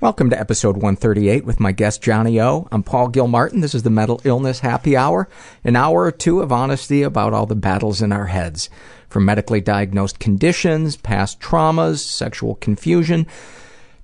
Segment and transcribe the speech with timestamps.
[0.00, 2.66] Welcome to episode 138 with my guest Johnny O.
[2.72, 3.60] I'm Paul Gilmartin.
[3.60, 5.28] This is the Mental Illness Happy Hour,
[5.62, 8.70] an hour or two of honesty about all the battles in our heads.
[9.10, 13.26] From medically diagnosed conditions, past traumas, sexual confusion,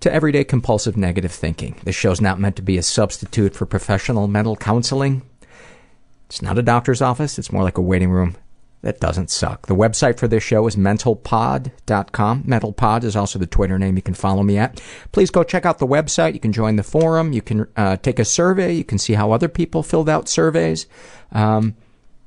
[0.00, 1.77] to everyday compulsive negative thinking.
[1.84, 5.22] This show's not meant to be a substitute for professional mental counseling.
[6.27, 8.36] It's not a doctor's office, it's more like a waiting room
[8.87, 9.67] that doesn't suck.
[9.67, 12.45] The website for this show is mentalpod.com.
[12.45, 14.81] Mentalpod is also the Twitter name you can follow me at.
[15.11, 16.34] Please go check out the website.
[16.34, 17.33] You can join the forum.
[17.33, 18.73] You can uh, take a survey.
[18.75, 20.87] You can see how other people filled out surveys.
[21.33, 21.75] Um,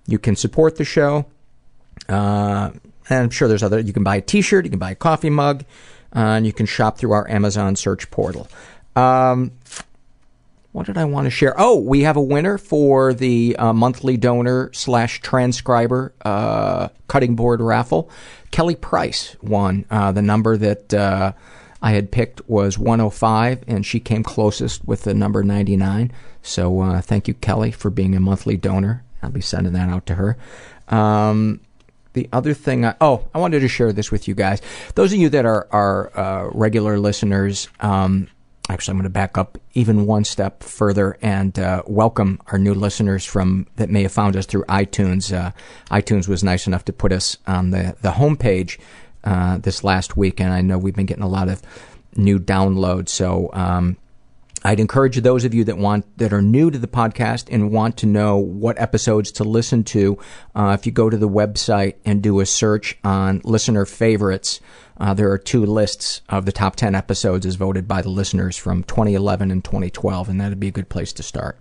[0.06, 1.28] you can support the show.
[2.10, 2.72] Uh,
[3.10, 5.30] and I'm sure there's other, you can buy a t-shirt, you can buy a coffee
[5.30, 5.64] mug,
[6.14, 8.50] uh, and you can shop through our Amazon search portal.
[8.98, 9.52] Um,
[10.72, 11.56] what did I want to share?
[11.58, 17.60] Oh, we have a winner for the uh, monthly donor slash transcriber uh, cutting board
[17.60, 18.10] raffle.
[18.52, 19.86] Kelly Price won.
[19.90, 21.34] Uh, the number that uh,
[21.82, 26.12] I had picked was 105, and she came closest with the number 99.
[26.42, 29.04] So uh, thank you, Kelly, for being a monthly donor.
[29.24, 30.38] I'll be sending that out to her.
[30.88, 31.62] Um,
[32.14, 34.62] the other thing, I, oh, I wanted to share this with you guys.
[34.96, 38.28] Those of you that are are uh, regular listeners, um,
[38.70, 42.74] actually, I'm going to back up even one step further and uh, welcome our new
[42.74, 45.36] listeners from that may have found us through iTunes.
[45.36, 45.52] Uh,
[45.90, 48.80] iTunes was nice enough to put us on the the homepage
[49.24, 51.62] uh, this last week, and I know we've been getting a lot of
[52.16, 53.10] new downloads.
[53.10, 53.50] So.
[53.54, 53.98] Um,
[54.70, 57.98] I'd encourage those of you that want that are new to the podcast and want
[57.98, 60.20] to know what episodes to listen to.
[60.54, 64.60] Uh, if you go to the website and do a search on listener favorites,
[65.00, 68.58] uh, there are two lists of the top 10 episodes as voted by the listeners
[68.58, 71.60] from 2011 and 2012, and that'd be a good place to start.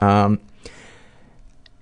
[0.00, 0.40] Um,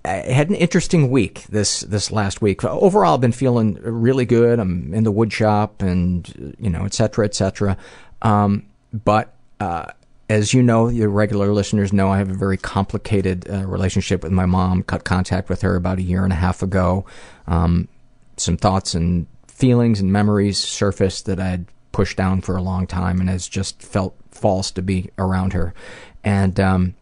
[0.05, 2.63] I had an interesting week this this last week.
[2.63, 4.59] Overall, I've been feeling really good.
[4.59, 7.79] I'm in the wood shop, and you know, et cetera, et cetera.
[8.21, 9.87] Um, but uh,
[10.29, 14.33] as you know, your regular listeners know, I have a very complicated uh, relationship with
[14.33, 14.83] my mom.
[14.83, 17.07] Cut contact with her about a year and a half ago.
[17.47, 17.89] Um,
[18.37, 22.87] some thoughts and feelings and memories surfaced that I had pushed down for a long
[22.87, 25.75] time, and has just felt false to be around her.
[26.23, 26.95] And um,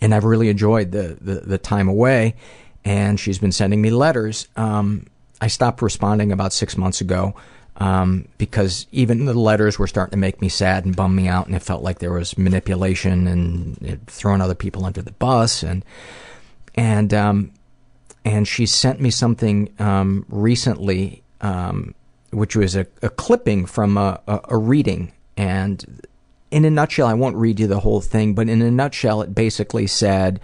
[0.00, 2.36] and I've really enjoyed the, the, the time away.
[2.84, 4.48] And she's been sending me letters.
[4.56, 5.06] Um,
[5.40, 7.34] I stopped responding about six months ago
[7.76, 11.46] um, because even the letters were starting to make me sad and bum me out,
[11.46, 15.84] and it felt like there was manipulation and throwing other people under the bus, and
[16.74, 17.50] and um,
[18.24, 21.94] and she sent me something um, recently, um,
[22.30, 26.06] which was a, a clipping from a, a, a reading, and
[26.52, 29.34] in a nutshell, I won't read you the whole thing, but in a nutshell, it
[29.34, 30.40] basically said,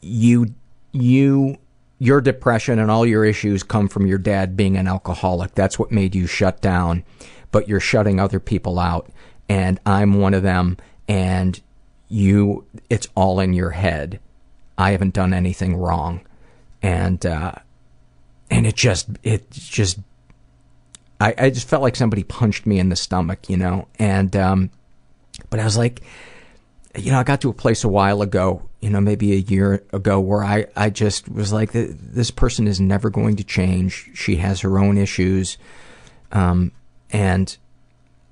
[0.00, 0.54] "You
[0.92, 1.58] you
[1.98, 5.54] your depression and all your issues come from your dad being an alcoholic.
[5.54, 7.04] That's what made you shut down,
[7.50, 9.10] but you're shutting other people out.
[9.48, 10.76] And I'm one of them.
[11.08, 11.60] And
[12.08, 14.20] you, it's all in your head.
[14.76, 16.20] I haven't done anything wrong.
[16.82, 17.52] And, uh,
[18.50, 19.98] and it just, it just,
[21.20, 23.88] I, I just felt like somebody punched me in the stomach, you know?
[23.98, 24.70] And, um,
[25.50, 26.02] but I was like,
[26.98, 29.84] you know, I got to a place a while ago, you know, maybe a year
[29.92, 34.10] ago, where I, I just was like, this person is never going to change.
[34.14, 35.58] She has her own issues.
[36.32, 36.72] Um,
[37.10, 37.56] and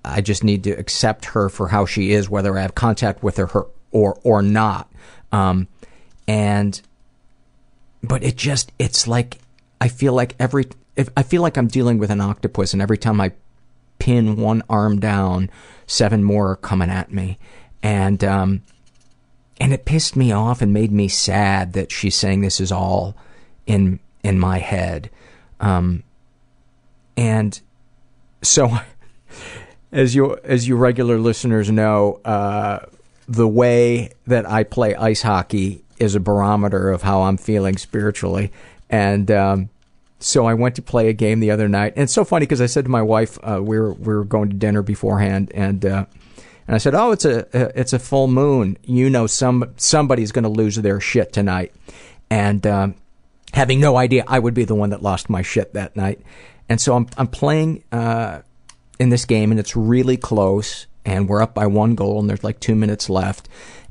[0.04, 3.36] I just need to accept her for how she is, whether I have contact with
[3.38, 4.90] her, her or or not.
[5.32, 5.68] Um,
[6.28, 6.80] and
[8.02, 9.38] but it just it's like
[9.80, 12.98] I feel like every if, I feel like I'm dealing with an octopus, and every
[12.98, 13.32] time I
[13.98, 15.50] pin one arm down,
[15.86, 17.38] seven more are coming at me,
[17.82, 18.62] and um,
[19.58, 23.16] and it pissed me off and made me sad that she's saying this is all
[23.66, 25.10] in in my head,
[25.60, 26.02] um,
[27.16, 27.60] and
[28.42, 28.78] so
[29.92, 32.80] as you as you regular listeners know, uh,
[33.28, 38.52] the way that I play ice hockey is a barometer of how I'm feeling spiritually,
[38.90, 39.70] and um,
[40.18, 41.94] so I went to play a game the other night.
[41.96, 44.24] And it's so funny because I said to my wife, uh, we were we were
[44.24, 46.06] going to dinner beforehand, and uh,
[46.66, 47.46] and I said, "Oh, it's a
[47.78, 48.78] it's a full moon.
[48.82, 51.72] You know, some somebody's going to lose their shit tonight."
[52.28, 52.94] And um,
[53.52, 56.20] having no idea I would be the one that lost my shit that night.
[56.68, 58.40] And so I'm I'm playing uh,
[58.98, 62.44] in this game, and it's really close, and we're up by one goal, and there's
[62.44, 63.48] like two minutes left.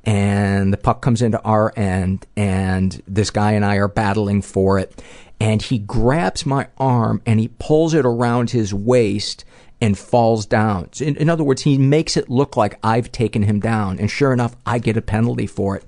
[0.07, 4.77] And the puck comes into our end, and this guy and I are battling for
[4.77, 5.01] it.
[5.39, 9.43] And he grabs my arm and he pulls it around his waist
[9.81, 10.89] and falls down.
[10.99, 13.99] In, in other words, he makes it look like I've taken him down.
[13.99, 15.85] And sure enough, I get a penalty for it.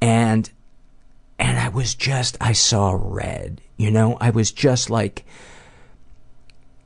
[0.00, 0.50] And
[1.38, 3.60] and I was just I saw red.
[3.76, 5.24] You know, I was just like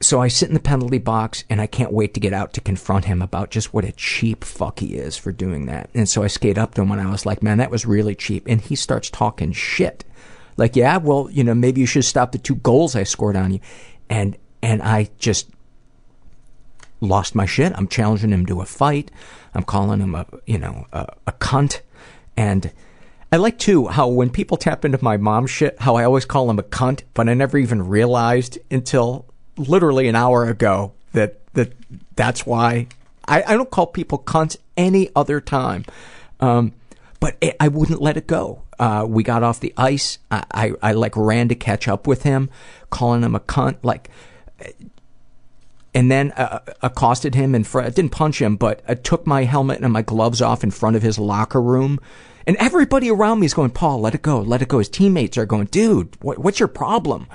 [0.02, 2.60] so I sit in the penalty box and I can't wait to get out to
[2.62, 5.90] confront him about just what a cheap fuck he is for doing that.
[5.92, 8.14] And so I skate up to him and I was like, man, that was really
[8.14, 8.44] cheap.
[8.46, 10.04] And he starts talking shit.
[10.56, 13.52] Like, yeah, well, you know, maybe you should stop the two goals I scored on
[13.52, 13.60] you.
[14.08, 15.50] And, and I just
[17.00, 17.73] lost my shit.
[17.76, 19.11] I'm challenging him to a fight.
[19.55, 21.81] I'm calling him a, you know, a, a cunt.
[22.37, 22.73] And
[23.32, 26.50] I like too how when people tap into my mom shit, how I always call
[26.50, 29.26] him a cunt, but I never even realized until
[29.56, 31.73] literally an hour ago that that
[32.17, 32.87] that's why
[33.26, 35.85] I, I don't call people cunts any other time.
[36.41, 36.73] Um,
[37.20, 38.62] but it, I wouldn't let it go.
[38.79, 40.19] Uh, we got off the ice.
[40.31, 42.49] I, I, I like ran to catch up with him,
[42.88, 44.08] calling him a cunt, like,
[45.94, 47.94] and then uh, accosted him in front.
[47.94, 51.02] Didn't punch him, but I took my helmet and my gloves off in front of
[51.02, 51.98] his locker room.
[52.46, 54.78] And everybody around me is going, Paul, let it go, let it go.
[54.78, 57.26] His teammates are going, dude, what, what's your problem?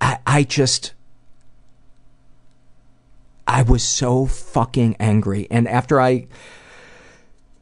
[0.00, 0.92] I, I just,
[3.46, 5.46] I was so fucking angry.
[5.50, 6.26] And after I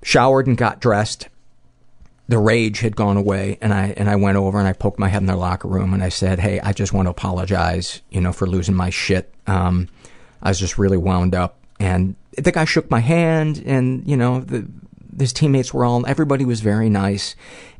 [0.03, 1.29] showered and got dressed,
[2.29, 5.09] the rage had gone away and I and I went over and I poked my
[5.09, 8.21] head in their locker room and I said, "Hey, I just want to apologize, you
[8.21, 9.33] know, for losing my shit.
[9.47, 9.89] Um,
[10.43, 14.41] I was just really wound up." And the guy shook my hand and, you know,
[14.41, 14.67] the
[15.19, 17.37] his teammates were all everybody was very nice.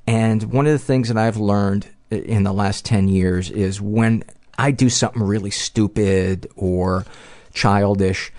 [0.07, 4.23] And one of the things that I've learned in the last 10 years is when
[4.59, 7.07] I do something really stupid or
[7.55, 8.33] childish,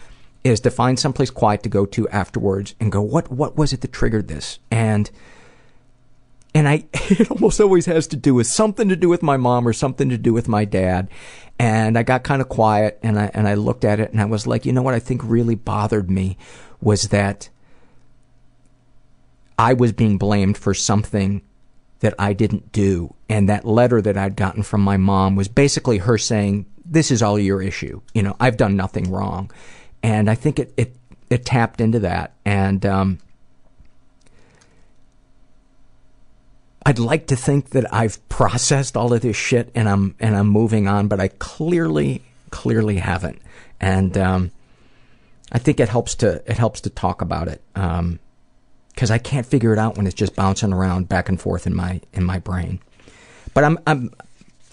[0.44, 3.82] is to find someplace quiet to go to afterwards and go, what what was it
[3.82, 4.60] that triggered this?
[4.70, 5.10] And
[6.56, 9.68] and I it almost always has to do with something to do with my mom
[9.68, 11.10] or something to do with my dad.
[11.60, 14.26] And I got kind of quiet and I and I looked at it and I
[14.26, 16.38] was like, you know what I think really bothered me
[16.82, 17.50] was that
[19.60, 21.42] I was being blamed for something
[22.00, 23.16] that I didn't do.
[23.30, 27.22] And that letter that I'd gotten from my mom was basically her saying, this is
[27.22, 28.02] all your issue.
[28.14, 29.50] You know, I've done nothing wrong.
[30.04, 30.96] And I think it, it,
[31.30, 32.34] it tapped into that.
[32.44, 33.20] And, um,
[36.86, 40.48] I'd like to think that I've processed all of this shit and I'm, and I'm
[40.48, 43.42] moving on, but I clearly, clearly haven't.
[43.80, 44.52] And, um,
[45.52, 47.62] I think it helps to, it helps to talk about it.
[47.76, 48.20] Um,
[48.96, 51.76] because I can't figure it out when it's just bouncing around back and forth in
[51.76, 52.80] my in my brain.
[53.54, 54.12] But I'm I'm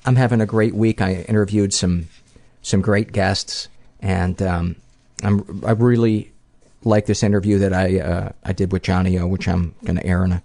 [0.07, 1.00] I'm having a great week.
[1.00, 2.09] I interviewed some
[2.62, 3.69] some great guests,
[4.00, 4.76] and um,
[5.25, 6.33] I'm I really
[6.85, 10.07] like this interview that I uh, I did with Johnny O, which I'm going to
[10.07, 10.42] air in a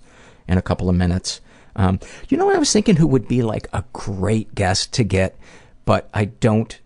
[0.47, 1.39] in a couple of minutes.
[1.77, 5.37] Um, you know, I was thinking who would be like a great guest to get,
[5.85, 6.79] but I don't.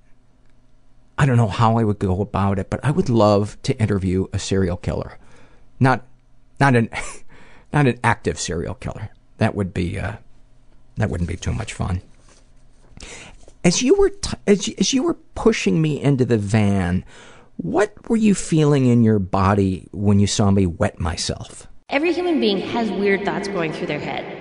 [1.18, 4.28] I don't know how I would go about it, but I would love to interview
[4.34, 5.18] a serial killer.
[5.80, 6.04] Not
[6.60, 6.90] not an
[7.74, 9.10] not an active serial killer.
[9.38, 10.18] That would be uh,
[10.98, 12.02] that wouldn't be too much fun.
[13.64, 17.06] As you were t- as, you, as you were pushing me into the van,
[17.58, 21.68] what were you feeling in your body when you saw me wet myself?
[21.90, 24.41] Every human being has weird thoughts going through their head.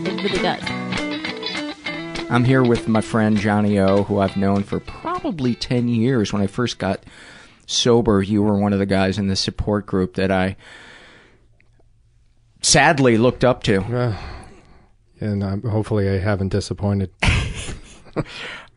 [0.21, 2.29] It really does.
[2.29, 6.31] I'm here with my friend Johnny O, who I've known for probably 10 years.
[6.31, 7.03] When I first got
[7.65, 10.57] sober, you were one of the guys in the support group that I
[12.61, 13.81] sadly looked up to.
[13.81, 14.15] Uh,
[15.19, 17.11] and um, hopefully I haven't disappointed.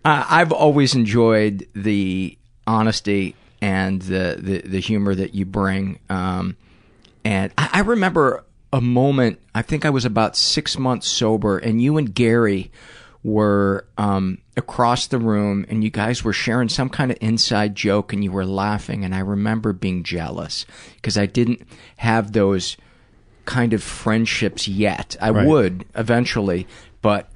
[0.06, 2.36] Uh, I've always enjoyed the
[2.66, 5.98] honesty and the, the, the humor that you bring.
[6.10, 6.58] Um,
[7.24, 8.43] and I, I remember
[8.74, 12.70] a moment, I think I was about six months sober, and you and Gary
[13.22, 18.12] were um, across the room, and you guys were sharing some kind of inside joke,
[18.12, 19.04] and you were laughing.
[19.04, 20.66] And I remember being jealous
[20.96, 21.62] because I didn't
[21.98, 22.76] have those
[23.46, 25.16] kind of friendships yet.
[25.20, 25.46] I Right.
[25.46, 26.66] would eventually,
[27.00, 27.30] but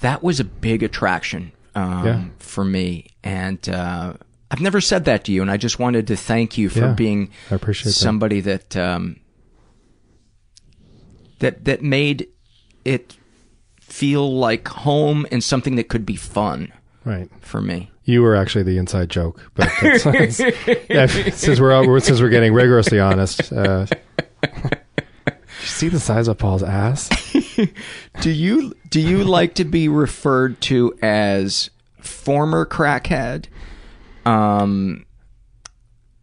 [0.00, 2.24] that was a big attraction um, Yeah.
[2.38, 3.06] for me.
[3.22, 4.14] And uh,
[4.50, 6.92] I've never said that to you, and I just wanted to thank you for Yeah,
[6.94, 7.98] being appreciate that.
[7.98, 9.16] somebody that um,
[11.40, 12.28] that that made
[12.84, 13.16] it
[13.80, 16.72] feel like home and something that could be fun
[17.04, 17.28] Right.
[17.40, 17.90] for me.
[18.04, 19.68] You were actually the inside joke, but
[20.88, 23.86] yeah, since we're since we're getting rigorously honest, uh,
[25.64, 27.08] see the size of Paul's ass.
[28.20, 31.70] Do you do you like to be referred to as
[32.00, 33.46] former crackhead?
[34.24, 35.04] Um,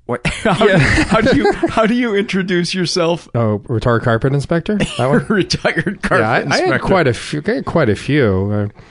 [0.08, 0.26] what?
[0.28, 3.28] How, how do you how do you introduce yourself?
[3.36, 4.76] Oh, retired carpet inspector.
[5.30, 7.44] Retired carpet yeah, I, I had quite a few.
[7.46, 8.72] I had quite a few.
[8.74, 8.82] Uh,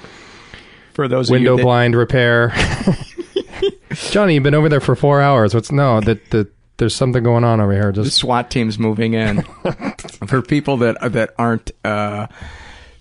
[0.93, 2.53] For those window of you that, blind repair.
[4.11, 5.55] Johnny, you've been over there for four hours.
[5.55, 6.01] What's no?
[6.01, 7.93] That that there's something going on over here.
[7.93, 9.43] the Just SWAT team's moving in.
[10.27, 12.27] For people that that aren't uh,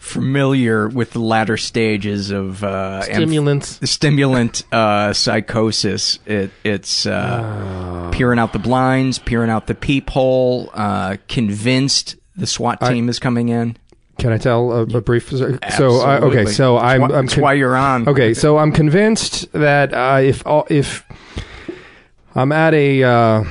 [0.06, 3.78] familiar with the latter stages of uh, amph- stimulants.
[3.80, 6.20] the stimulant uh, psychosis.
[6.26, 12.78] It, it's uh, peering out the blinds, peering out the peephole, uh, convinced the SWAT
[12.82, 13.78] I- team is coming in.
[14.18, 15.30] Can I tell a, a brief?
[15.30, 15.58] So,
[16.00, 17.02] I, okay, so I'm.
[17.02, 18.08] why- I'm that's why you're on.
[18.08, 21.04] Okay, so I'm convinced that uh, if all- if
[22.34, 23.44] I'm at a uh,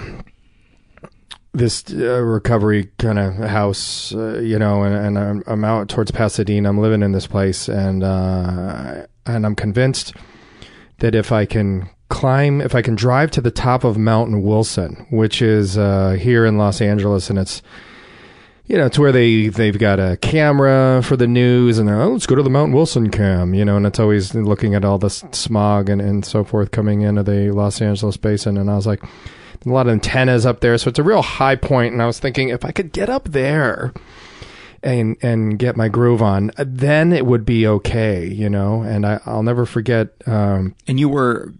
[1.54, 6.11] this uh, recovery kind of house, uh, you know, and, and I'm, I'm out towards
[6.11, 6.68] Pasadena.
[6.68, 10.14] I'm living in this place, and uh, and I'm convinced
[10.99, 15.06] that if I can climb, if I can drive to the top of Mount Wilson,
[15.11, 17.62] which is uh, here in Los Angeles, and it's
[18.66, 22.26] you know, it's where they they've got a camera for the news, and oh, let's
[22.26, 25.11] go to the Mount Wilson cam, you know, and it's always looking at all the
[25.11, 29.02] smog and, and so forth coming into the Los Angeles basin, and I was like,
[29.66, 31.92] a lot of antennas up there, so it's a real high point.
[31.92, 33.92] and I was thinking if I could get up there
[34.83, 39.21] and and get my groove on, then it would be okay, you know, and I,
[39.26, 40.09] I'll never forget.
[40.26, 41.52] Um, And you were,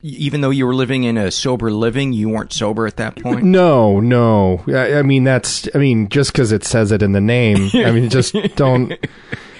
[0.00, 3.42] even though you were living in a sober living, you weren't sober at that point.
[3.44, 4.64] No, no.
[4.68, 5.68] I, I mean, that's.
[5.74, 7.70] I mean, just because it says it in the name.
[7.74, 8.92] I mean, just don't.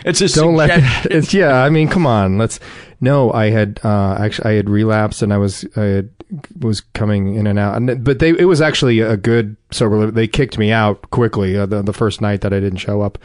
[0.07, 0.71] It's a don't let.
[1.11, 1.63] It's yeah.
[1.63, 2.39] I mean, come on.
[2.39, 2.59] Let's.
[3.05, 6.11] No, I had uh, actually I had relapsed and I was I had,
[6.59, 7.77] was coming in and out.
[7.77, 10.11] And, but they it was actually a good sober.
[10.11, 13.19] They kicked me out quickly uh, the the first night that I didn't show up.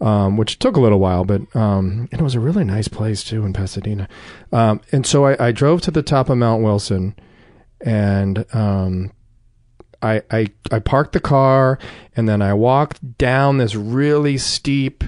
[0.00, 3.24] Um, which took a little while, but um, and it was a really nice place
[3.24, 4.08] too in Pasadena.
[4.52, 7.16] Um, and so I, I drove to the top of Mount Wilson,
[7.80, 9.10] and um,
[10.00, 11.80] I, I I parked the car
[12.14, 15.02] and then I walked down this really steep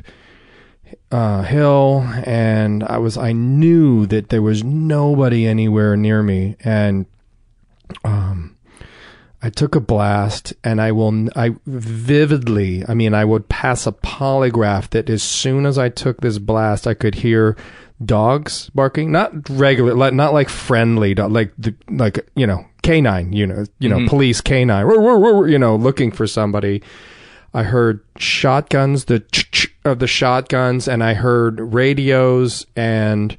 [1.13, 7.07] uh, hill and I was I knew that there was nobody anywhere near me and
[8.05, 8.57] um
[9.43, 13.93] I took a blast and I will I vividly I mean I would pass a
[13.93, 17.57] polygraph that as soon as I took this blast I could hear
[18.05, 23.33] dogs barking not regular like not like friendly dog like the like you know canine
[23.33, 24.09] you know you know Mhm.
[24.09, 24.87] police canine
[25.51, 26.83] you know looking for somebody
[27.53, 33.37] I heard shotguns, the ch-ch of the shotguns, and I heard radios, and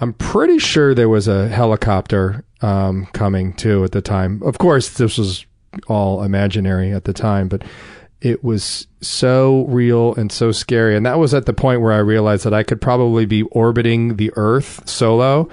[0.00, 4.42] I'm pretty sure there was a helicopter um, coming too at the time.
[4.42, 5.46] Of course, this was
[5.86, 7.62] all imaginary at the time, but
[8.20, 10.96] it was so real and so scary.
[10.96, 14.16] And that was at the point where I realized that I could probably be orbiting
[14.16, 15.48] the Earth solo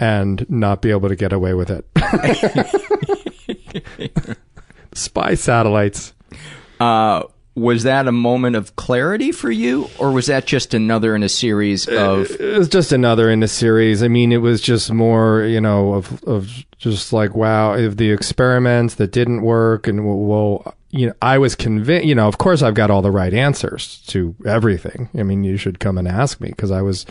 [0.00, 1.84] and not be able to get away with it.
[4.94, 6.14] Spy satellites.
[6.80, 11.22] Uh, was that a moment of clarity for you, or was that just another in
[11.22, 12.30] a series uh, of?
[12.30, 14.02] It was just another in a series.
[14.02, 18.10] I mean, it was just more, you know, of of just like wow, if the
[18.10, 22.38] experiments that didn't work, and well, well you know, I was convinced, you know, of
[22.38, 25.08] course I've got all the right answers to everything.
[25.16, 27.06] I mean, you should come and ask me because I was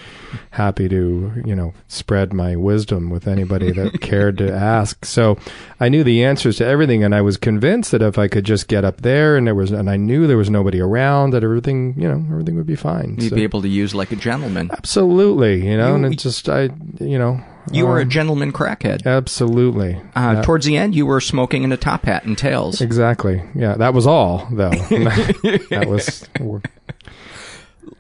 [0.52, 5.06] happy to, you know, spread my wisdom with anybody that cared to ask.
[5.06, 5.38] So
[5.80, 8.68] I knew the answers to everything and I was convinced that if I could just
[8.68, 11.96] get up there and there was, and I knew there was nobody around that everything,
[11.98, 13.16] you know, everything would be fine.
[13.20, 14.70] You'd So- be able to use like a gentleman.
[14.74, 16.70] Absolutely, you know, You- and it just, I,
[17.00, 17.42] you know.
[17.72, 19.06] You were a um, gentleman crackhead.
[19.06, 19.96] Absolutely.
[20.16, 20.42] Uh, Yeah.
[20.42, 22.82] Towards the end, you were smoking in a top hat and tails.
[22.82, 23.44] Exactly.
[23.56, 24.70] Yeah, that was all though.
[24.72, 26.28] that was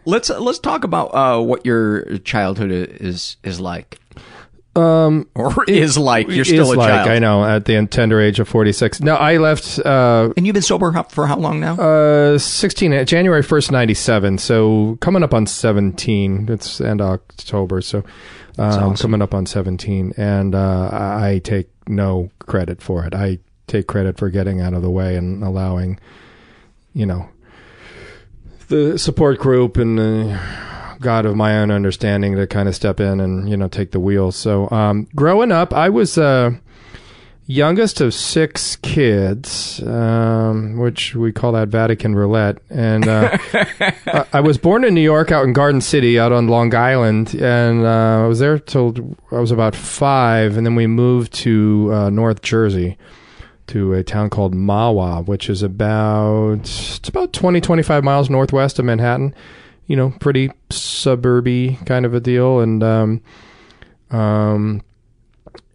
[0.05, 3.98] Let's let's talk about uh, what your childhood is is like.
[4.79, 6.29] Um Or is like.
[6.29, 7.09] You're still is a like, child.
[7.09, 9.01] I know at the tender age of 46.
[9.01, 11.75] No, I left uh And you've been sober for how long now?
[11.75, 14.37] uh 16 January 1st 97.
[14.37, 16.47] So coming up on 17.
[16.49, 17.81] It's end October.
[17.81, 18.03] So
[18.57, 23.13] um, coming up on 17 and uh I I take no credit for it.
[23.13, 25.99] I take credit for getting out of the way and allowing
[26.93, 27.29] you know
[28.69, 30.39] the support group and the
[30.99, 33.99] God of my own understanding to kind of step in and you know take the
[33.99, 34.31] wheel.
[34.31, 36.51] So um, growing up, I was uh,
[37.49, 42.59] youngest of six kids, um, which we call that Vatican roulette.
[42.69, 43.37] And uh,
[44.05, 47.33] I, I was born in New York, out in Garden City, out on Long Island,
[47.33, 51.89] and uh, I was there till I was about five, and then we moved to
[51.91, 52.97] uh, North Jersey
[53.67, 58.85] to a town called Mahwah, which is about it's about 20 25 miles northwest of
[58.85, 59.33] Manhattan.
[59.89, 63.21] You know, pretty suburby kind of a deal and um
[64.11, 64.81] um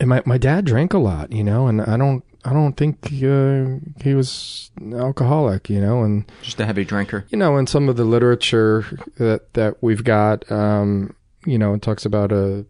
[0.01, 3.07] and my my dad drank a lot, you know, and I don't I don't think
[3.07, 7.25] uh, he was alcoholic, you know, and Just a heavy drinker.
[7.31, 8.85] you know, in some of the literature
[9.17, 11.15] that that we've got, um,
[11.47, 12.67] you know, it talks about a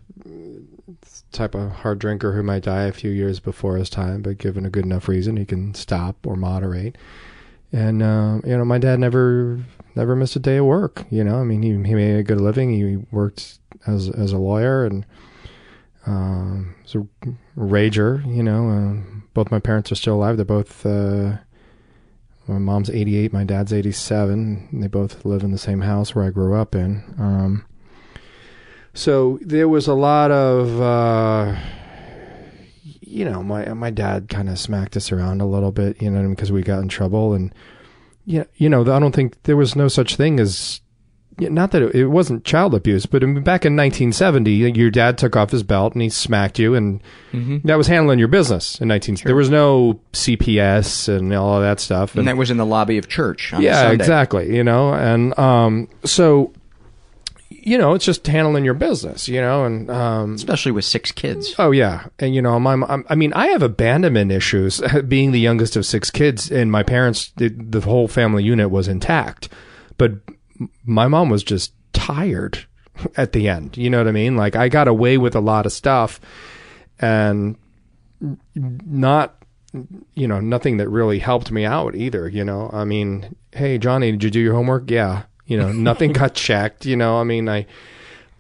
[1.33, 4.65] type of hard drinker who might die a few years before his time, but given
[4.65, 6.97] a good enough reason, he can stop or moderate.
[7.75, 9.59] And uh, you know, my dad never
[9.97, 11.05] never missed a day of work.
[11.11, 12.73] You know, I mean, he he made a good living.
[12.73, 15.05] He worked as as a lawyer and
[16.07, 16.77] um,
[17.59, 18.25] rager.
[18.33, 20.37] You know, uh, both my parents are still alive.
[20.37, 20.87] They're both.
[20.87, 21.39] Uh,
[22.47, 24.69] my mom's 88, my dad's 87.
[24.71, 27.03] And they both live in the same house where I grew up in.
[27.19, 27.65] Um,
[28.93, 31.57] so there was a lot of, uh,
[33.15, 36.29] you know, my my dad kind of smacked us around a little bit, you know,
[36.29, 37.55] because we got in trouble, and
[38.27, 40.81] yeah, you know, I don't think there was no such thing as.
[41.37, 45.19] Not that it, it wasn't child abuse, but I mean, back in 1970, your dad
[45.19, 47.67] took off his belt and he smacked you, and Mm-hmm.
[47.67, 49.17] that was handling your business in 19.
[49.25, 52.97] There was no CPS and all of that stuff, And that was in the lobby
[52.99, 53.53] of church.
[53.53, 54.55] On yeah, exactly.
[54.55, 56.53] You know, and um, so
[57.63, 59.29] you know, it's just handling your business.
[59.29, 61.55] You know, and um, especially with six kids.
[61.59, 65.41] Oh yeah, and you know, my I'm, I mean, I have abandonment issues being the
[65.41, 69.49] youngest of six kids, and my parents, the, the whole family unit was intact,
[69.99, 70.13] but
[70.85, 72.65] my mom was just tired
[73.17, 73.77] at the end.
[73.77, 74.37] You know what I mean?
[74.37, 76.21] Like I got away with a lot of stuff,
[76.99, 77.57] and
[78.85, 79.37] not
[80.15, 84.13] you know nothing that really helped me out either you know i mean hey johnny
[84.13, 87.49] did you do your homework yeah you know nothing got checked you know i mean
[87.49, 87.67] i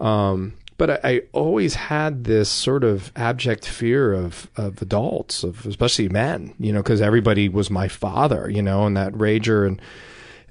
[0.00, 5.66] um but I, I always had this sort of abject fear of of adults of
[5.66, 9.80] especially men you know because everybody was my father you know and that rager and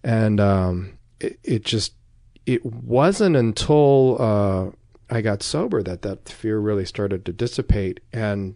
[0.04, 1.94] and um it, it just
[2.46, 4.72] it wasn't until uh
[5.10, 8.00] i got sober that that fear really started to dissipate.
[8.12, 8.56] And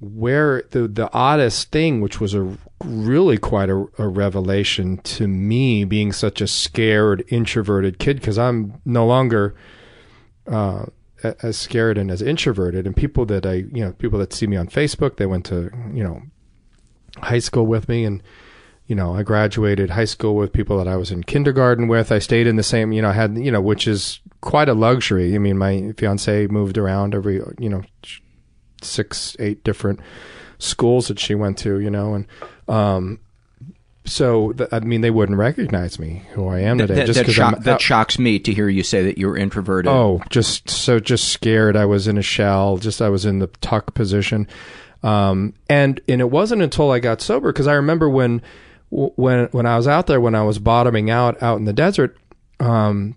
[0.00, 5.84] where the the oddest thing, which was a really quite a, a revelation to me,
[5.84, 9.54] being such a scared, introverted kid, because I'm no longer
[10.46, 10.86] uh,
[11.42, 12.86] as scared and as introverted.
[12.86, 15.70] And people that I, you know, people that see me on Facebook, they went to,
[15.92, 16.22] you know,
[17.18, 18.22] high school with me, and
[18.86, 22.12] you know, I graduated high school with people that I was in kindergarten with.
[22.12, 24.74] I stayed in the same, you know, I had, you know, which is quite a
[24.74, 25.34] luxury.
[25.34, 27.82] I mean, my fiance moved around every, you know,
[28.82, 30.00] six, eight different
[30.58, 32.26] schools that she went to, you know, and
[32.68, 33.18] um,
[34.04, 36.94] so th- I mean, they wouldn't recognize me who I am today.
[36.94, 39.36] that, just that, 'cause shock, I'm that shocks me to hear you say that you're
[39.36, 39.90] introverted.
[39.92, 41.76] Oh, just so just scared.
[41.76, 42.78] I was in a shell.
[42.78, 44.48] Just I was in the tuck position,
[45.04, 48.42] um, and and it wasn't until I got sober because I remember when
[48.90, 52.16] when when I was out there when I was bottoming out out in the desert.
[52.58, 53.14] Um,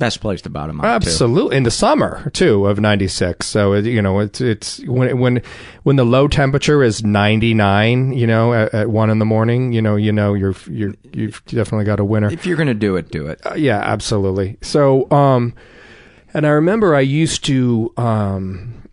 [0.00, 0.86] Best place to bottom out.
[0.86, 3.46] Absolutely, in the summer too of '96.
[3.46, 5.42] So you know, it's it's when when
[5.82, 8.14] when the low temperature is 99.
[8.14, 9.74] You know, at, at one in the morning.
[9.74, 12.32] You know, you know, you're you're you've definitely got a winner.
[12.32, 13.44] If you're gonna do it, do it.
[13.44, 14.56] Uh, yeah, absolutely.
[14.62, 15.52] So, um,
[16.32, 18.88] and I remember I used to, um,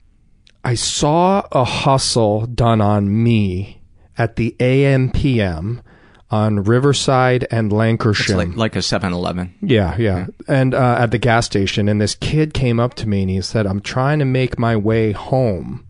[0.66, 3.82] I saw a hustle done on me
[4.18, 5.82] at the AMPM
[6.30, 8.20] on Riverside and Lankershim.
[8.22, 9.56] It's like, like a 7-Eleven.
[9.62, 10.28] Yeah, yeah.
[10.48, 13.42] And uh, at the gas station, and this kid came up to me and he
[13.42, 15.86] said, "I'm trying to make my way home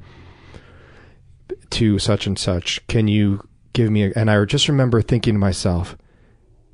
[1.71, 2.85] to such and such.
[2.87, 4.13] Can you give me?" A-?
[4.15, 5.97] And I just remember thinking to myself,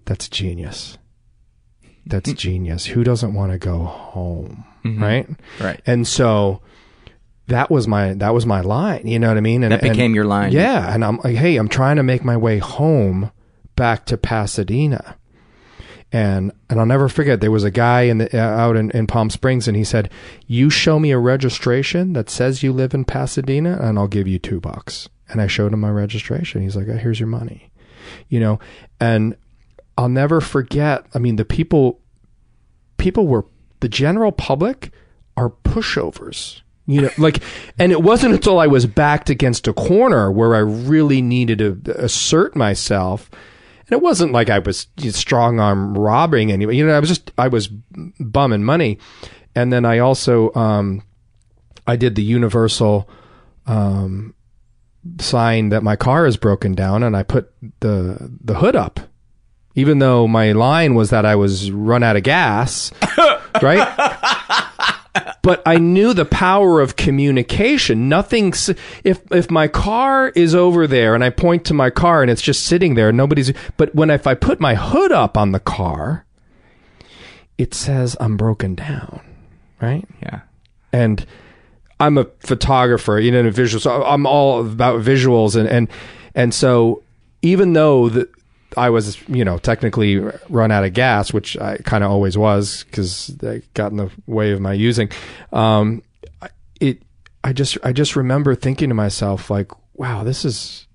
[0.06, 0.97] "That's genius.
[2.06, 2.86] That's genius.
[2.88, 5.02] Who doesn't want to go home, Mhm.
[5.02, 5.30] right?
[5.60, 5.82] Right.
[5.86, 6.62] And so."
[7.47, 9.63] That was my that was my line, you know what I mean?
[9.63, 10.54] And That became and- your line.
[10.54, 13.32] Yeah, and I'm like, hey, I'm trying to make my way home
[13.76, 15.18] back to Pasadena.
[16.14, 19.08] And and I'll never forget there was a guy in the uh, out in, in
[19.08, 20.12] Palm Springs and he said
[20.46, 24.38] you show me a registration that says you live in Pasadena and I'll give you
[24.38, 25.10] 2 bucks.
[25.28, 26.62] And I showed him my registration.
[26.62, 27.72] He's like oh, here's your money.
[28.30, 28.60] You know
[29.00, 29.36] and
[29.98, 32.00] I'll never forget I mean the people
[32.98, 33.46] people were
[33.80, 34.92] the general public
[35.36, 36.62] are pushovers.
[36.86, 37.42] You know like
[37.80, 41.96] and it wasn't until I was backed against a corner where I really needed to
[41.98, 43.32] assert myself
[43.88, 46.78] and it wasn't like I was strong arm robbing anybody.
[46.78, 48.98] You know, I was just I was bumming money,
[49.56, 51.04] and then I also um,
[51.86, 53.10] I did the universal
[53.65, 54.34] um,
[55.19, 59.00] sign that my car is broken down, and I put the the hood up,
[59.76, 62.91] even though my line was that I was run out of gas,
[63.62, 64.69] right?
[65.41, 68.10] But I knew the power of communication.
[68.10, 68.54] Nothing.
[69.04, 72.41] If if my car is over there and I point to my car and it's
[72.41, 73.54] just sitting there, nobody's.
[73.78, 76.26] But when if I put my hood up on the car,
[77.58, 79.21] it says I'm broken down,
[79.82, 80.08] right?
[80.21, 80.41] Yeah.
[80.91, 81.26] And
[81.99, 83.80] I'm a photographer, you know, in visual.
[83.80, 85.88] So I'm all about visuals, and and
[86.34, 87.04] and so
[87.41, 88.30] even though the,
[88.78, 92.84] I was, you know, technically run out of gas, which I kind of always was
[92.86, 95.10] because they got in the way of my using.
[95.52, 96.04] Um,
[96.42, 97.02] I- it,
[97.44, 100.88] I just, I just remember thinking to myself, like, wow, this is,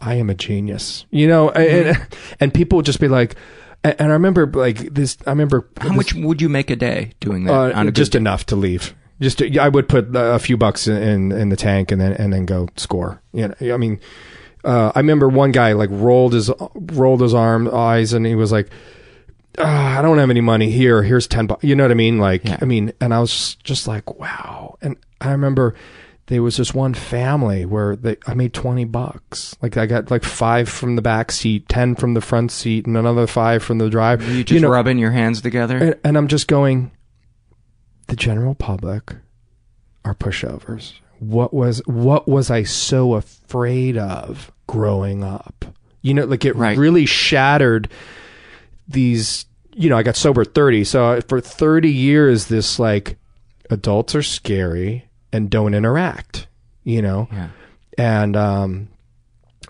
[0.00, 2.06] I am a genius, you know, and,
[2.40, 3.34] and people would just be like,
[3.84, 7.44] and I remember like this, I remember How much would you make a day doing
[7.44, 7.52] that?
[7.52, 8.94] uh, on a just enough to leave.
[9.20, 12.12] Just to, I would put a few bucks in, in in the tank and then
[12.14, 13.22] and then go score.
[13.32, 14.00] You know, I mean,
[14.66, 18.50] uh, I remember one guy like rolled his rolled his arm eyes and he was
[18.50, 18.68] like,
[19.58, 21.02] "Ah, I don't have any money here.
[21.04, 21.62] Here's ten bucks.
[21.62, 22.18] You know what I mean?
[22.18, 24.76] Like, I mean, and I was just like, wow.
[24.82, 25.74] And I remember
[26.26, 29.54] there was this one family where they I made twenty bucks.
[29.62, 32.96] Like I got like five from the back seat, ten from the front seat, and
[32.96, 34.28] another five from the drive.
[34.28, 35.76] You just rubbing your hands together.
[35.78, 36.90] And, and I'm just going,
[38.08, 39.14] the general public
[40.04, 40.94] are pushovers.
[41.18, 45.64] What was what was I so afraid of growing up?
[46.02, 47.90] You know, like it really shattered
[48.88, 49.46] these.
[49.74, 53.18] You know, I got sober at 30, so for 30 years, this like
[53.68, 56.46] adults are scary and don't interact.
[56.82, 57.48] You know, Yeah.
[57.98, 58.88] and um,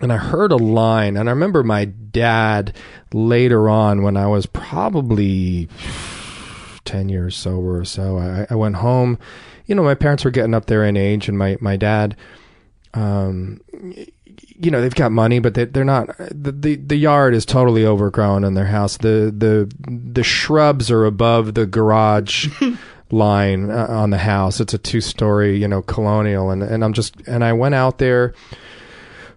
[0.01, 2.73] and I heard a line, and I remember my dad
[3.13, 5.67] later on when I was probably
[6.85, 8.17] 10 years sober or so.
[8.17, 9.17] I, I went home.
[9.67, 12.15] You know, my parents were getting up there in age, and my, my dad,
[12.93, 13.61] um,
[14.59, 16.17] you know, they've got money, but they, they're not.
[16.17, 18.97] The, the the yard is totally overgrown in their house.
[18.97, 22.49] The the the shrubs are above the garage
[23.11, 24.59] line uh, on the house.
[24.59, 27.99] It's a two story, you know, colonial, and and I'm just and I went out
[27.99, 28.33] there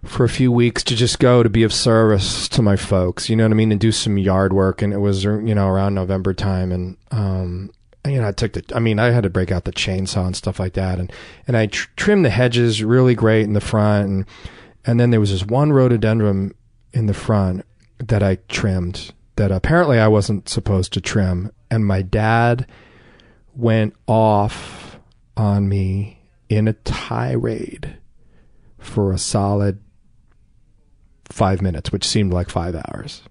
[0.03, 3.35] for a few weeks to just go to be of service to my folks, you
[3.35, 4.81] know what I mean, and do some yard work.
[4.81, 6.71] And it was, you know, around November time.
[6.71, 7.71] And, um,
[8.05, 10.35] you know, I took the, I mean, I had to break out the chainsaw and
[10.35, 10.99] stuff like that.
[10.99, 11.11] And,
[11.47, 14.09] and I tr- trimmed the hedges really great in the front.
[14.09, 14.25] And,
[14.85, 16.53] and then there was this one rhododendron
[16.93, 17.65] in the front
[17.99, 21.51] that I trimmed that apparently I wasn't supposed to trim.
[21.69, 22.67] And my dad
[23.55, 24.99] went off
[25.37, 27.97] on me in a tirade
[28.77, 29.79] for a solid
[31.25, 33.21] five minutes, which seemed like five hours.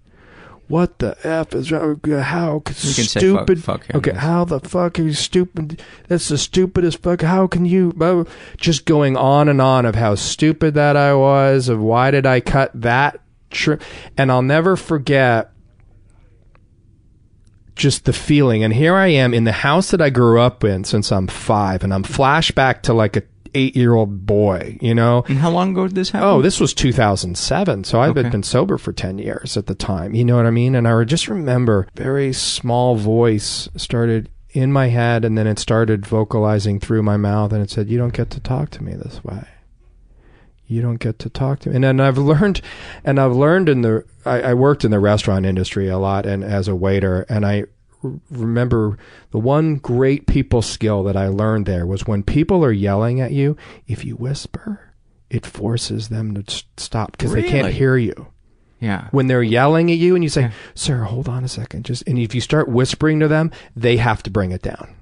[0.71, 2.01] What the f is wrong?
[2.07, 3.65] How You can say fuck- stupid?
[3.65, 3.97] fuck him.
[3.97, 5.83] okay, how the fuck are you stupid?
[6.07, 7.23] That's the stupidest fuck.
[7.23, 7.93] How can you?
[7.93, 8.33] blah, blah.
[8.57, 11.69] Just going on and on of how stupid that I was.
[11.69, 13.21] Of why did I cut that?
[13.51, 13.75] Tr-?
[14.17, 15.51] And I'll never forget
[17.75, 18.63] just the feeling.
[18.63, 21.83] And here I am in the house that I grew up in since I'm five,
[21.83, 23.23] and I'm flashback to like a
[23.55, 25.25] eight year old boy, you know.
[25.29, 26.29] And how long ago did this happen?
[26.29, 27.85] Oh, this was 2007.
[27.85, 28.29] So I've Okay.
[28.29, 30.15] been sober for 10 years at the time.
[30.15, 30.75] You know what I mean?
[30.75, 36.05] And I just remember very small voice started in my head and then it started
[36.07, 39.23] vocalizing through my mouth and it said, You don't get to talk to me this
[39.25, 39.45] way.
[40.67, 41.75] You don't get to talk to me.
[41.77, 42.61] And then I've learned,
[43.05, 46.45] and I've learned in the, I, I worked in the restaurant industry a lot and
[46.45, 47.65] as a waiter, and I
[48.31, 48.97] remember
[49.31, 53.33] the one great people skill that I learned there was when people are yelling at
[53.33, 54.93] you, if you whisper,
[55.29, 58.29] it forces them to stop because they can't hear you.
[58.81, 59.09] Yeah.
[59.11, 61.85] When they're yelling at you and you say, "Sir, hold on a second.
[61.85, 64.95] Just and if you start whispering to them, they have to bring it down.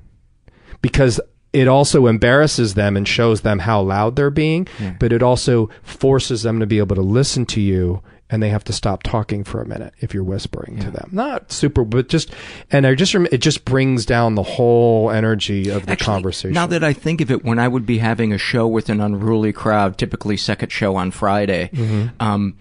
[0.82, 1.20] Because
[1.52, 4.94] it also embarrasses them and shows them how loud they're being, Yeah.
[4.98, 8.64] but it also forces them to be able to listen to you and they have
[8.64, 11.08] to stop talking for a minute if you're whispering to them.
[11.12, 12.32] Not super, but just,
[12.70, 16.52] and I just, it just brings down the whole energy of the conversation.
[16.54, 19.00] Now that I think of it, when I would be having a show with an
[19.00, 22.10] unruly crowd, typically second show on Friday, Mhm.
[22.20, 22.54] um,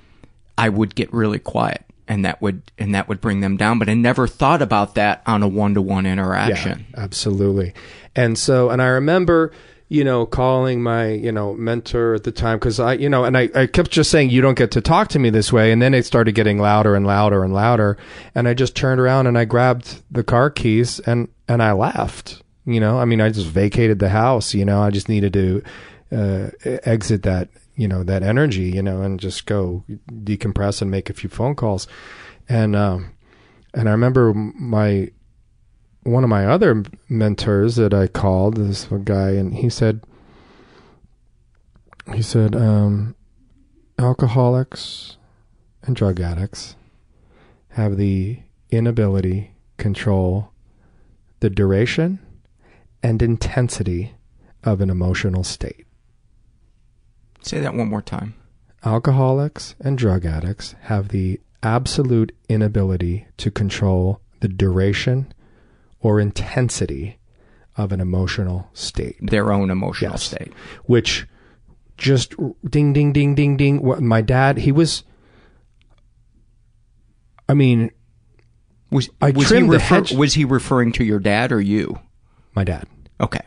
[0.58, 3.78] I would get really quiet, and that would and that would bring them down.
[3.78, 6.86] But I never thought about that on a one to one interaction.
[6.96, 7.74] Yeah, absolutely.
[8.16, 9.52] And so, and I remember,
[9.90, 13.38] you know, calling my, you know, mentor at the time because I, you know, and
[13.38, 15.72] I, I kept just saying, you don't get to talk to me this way.
[15.72, 17.98] And then it started getting louder and louder and louder.
[18.36, 22.42] And I just turned around and I grabbed the car keys and, and I left.
[22.66, 24.54] You know, I mean, I just vacated the house.
[24.54, 25.64] You know, I just needed to
[26.12, 27.48] uh, exit that,
[27.78, 31.56] you know, that energy, you know, and just go decompress and make a few phone
[31.56, 31.88] calls.
[32.50, 33.14] And, um,
[33.74, 35.12] and I remember my,
[36.08, 40.02] one of my other mentors that I called, this guy, and he said,
[42.14, 43.14] he said, um,
[44.00, 45.18] alcoholics
[45.84, 46.76] and drug addicts
[47.72, 48.40] have the
[48.72, 50.52] inability control
[51.42, 52.20] the duration
[53.04, 54.14] and intensity
[54.64, 55.86] of an emotional state.
[57.42, 58.34] Say that one more time.
[58.86, 65.34] Alcoholics and drug addicts have the absolute inability to control the duration
[66.08, 67.20] or intensity
[67.76, 69.18] of an emotional state.
[69.22, 70.24] Their own emotional Yes.
[70.24, 70.54] state.
[70.86, 71.28] Which
[71.98, 72.34] just
[72.70, 73.82] ding, ding, ding, ding, ding.
[74.08, 75.04] My dad, he was,
[77.50, 77.92] I mean,
[78.90, 80.14] Was I was he, trimmed the hedge.
[80.14, 82.00] was he referring to your dad or you?
[82.56, 82.88] My dad.
[83.20, 83.42] Okay.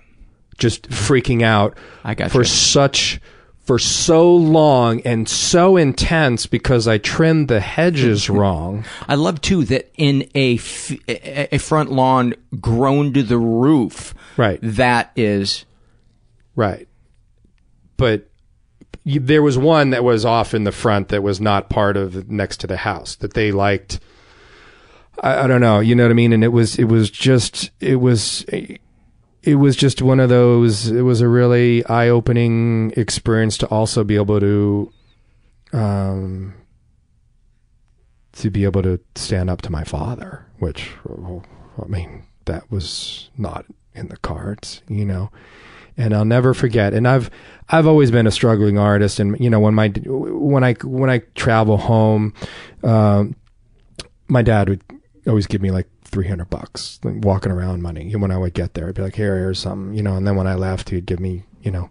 [0.59, 2.44] Just freaking out I got for you.
[2.44, 3.20] such
[3.62, 8.85] for so long and so intense because I trimmed the hedges wrong.
[9.09, 14.14] I love too that in a f- a front lawn grown to the roof.
[14.37, 14.59] Right.
[14.62, 15.64] That is
[16.61, 16.88] Right.
[17.96, 18.29] But
[19.05, 22.31] you, there was one that was off in the front that was not part of
[22.31, 23.99] next to the house that they liked.
[25.23, 26.33] I, I don't know, you know what I mean?
[26.33, 28.44] And it was, it was just, it was,
[29.42, 34.05] it was just one of those, it was a really eye opening experience to also
[34.05, 34.92] be able to,
[35.72, 36.55] um,
[38.33, 43.66] to be able to stand up to my father, which, I mean, that was not
[43.94, 45.31] in the cards, you know
[46.00, 46.94] and I'll never forget.
[46.94, 47.31] And I've
[47.68, 51.18] I've always been a struggling artist, and you know when my when I when I
[51.35, 52.33] travel home,
[52.83, 53.37] um,
[54.29, 54.83] my dad would
[55.26, 58.12] always give me like three hundred bucks, walking around money.
[58.12, 60.16] And when I would get there, I'd be like, "Here, here's something," you know.
[60.16, 61.90] And then when I left, he'd give me, you know,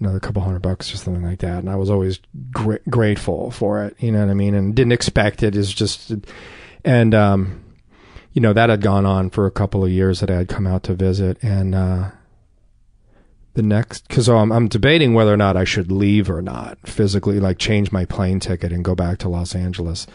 [0.00, 1.58] another couple hundred bucks or something like that.
[1.58, 2.20] And I was always
[2.52, 5.42] gra- grateful for it, you know what I mean, and didn't expect.
[5.42, 6.12] It's just,
[6.84, 7.64] and um,
[8.32, 10.66] you know that had gone on for a couple of years that I had come
[10.66, 11.74] out to visit, and.
[11.74, 12.10] uh
[13.54, 17.40] the next because I'm, I'm debating whether or not I should leave or not physically,
[17.40, 20.06] like change my plane ticket and go back to Los Angeles.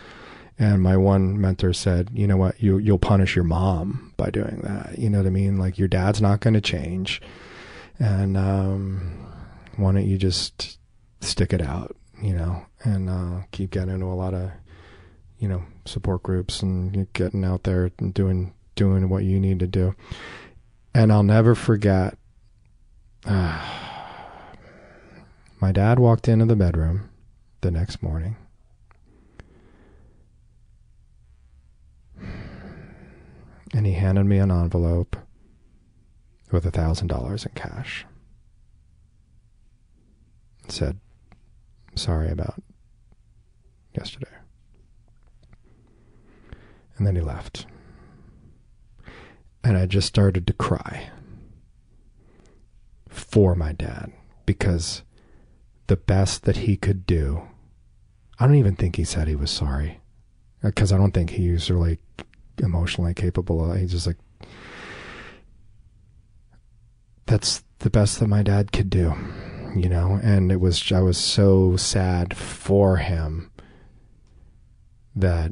[0.61, 2.61] And my one mentor said, "You know what?
[2.61, 4.99] You you'll punish your mom by doing that.
[4.99, 5.57] You know what I mean?
[5.57, 7.21] Like your dad's not going to change,
[7.97, 9.25] and um,
[9.77, 10.77] why don't you just
[11.21, 11.95] stick it out?
[12.21, 14.51] You know, and uh, keep getting into a lot of,
[15.37, 19.67] you know, support groups and getting out there and doing doing what you need to
[19.67, 19.95] do."
[20.93, 22.17] And I'll never forget
[25.61, 27.09] my dad walked into the bedroom
[27.61, 28.35] the next morning.
[33.73, 35.15] And he handed me an envelope
[36.51, 38.05] with a thousand dollars in cash.
[40.67, 40.99] Said,
[41.95, 42.61] sorry about
[43.95, 44.27] yesterday.
[46.97, 47.65] And then he left.
[49.63, 51.09] And I just started to cry
[53.07, 54.11] for my dad
[54.45, 55.03] because
[55.87, 57.41] the best that he could do.
[58.39, 59.99] I don't even think he said he was sorry
[60.61, 61.99] because I don't think he was really
[62.59, 63.71] emotionally capable.
[63.71, 63.77] of.
[63.77, 64.17] He's just like,
[67.25, 69.13] that's the best that my dad could do.
[69.75, 73.51] you know, and it was I was so sad for him
[75.15, 75.51] that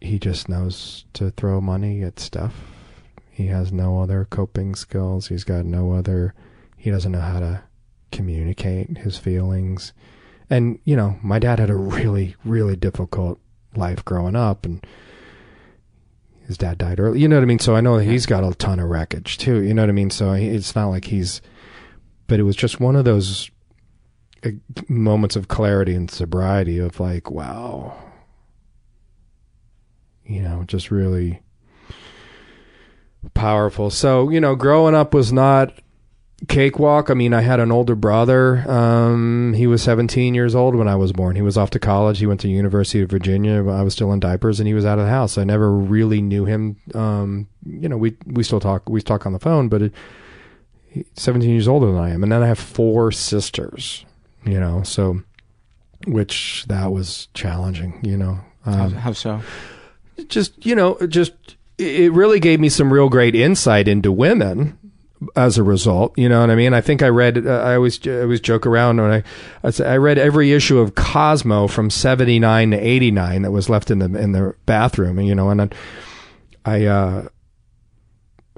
[0.00, 2.54] he just knows to throw money at stuff.
[3.30, 5.28] He has no other coping skills.
[5.28, 6.34] He's got no other
[6.76, 7.62] he doesn't know how to
[8.12, 9.92] communicate his feelings.
[10.48, 13.40] And, you know, my dad had a really, really difficult
[13.74, 14.86] life growing up and
[16.46, 17.20] his dad died early.
[17.20, 17.58] You know what I mean?
[17.58, 19.62] So I know he's got a ton of wreckage too.
[19.62, 20.10] You know what I mean?
[20.10, 21.40] So it's not like he's,
[22.26, 23.50] but it was just one of those
[24.44, 24.50] uh,
[24.88, 27.96] moments of clarity and sobriety of like, wow,
[30.24, 31.42] you know, just really
[33.34, 33.90] powerful.
[33.90, 35.72] So, you know, growing up was not
[36.48, 37.10] cakewalk.
[37.10, 38.68] I mean, I had an older brother.
[38.70, 41.36] Um, he was 17 years old when I was born.
[41.36, 42.18] He was off to college.
[42.18, 43.66] He went to University of Virginia.
[43.68, 45.38] I was still in diapers, and he was out of the house.
[45.38, 46.76] I never really knew him.
[46.94, 48.88] Um, you know, we we still talk.
[48.88, 49.92] We talk on the phone, but it,
[50.88, 54.04] he, 17 years older than I am, and then I have four sisters.
[54.44, 55.22] You know, so
[56.06, 57.98] which that was challenging.
[58.02, 59.40] You know, um, how, how so?
[60.28, 61.32] Just you know, just
[61.78, 64.78] it really gave me some real great insight into women
[65.34, 66.16] as a result.
[66.18, 66.74] You know what I mean?
[66.74, 67.46] I think I read.
[67.46, 69.22] Uh, I always I always joke around when I
[69.62, 73.50] I, say, I read every issue of Cosmo from seventy nine to eighty nine that
[73.50, 75.20] was left in the in the bathroom.
[75.20, 75.68] You know, and I.
[76.68, 77.28] I uh,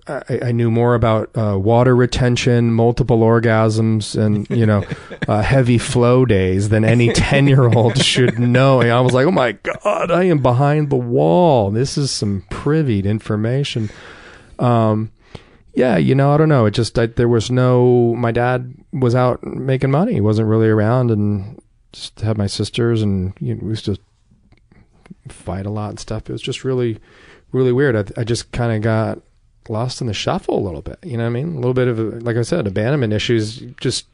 [0.09, 4.85] I, I, knew more about uh, water retention, multiple orgasms, and you know,
[5.29, 8.81] uh, heavy flow days than any ten year old should know.
[8.81, 11.71] And I was like, "Oh my god, I am behind the wall.
[11.71, 13.91] This is some privied information."
[14.59, 15.13] Um,
[15.79, 16.67] yeah, you know, I don't know.
[16.67, 18.13] It just I, there was no.
[18.17, 20.15] My dad was out making money.
[20.15, 21.63] He wasn't really around, and
[21.93, 23.97] just had my sisters, and you know, we used to
[25.29, 26.29] fight a lot and stuff.
[26.29, 26.99] It was just really,
[27.53, 27.95] really weird.
[27.95, 29.21] I, I just kind of got
[29.69, 30.99] lost in the shuffle a little bit.
[31.05, 31.53] You know what I mean?
[31.53, 34.07] A little bit of, like I said, abandonment issues, just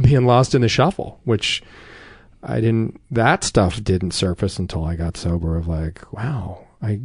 [0.00, 1.62] being lost in the shuffle, which
[2.42, 3.00] I didn't.
[3.08, 5.56] That stuff didn't surface until I got sober.
[5.56, 7.02] Of like, wow, I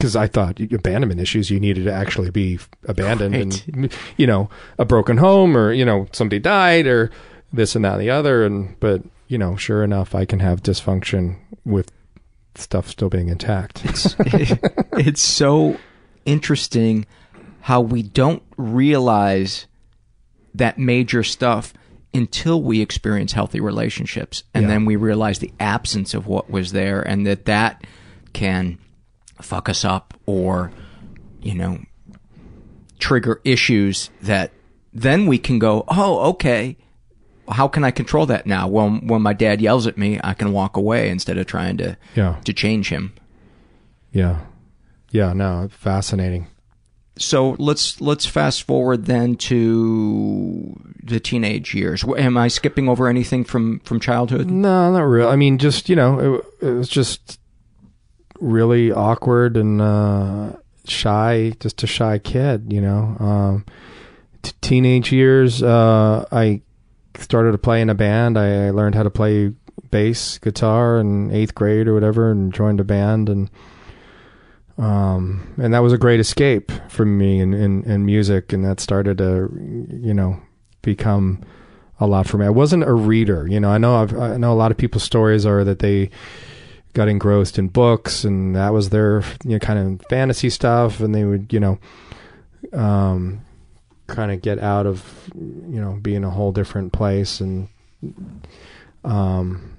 [0.00, 2.58] because I thought abandonment issues you needed to actually be
[2.88, 3.66] abandoned right.
[3.68, 7.10] and you know a broken home or you know somebody died or
[7.52, 10.62] this and that and the other and but you know sure enough I can have
[10.62, 11.36] dysfunction
[11.66, 11.92] with
[12.54, 13.84] stuff still being intact.
[13.84, 14.16] It's,
[14.92, 15.78] it's so
[16.24, 17.06] interesting
[17.60, 19.66] how we don't realize
[20.54, 21.74] that major stuff
[22.12, 24.68] until we experience healthy relationships and yeah.
[24.68, 27.84] then we realize the absence of what was there and that that
[28.32, 28.78] can
[29.44, 30.72] fuck us up or,
[31.42, 31.80] you know,
[32.98, 34.52] trigger issues that
[34.92, 36.76] then we can go, oh, okay,
[37.48, 38.68] how can I control that now?
[38.68, 41.96] Well, when my dad yells at me, I can walk away instead of trying to
[42.14, 42.36] yeah.
[42.44, 43.12] to change him.
[44.12, 44.40] Yeah,
[45.10, 46.46] yeah, no, fascinating.
[47.16, 52.04] So let's let's fast forward then to the teenage years.
[52.16, 54.50] Am I skipping over anything from from childhood?
[54.50, 55.30] No, not really.
[55.30, 57.38] I mean, just you know, it, it was just
[58.40, 60.52] really awkward and uh,
[60.86, 63.16] shy, just a shy kid, you know.
[63.20, 63.66] Um,
[64.42, 66.62] t- teenage years, uh, I
[67.18, 68.38] started to play in a band.
[68.38, 69.52] I, I, learned how to play
[69.90, 73.50] bass guitar in eighth grade or whatever, and joined a band, and
[74.78, 78.80] um, and that was a great escape for me in, in, in music, and that
[78.80, 79.50] started to,
[79.90, 80.40] you know,
[80.80, 81.44] become
[81.98, 82.46] a lot for me.
[82.46, 83.68] I wasn't a reader, you know.
[83.68, 86.08] I know I've, I know a lot of people's stories are that they
[86.92, 91.14] got engrossed in books and that was their you know kind of fantasy stuff and
[91.14, 91.78] they would you know
[92.72, 93.40] um,
[94.06, 97.68] kind of get out of you know being a whole different place and
[99.04, 99.76] um,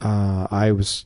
[0.00, 1.04] uh, I was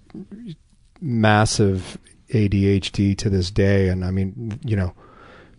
[1.01, 1.99] massive
[2.31, 4.95] ADHD to this day and I mean you know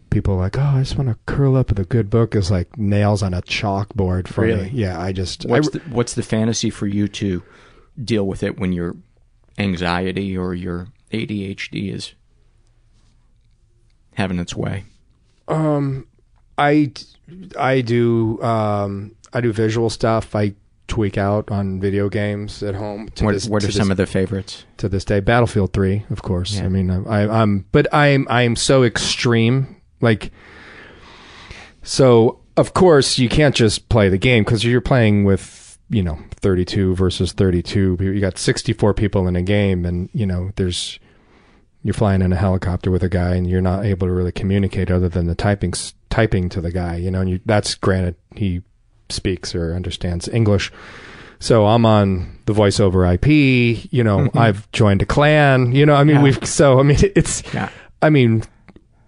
[0.10, 2.52] people are like oh I just want to curl up with a good book is
[2.52, 4.66] like nails on a chalkboard for really?
[4.66, 7.44] me yeah I just what's I, the, what's the fantasy for you to
[8.02, 8.96] deal with it when you're
[9.58, 12.14] anxiety or your ADHD is
[14.14, 14.86] having its way?
[15.48, 16.08] Um,
[16.58, 16.92] I
[17.58, 20.36] I do um I do visual stuff.
[20.36, 20.54] I
[20.88, 23.10] tweak out on video games at home.
[23.20, 25.20] what, this, what are some of the favorites to this day?
[25.20, 26.56] Battlefield Three, of course.
[26.56, 26.66] Yeah.
[26.66, 29.82] I mean, I, I'm, but I'm I'm so extreme.
[30.02, 30.32] Like,
[31.84, 36.18] so of course you can't just play the game because you're playing with you know
[36.38, 41.00] 32 versus 32 you got 64 people in a game and you know there's
[41.84, 44.90] you're flying in a helicopter with a guy and you're not able to really communicate
[44.90, 45.74] other than the typing
[46.10, 48.62] typing to the guy you know and you, that's granted he
[49.10, 50.72] speaks or understands english
[51.40, 53.28] so i'm on the voiceover ip
[53.92, 54.38] you know mm-hmm.
[54.38, 56.24] i've joined a clan you know i mean yeah.
[56.24, 57.70] we've so i mean it's yeah.
[58.02, 58.44] i mean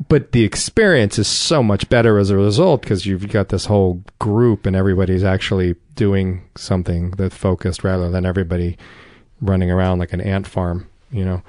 [0.10, 4.04] but the experience is so much better as a result because you've got this whole
[4.20, 8.78] group and everybody's actually doing something that's focused rather than everybody
[9.42, 11.42] running around like an ant farm, you know.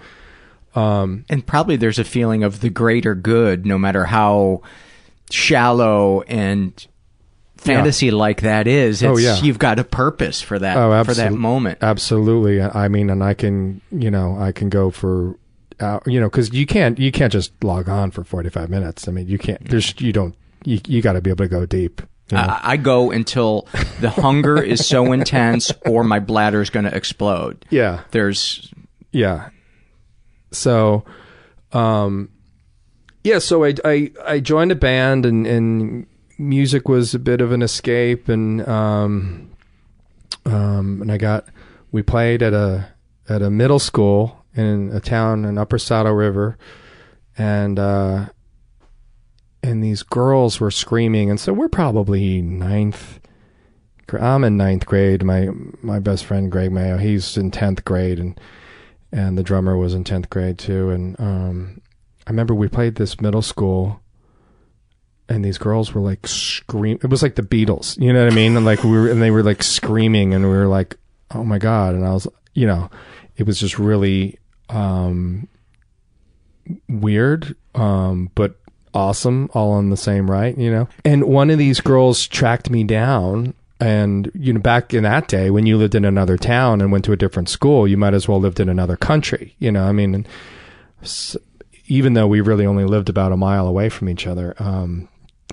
[0.74, 4.62] Um, and probably there's a feeling of the greater good, no matter how
[5.30, 6.86] shallow and
[7.56, 9.02] fantasy like that is.
[9.02, 9.36] Oh, It's, yeah.
[9.40, 11.78] You've got a purpose for that Oh, for that moment.
[11.82, 12.62] Absolutely.
[12.62, 15.36] I mean, and I can, you know, I can go for,
[15.80, 19.08] uh, you know, because you can't, you can't just log on for forty five minutes.
[19.08, 19.62] I mean, you can't.
[19.68, 22.02] There's, you don't, you, you got to be able to go deep.
[22.30, 22.42] you know?
[22.42, 23.66] I, I go until
[24.00, 27.64] the hunger is so intense or my bladder is going to explode.
[27.70, 28.02] Yeah.
[28.10, 28.72] There's
[29.12, 29.50] yeah.
[30.50, 31.04] So,
[31.72, 32.30] um,
[33.24, 33.38] yeah.
[33.38, 36.06] So I I I joined a band and and
[36.38, 39.50] music was a bit of an escape and um
[40.44, 41.46] um and I got
[41.90, 42.88] we played at a
[43.28, 46.58] at a middle school in a town in Upper Saddle River
[47.36, 48.26] and uh
[49.62, 53.20] and these girls were screaming and so we're probably ninth
[54.12, 55.48] I'm in ninth grade my
[55.82, 58.40] my best friend Greg Mayo he's in 10th grade and
[59.12, 61.80] and the drummer was in 10th grade too and um
[62.26, 64.00] I remember we played this middle school
[65.28, 68.34] and these girls were like scream it was like the Beatles you know what I
[68.36, 68.56] mean?
[68.56, 70.96] And like we were and they were like screaming and we were like
[71.30, 72.90] oh my god and I was you know
[73.36, 74.38] it was just really
[74.68, 75.48] um
[76.88, 78.56] weird um but
[78.94, 80.88] awesome all on the same right you know?
[81.04, 85.50] And one of these girls tracked me down and you know back in that day
[85.50, 88.26] when you lived in another town and went to a different school you might as
[88.26, 89.84] well lived in another country you know?
[89.84, 90.26] I mean
[91.86, 95.08] even though we really only lived about a mile away from each other um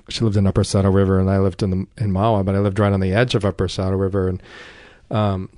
[0.09, 2.59] she lived in upper saddle river and i lived in the in Mahwah but i
[2.59, 4.41] lived right on the edge of upper saddle river and
[5.11, 5.49] um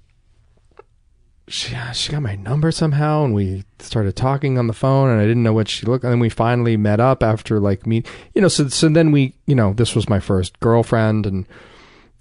[1.47, 5.25] she she got my number somehow and we started talking on the phone and I
[5.25, 8.03] didn't know what she looked and then we finally met up after like me
[8.35, 11.45] you know so so then we you know this was my first girlfriend and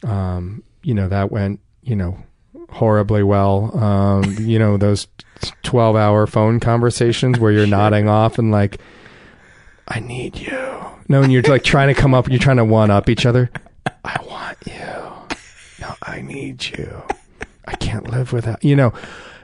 [0.04, 2.16] um you know that went you know
[2.70, 3.76] horribly well.
[3.76, 5.08] Um you know those
[5.64, 8.78] 12 hour phone conversations where you're nodding off and like
[9.88, 10.56] I need you.
[11.08, 13.50] No and you're like trying to come up you're trying to one up each other.
[14.04, 15.36] I want you.
[15.80, 17.02] No I need you
[17.66, 18.92] I can't live without you know.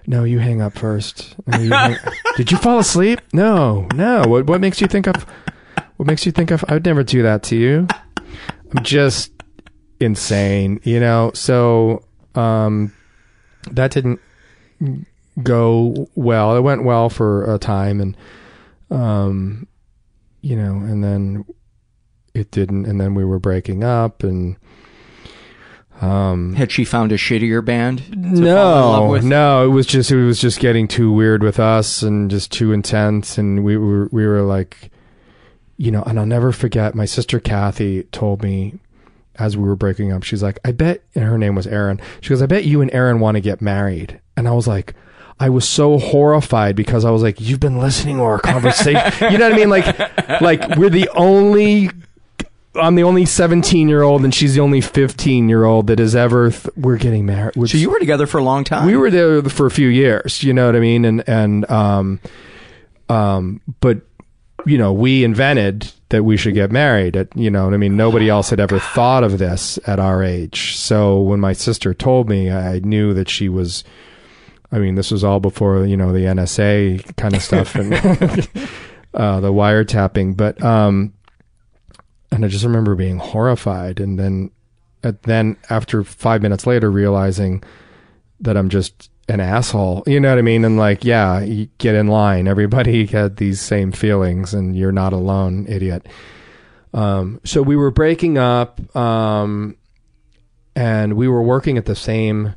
[0.07, 1.37] No, you hang up first.
[1.47, 1.97] No, you hang-
[2.37, 3.21] Did you fall asleep?
[3.33, 4.23] No, no.
[4.27, 5.25] What what makes you think of?
[5.97, 6.65] What makes you think of?
[6.69, 7.87] I would never do that to you.
[8.75, 9.31] I'm just
[10.01, 11.31] insane, you know.
[11.35, 12.05] So
[12.35, 12.93] um,
[13.71, 14.19] that didn't
[15.43, 16.57] go well.
[16.57, 18.17] It went well for a time, and
[18.91, 19.67] um,
[20.41, 21.45] you know, and then
[22.35, 24.57] it didn't, and then we were breaking up, and
[26.03, 27.99] um, had she found a shittier band?
[27.99, 29.25] to fall in love no, with?
[29.25, 32.73] no, it was just it was just getting too weird with us and just too
[32.73, 34.91] intense, and we were we were like,
[35.77, 36.97] you know, and I'll never forget.
[36.97, 38.81] My sister Kathy told me
[39.37, 42.01] as we were breaking up, she's like, I bet, and her name was Erin.
[42.21, 44.95] She goes, I bet you and Erin want to get married, and I was like.
[45.41, 49.01] I was so horrified because I was like, "You've been listening to our conversation."
[49.33, 49.71] you know what I mean?
[49.71, 51.91] Like, like we're the only
[52.75, 56.17] I'm the only 17 year old and she's the only 15 year old that has
[56.17, 57.55] ever th- we're getting married.
[57.69, 58.87] So you were together for a long time.
[58.87, 61.05] we were there for a few years, you know what I mean?
[61.05, 62.21] And and um
[63.09, 64.01] um but
[64.65, 67.97] you know, we invented that we should get married at you know what I mean?
[67.97, 70.77] Nobody else had ever thought of this at our age.
[70.77, 73.85] So when my sister told me, I knew that she was
[74.71, 77.93] I mean, this was all before, you know, the NSA kind of stuff and
[79.15, 81.13] uh the wiretapping, but um
[82.33, 84.51] and I just remember being horrified, and then,
[85.05, 87.63] at, then after five minutes later, realizing
[88.41, 90.03] that I'm just an asshole.
[90.07, 90.65] You know what I mean?
[90.65, 91.45] And like, yeah,
[91.77, 92.49] get in line.
[92.49, 96.07] Everybody had these same feelings, and you're not alone, idiot.
[96.95, 99.77] Um, so we were breaking up, um,
[100.75, 102.55] and we were working at the same.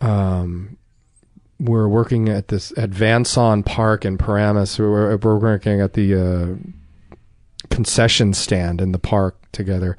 [0.00, 0.76] Um,
[1.58, 4.78] we're working at this at Van Saun Park in Paramus.
[4.78, 6.14] We're, we're working at the.
[6.14, 6.70] Uh,
[7.70, 9.96] concession stand in the park together.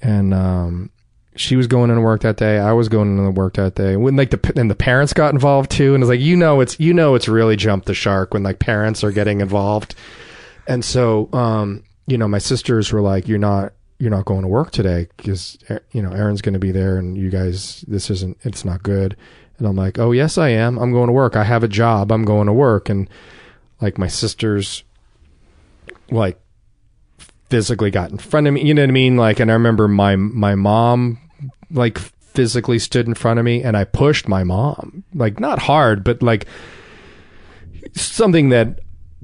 [0.00, 0.90] And um
[1.36, 2.58] she was going into work that day.
[2.58, 3.96] I was going into work that day.
[3.96, 5.94] When like the and the parents got involved too.
[5.94, 8.58] And it's like you know it's you know it's really jumped the shark when like
[8.58, 9.94] parents are getting involved.
[10.66, 14.48] And so um you know my sisters were like you're not you're not going to
[14.48, 15.58] work today because
[15.92, 19.16] you know Erin's going to be there and you guys this isn't it's not good.
[19.58, 20.78] And i'm like oh yes i am.
[20.78, 21.36] I'm going to work.
[21.36, 22.12] I have a job.
[22.12, 22.88] I'm going to work.
[22.88, 23.08] And
[23.80, 24.84] like my sisters
[26.10, 26.38] like
[27.54, 28.64] physically got in front of me.
[28.64, 29.16] You know what I mean?
[29.16, 31.20] Like, and I remember my my mom
[31.70, 36.02] like physically stood in front of me, and I pushed my mom, like not hard,
[36.02, 36.46] but like
[37.92, 38.80] something that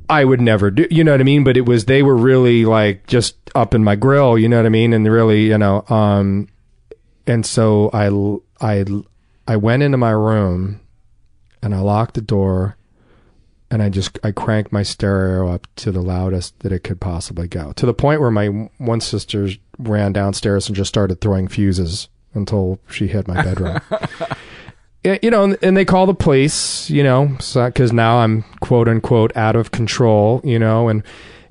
[0.08, 1.42] I would never do, you know what I mean?
[1.42, 4.66] But it was, they were really like just up in my grill, you know what
[4.66, 4.92] I mean?
[4.92, 6.48] And really, you know, um,
[7.26, 8.10] and so I,
[8.60, 8.84] I,
[9.48, 10.80] I went into my room
[11.62, 12.76] and I locked the door
[13.70, 17.48] and I just, I cranked my stereo up to the loudest that it could possibly
[17.48, 18.46] go to the point where my
[18.78, 19.48] one sister
[19.78, 23.80] ran downstairs and just started throwing fuses until she hit my bedroom.
[25.02, 29.56] You know, and, they call the police, you know, because now I'm quote unquote out
[29.56, 31.02] of control, you know, and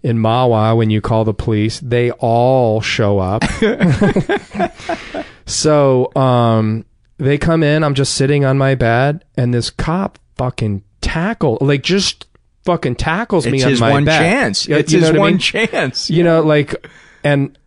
[0.04, 3.44] in Mahwah, when you call the police, they all show up.
[5.48, 6.86] so, um,
[7.18, 11.84] they come in, I'm just sitting on my bed, and this cop fucking tackle, like
[11.84, 12.26] just
[12.66, 14.20] fucking tackles me It's on his my one bed.
[14.20, 14.68] chance.
[14.68, 15.40] You- It's you know his I one mean?
[15.40, 16.10] chance.
[16.10, 16.76] You know, like,
[17.24, 17.58] and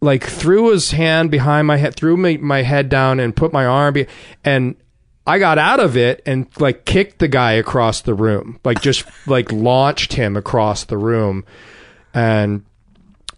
[0.00, 3.66] like threw his hand behind my head, threw my, my head down and put my
[3.66, 4.06] arm, be-
[4.44, 4.76] and
[5.26, 9.04] I got out of it and like kicked the guy across the room, like just
[9.26, 11.44] like launched him across the room.
[12.14, 12.64] And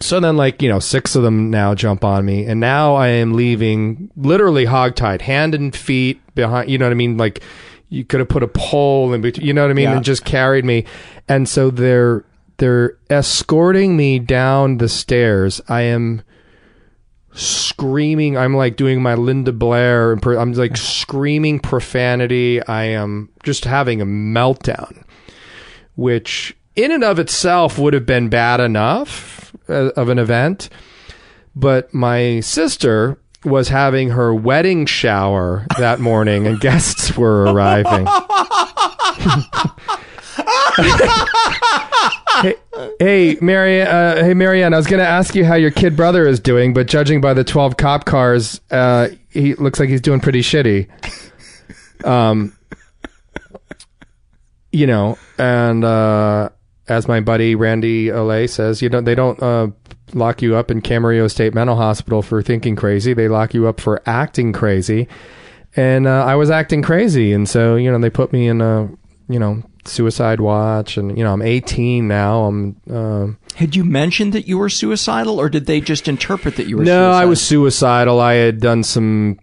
[0.00, 3.08] so then like, you know, six of them now jump on me and now I
[3.08, 7.16] am leaving literally hogtied, hand and feet behind, you know what I mean?
[7.16, 7.42] Like
[7.90, 9.84] you could have put a pole in between, you know what I mean?
[9.84, 9.96] Yeah.
[9.96, 10.84] And just carried me.
[11.28, 12.24] And so they're,
[12.56, 15.60] they're escorting me down the stairs.
[15.68, 16.22] I am
[17.32, 18.36] screaming.
[18.38, 20.12] I'm like doing my Linda Blair.
[20.12, 22.62] and I'm like screaming profanity.
[22.64, 25.04] I am just having a meltdown,
[25.96, 30.68] which in and of itself would have been bad enough uh, of an event.
[31.56, 38.06] But my sister was having her wedding shower that morning and guests were arriving.
[42.42, 42.54] hey,
[42.98, 44.74] hey, Mary, uh, hey, Marianne.
[44.74, 47.34] I was going to ask you how your kid brother is doing, but judging by
[47.34, 50.88] the twelve cop cars, uh, he looks like he's doing pretty shitty.
[52.04, 52.56] Um,
[54.72, 56.50] you know, and uh,
[56.88, 59.68] as my buddy Randy Olay says, you don't they don't uh,
[60.14, 63.12] lock you up in Camarillo State Mental Hospital for thinking crazy.
[63.14, 65.08] They lock you up for acting crazy.
[65.76, 68.88] And uh, I was acting crazy, and so you know they put me in a
[69.28, 72.44] you know suicide watch, and you know I'm 18 now.
[72.44, 76.66] I'm um Had you mentioned that you were suicidal, or did they just interpret that
[76.66, 76.84] you were?
[76.84, 77.14] no, suicidal?
[77.14, 78.20] I was suicidal.
[78.20, 79.38] I had done some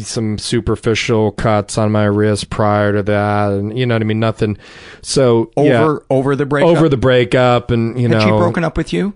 [0.00, 4.20] some superficial cuts on my wrist prior to that, and you know what I mean.
[4.20, 4.58] Nothing.
[5.02, 6.68] So over yeah, over the breakup.
[6.76, 9.14] over the breakup, and you Had know, she broken up with you?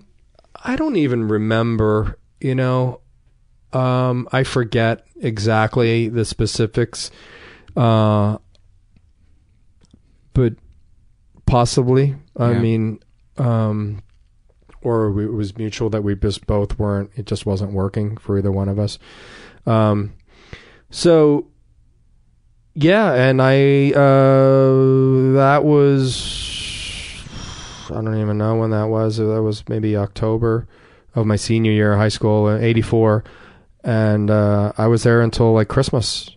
[0.63, 2.17] I don't even remember.
[2.39, 3.01] You know,
[3.71, 7.09] um, I forget exactly the specifics,
[7.77, 8.37] uh,
[10.33, 10.53] but
[11.45, 12.15] possibly.
[12.37, 12.59] I Yeah.
[12.59, 12.99] mean,
[13.37, 14.01] um,
[14.81, 17.11] or it was mutual that we just both weren't.
[17.15, 18.99] It just wasn't working for either one of us.
[19.65, 20.13] Um,
[20.93, 21.47] so
[22.75, 27.23] yeah, and I uh, that was
[27.89, 29.17] I don't even know when that was.
[29.17, 30.67] That was maybe October
[31.15, 33.23] of my senior year of high school, uh, '84,
[33.83, 36.29] and uh, I was there until like Christmas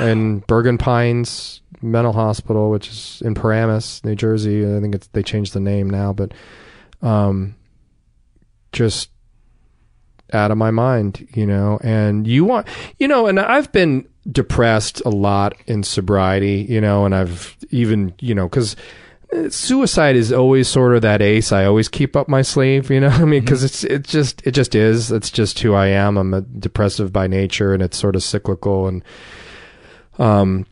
[0.00, 4.64] in Bergen Pines Mental Hospital, which is in Paramus, New Jersey.
[4.64, 6.32] I think it's they changed the name now, but
[7.02, 7.56] um,
[8.70, 9.10] just
[10.32, 11.78] out of my mind, you know.
[11.82, 12.66] And you want,
[12.98, 18.14] you know, and I've been depressed a lot in sobriety, you know, and I've even,
[18.20, 18.76] you know, because
[19.48, 23.08] suicide is always sort of that ace I always keep up my sleeve, you know.
[23.08, 25.10] I mean, because it's it just it just is.
[25.10, 26.16] It's just who I am.
[26.16, 29.02] I'm a depressive by nature, and it's sort of cyclical and
[30.18, 30.64] um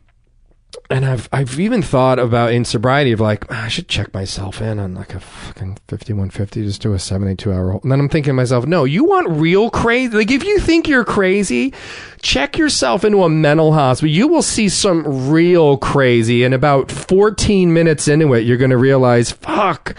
[0.89, 4.61] and I've I've even thought about in sobriety of like "Ah, I should check myself
[4.61, 7.79] in on like a fucking fifty one fifty, just do a seventy two hour.
[7.81, 10.15] And then I'm thinking to myself, no, you want real crazy?
[10.15, 11.73] Like if you think you're crazy,
[12.21, 14.09] check yourself into a mental hospital.
[14.09, 16.43] You will see some real crazy.
[16.43, 19.95] And about fourteen minutes into it, you're going to realize, fuck,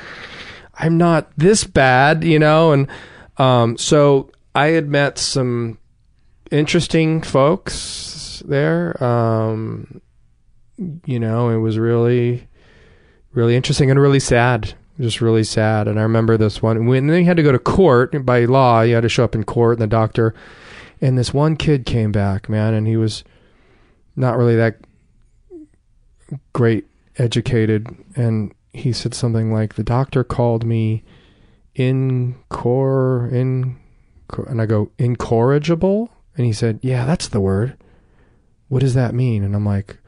[0.75, 2.73] I'm not this bad, you know.
[2.73, 2.89] And
[3.37, 5.79] um, so I had met some
[6.51, 9.03] interesting folks there.
[9.03, 10.01] Um,
[10.77, 12.49] you know, it was really,
[13.33, 14.75] really interesting and really sad.
[15.01, 15.89] Just really sad.
[15.89, 18.83] And I remember this one when they had to go to court by law.
[18.83, 20.35] You had to show up in court, and the doctor
[21.01, 23.25] and this one kid came back, man, and he was
[24.17, 24.79] not really that
[26.53, 26.87] great
[27.19, 31.03] educated, and he said something like, "The doctor called me
[31.77, 33.77] incor in,"
[34.47, 37.77] and I go incorrigible, and he said, "Yeah, that's the word.
[38.69, 39.99] What does that mean?" And I'm like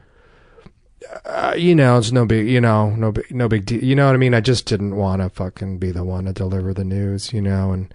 [1.24, 3.82] uh, you know, it's no big, you know, no big, no big deal.
[3.82, 4.34] You know what I mean?
[4.34, 7.72] I just didn't want to fucking be the one to deliver the news, you know.
[7.72, 7.92] And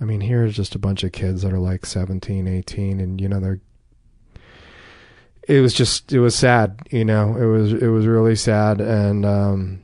[0.00, 3.28] I mean, here's just a bunch of kids that are like 17, 18, and you
[3.28, 3.60] know, they're.
[5.46, 7.34] It was just, it was sad, you know.
[7.34, 9.82] It was, it was really sad, and um,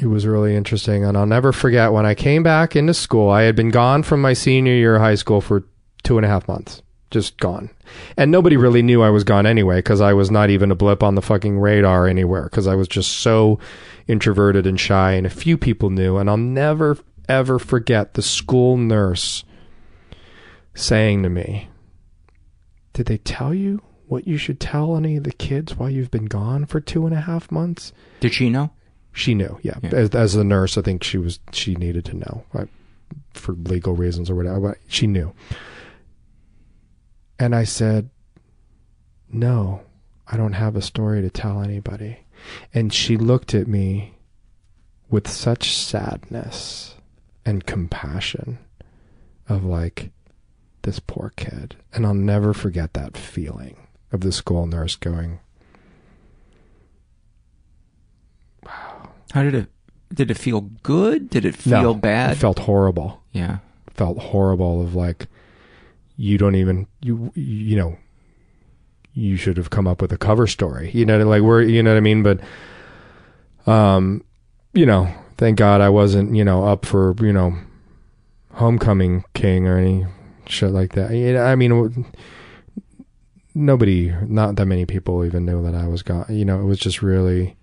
[0.00, 1.04] it was really interesting.
[1.04, 3.28] And I'll never forget when I came back into school.
[3.28, 5.64] I had been gone from my senior year of high school for
[6.02, 6.80] two and a half months,
[7.14, 7.70] just gone.
[8.16, 11.02] And nobody really knew I was gone anyway because I was not even a blip
[11.02, 13.58] on the fucking radar anywhere because I was just so
[14.06, 15.12] introverted and shy.
[15.12, 16.18] And a few people knew.
[16.18, 16.98] And I'll never
[17.28, 19.44] ever forget the school nurse
[20.74, 21.68] saying to me,
[22.92, 26.26] Did they tell you what you should tell any of the kids while you've been
[26.26, 27.92] gone for two and a half months?
[28.20, 28.70] Did she know?
[29.12, 29.78] She knew, yeah.
[29.84, 32.68] As, as a nurse, I think she was she needed to know right,
[33.32, 34.60] for legal reasons or whatever.
[34.60, 35.32] But she knew,
[37.38, 38.10] and I said,
[39.30, 39.82] "No,
[40.26, 42.18] I don't have a story to tell anybody."
[42.72, 44.14] And she looked at me
[45.10, 46.94] with such sadness
[47.46, 48.58] and compassion,
[49.48, 50.10] of like
[50.82, 53.76] this poor kid, and I'll never forget that feeling
[54.12, 55.40] of the school nurse going,
[58.64, 59.10] Wow.
[59.32, 59.70] How did it?
[60.12, 61.28] Did it feel good?
[61.28, 62.32] Did it feel no, bad?
[62.32, 63.22] It felt horrible.
[63.32, 63.58] Yeah.
[63.92, 65.26] Felt horrible of like
[66.16, 67.96] you don't even you you know
[69.12, 70.90] you should have come up with a cover story.
[70.92, 72.40] You know like we're you know what I mean, but
[73.66, 74.24] um
[74.72, 77.56] you know, thank God I wasn't, you know, up for, you know,
[78.54, 80.04] homecoming king or any
[80.46, 81.10] shit like that.
[81.10, 82.06] I mean
[83.54, 86.26] nobody not that many people even knew that I was gone.
[86.28, 87.56] You know, it was just really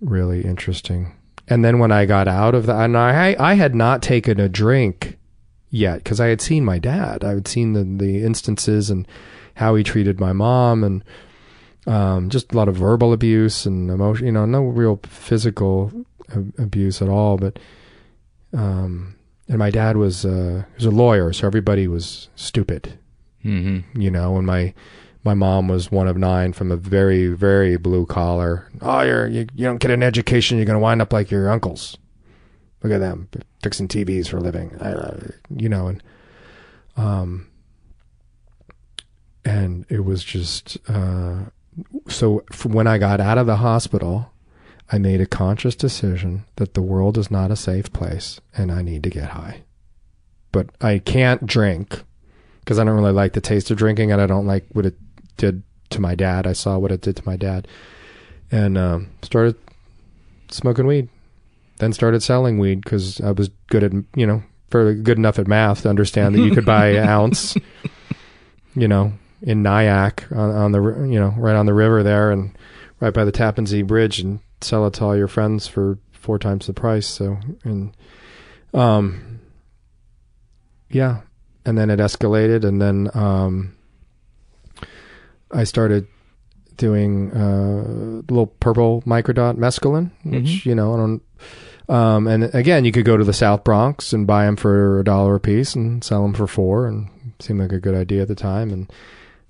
[0.00, 1.14] really interesting.
[1.48, 4.48] And then when I got out of that, and I I had not taken a
[4.48, 5.18] drink
[5.72, 7.24] yet because I had seen my dad.
[7.24, 9.08] I had seen the the instances and
[9.54, 11.02] how he treated my mom and
[11.86, 14.26] um, just a lot of verbal abuse and emotion.
[14.26, 15.90] You know, no real physical
[16.58, 17.36] abuse at all.
[17.36, 17.58] But
[18.52, 19.16] um,
[19.48, 22.98] and my dad was uh, was a lawyer, so everybody was stupid.
[23.44, 24.00] Mm-hmm.
[24.00, 24.74] You know, and my
[25.24, 28.68] my mom was one of nine from a very very blue collar.
[28.80, 31.96] Oh, you're you, you don't get an education, you're gonna wind up like your uncles.
[32.82, 33.28] Look at them
[33.62, 34.76] fixing TVs for a living.
[35.54, 36.02] you know, and
[36.96, 37.48] um,
[39.44, 41.44] and it was just uh,
[42.08, 42.44] so.
[42.64, 44.32] when I got out of the hospital,
[44.90, 48.82] I made a conscious decision that the world is not a safe place, and I
[48.82, 49.62] need to get high.
[50.50, 52.02] But I can't drink
[52.60, 54.96] because I don't really like the taste of drinking, and I don't like what it
[55.36, 56.46] did to my dad.
[56.46, 57.68] I saw what it did to my dad,
[58.50, 59.56] and um, started
[60.50, 61.08] smoking weed.
[61.82, 65.48] Then started selling weed because I was good at you know fairly good enough at
[65.48, 67.56] math to understand that you could buy an ounce,
[68.76, 69.12] you know,
[69.42, 72.56] in Nyack on, on, the you know right on the river there and
[73.00, 76.38] right by the Tappan Zee Bridge and sell it to all your friends for four
[76.38, 77.08] times the price.
[77.08, 77.92] So and
[78.72, 79.40] um
[80.88, 81.22] yeah,
[81.66, 83.74] and then it escalated and then um
[85.50, 86.06] I started
[86.76, 90.68] doing uh, little purple microdot mescaline, which Mm-hmm.
[90.68, 91.22] you know I don't.
[91.88, 95.04] Um, and again, you could go to the South Bronx and buy them for a
[95.04, 97.08] dollar a piece and sell them for four, and
[97.40, 98.70] seemed like a good idea at the time.
[98.70, 98.92] And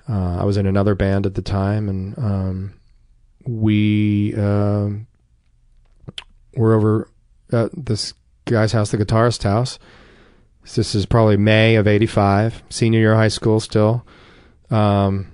[0.09, 2.75] uh, I was in another band at the time, and um,
[3.47, 5.07] we um
[6.57, 7.09] were over
[7.53, 8.15] at this
[8.45, 9.79] guy's house, the guitarist's house.
[10.75, 14.07] This is probably May of '85, senior year of high school still.
[14.71, 15.33] Um,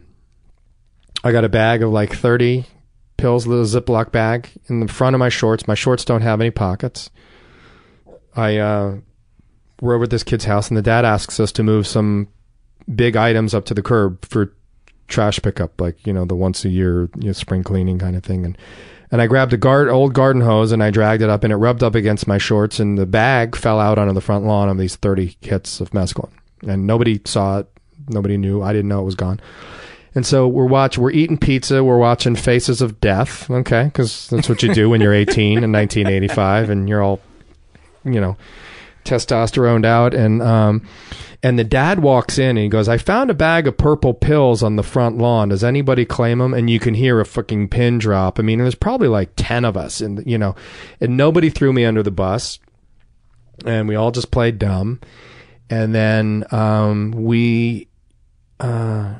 [1.22, 2.66] I got a bag of like 30
[3.18, 5.68] pills, little Ziploc bag in the front of my shorts.
[5.68, 7.10] My shorts don't have any pockets.
[8.34, 8.96] I uh,
[9.82, 12.28] we're over at this kid's house, and the dad asks us to move some
[12.94, 14.54] big items up to the curb for
[15.08, 18.24] trash pickup, like you know the once a year you know, spring cleaning kind of
[18.24, 18.44] thing.
[18.44, 18.56] And
[19.10, 21.56] and I grabbed a guard, old garden hose and I dragged it up, and it
[21.56, 24.78] rubbed up against my shorts, and the bag fell out onto the front lawn of
[24.78, 26.32] these 30 hits of mescaline,
[26.66, 27.68] and nobody saw it,
[28.08, 29.40] nobody knew, I didn't know it was gone.
[30.14, 34.48] And so we're watching, we're eating pizza, we're watching Faces of Death, okay, because that's
[34.48, 37.20] what you do when you're 18 in 1985, and you're all,
[38.04, 38.36] you know,
[39.04, 40.86] testosteroned out, and um,
[41.42, 44.62] and the dad walks in and he goes, "I found a bag of purple pills
[44.62, 45.48] on the front lawn.
[45.48, 48.38] Does anybody claim them?" And you can hear a fucking pin drop.
[48.38, 50.54] I mean, there's probably like ten of us, and you know,
[51.00, 52.58] and nobody threw me under the bus,
[53.64, 55.00] and we all just played dumb,
[55.70, 57.88] and then um, we.
[58.60, 59.14] Uh,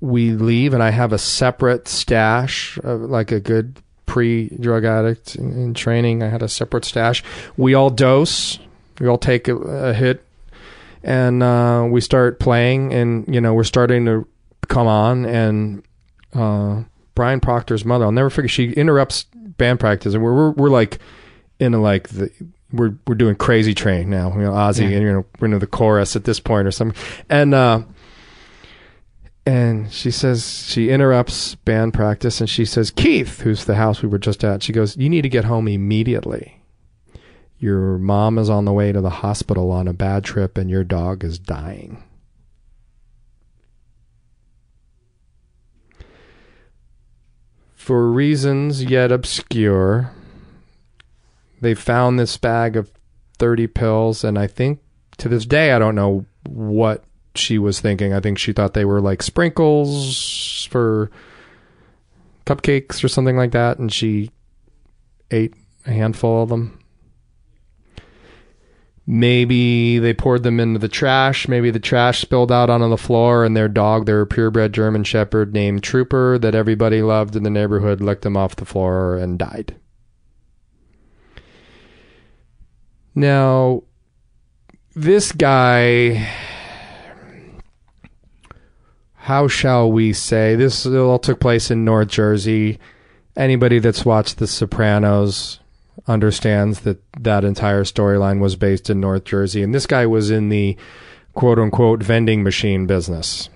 [0.00, 5.36] we leave and I have a separate stash, uh, like a good pre drug addict
[5.36, 6.22] in, in, training.
[6.22, 7.22] I had a separate stash.
[7.56, 8.58] We all dose,
[9.00, 10.24] we all take a, a hit,
[11.02, 12.92] and uh, we start playing.
[12.92, 14.26] And you know, we're starting to
[14.68, 15.24] come on.
[15.24, 15.82] And
[16.34, 16.82] uh,
[17.14, 18.50] Brian Proctor's mother, I'll never forget.
[18.50, 20.98] She interrupts band practice, and we're we're, we're like
[21.60, 22.30] in a, like the.
[22.70, 24.96] We're we're doing crazy train now, you know, Ozzy, Yeah.
[24.98, 27.80] and you know we're into the chorus at this point or something, and uh,
[29.46, 34.08] and she says she interrupts band practice and she says keith who's the house we
[34.08, 36.54] were just at she goes you need to get home immediately.
[37.60, 40.84] Your mom is on the way to the hospital on a bad trip and your
[40.84, 42.04] dog is dying.
[47.74, 50.12] For reasons yet obscure
[51.60, 52.92] they found this bag of
[53.38, 54.80] 30 pills and i think
[55.16, 57.04] to this day i don't know what
[57.38, 58.12] she was thinking.
[58.12, 61.10] I think she thought they were like sprinkles for
[62.46, 64.30] cupcakes or something like that, and she
[65.30, 65.54] ate
[65.86, 66.78] a handful of them.
[69.10, 71.48] Maybe they poured them into the trash.
[71.48, 75.54] Maybe the trash spilled out onto the floor, and their dog, their purebred German Shepherd
[75.54, 79.76] named Trooper, that everybody loved in the neighborhood, licked them off the floor and died.
[83.14, 83.84] Now,
[84.94, 86.28] this guy
[89.28, 92.78] how shall we say this all took place in North Jersey.
[93.36, 95.60] Anybody that's watched The Sopranos
[96.06, 100.48] understands that that entire storyline was based in North Jersey, and this guy was in
[100.48, 100.76] the
[101.34, 103.50] quote unquote vending machine business.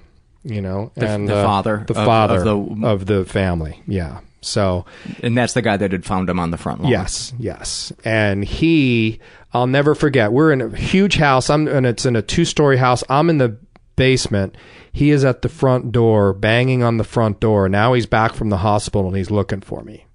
[0.44, 3.82] You know, The- and the uh, father the of- father of the- of the family.
[3.86, 4.18] Yeah.
[4.42, 4.84] So
[5.22, 6.90] And that's the guy that had found him on the front lawn.
[6.90, 7.92] Yes, yes.
[8.04, 9.20] And he,
[9.54, 10.32] I'll never forget.
[10.32, 11.48] We're in a huge house.
[11.48, 13.04] I'm, and it's in a two-story house.
[13.08, 13.56] I'm in the
[13.97, 14.57] basement.
[14.90, 17.68] He is at the front door, banging on the front door.
[17.68, 20.07] Now he's back from the hospital and he's looking for me.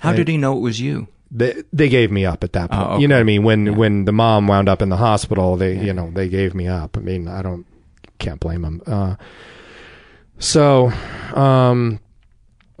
[0.00, 1.08] How And did he know it was you?
[1.30, 2.88] They they gave me up at that point.
[2.90, 3.42] Oh, You know what I mean?
[3.42, 6.68] When when the mom wound up in the hospital, they you know they gave me
[6.68, 6.96] up.
[6.96, 7.64] I mean, I don't
[8.18, 8.82] can't blame him.
[8.86, 9.16] Uh,
[10.38, 10.88] so,
[11.34, 12.00] um,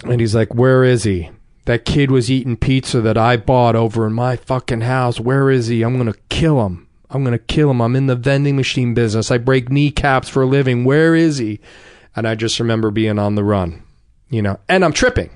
[0.04, 1.30] and he's like, "Where is he?
[1.64, 5.20] That kid was eating pizza that I bought over in my fucking house.
[5.20, 5.82] Where is he?
[5.82, 6.88] I'm gonna kill him.
[7.12, 7.80] I'm gonna kill him.
[7.80, 9.30] I'm in the vending machine business.
[9.30, 10.84] I break kneecaps for a living.
[10.84, 11.60] Where is he?"
[12.16, 13.82] And I just remember being on the run,
[14.30, 15.30] you know, and I'm tripping.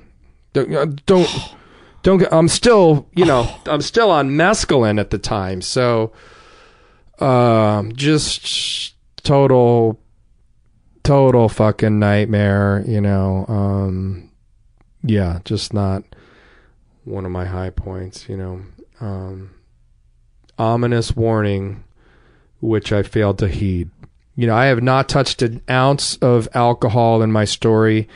[0.53, 1.29] Don't uh, don't
[2.03, 5.61] don't get, I'm still, you know, I'm still on mescaline at the time.
[5.61, 6.13] So
[7.19, 10.01] um just total
[11.03, 13.45] total fucking nightmare, you know.
[13.49, 14.31] Um
[15.03, 16.05] yeah, just not
[17.05, 18.63] one of my high points, you know.
[19.01, 19.51] Um
[20.59, 21.85] ominous warning
[22.61, 23.91] which I failed to heed.
[24.35, 28.09] You know, I have not touched an ounce of alcohol in my story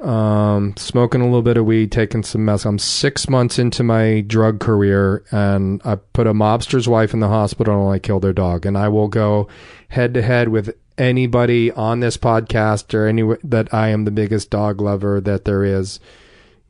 [0.00, 2.64] um, smoking a little bit of weed, taking some meth.
[2.64, 7.28] I'm six months into my drug career, and I put a mobster's wife in the
[7.28, 8.64] hospital, and I killed her dog.
[8.64, 9.48] And I will go
[9.88, 14.50] head to head with anybody on this podcast or any that I am the biggest
[14.50, 16.00] dog lover that there is.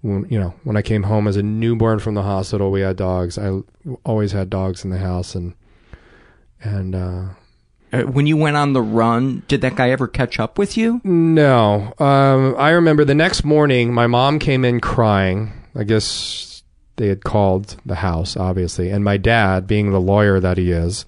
[0.03, 2.97] When, you know, when I came home as a newborn from the hospital, we had
[2.97, 3.37] dogs.
[3.39, 3.61] I
[4.05, 5.55] always had dogs in the house, and
[6.63, 7.25] and uh,
[7.93, 11.01] Uh, when you went on the run, did that guy ever catch up with you?
[11.05, 11.93] No.
[11.99, 15.53] Um, I remember the next morning, my mom came in crying.
[15.75, 16.63] I guess
[16.97, 18.91] they had called the house, obviously.
[18.91, 21.05] And my dad, being the lawyer that he is,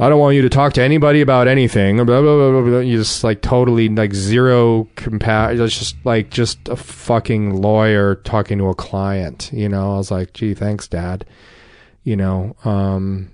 [0.00, 1.96] I don't want you to talk to anybody about anything.
[1.96, 2.78] Blah, blah, blah, blah.
[2.78, 8.58] You just like totally like zero compa It's just like just a fucking lawyer talking
[8.58, 9.50] to a client.
[9.52, 11.26] You know, I was like, gee, thanks, dad.
[12.04, 13.32] You know, um,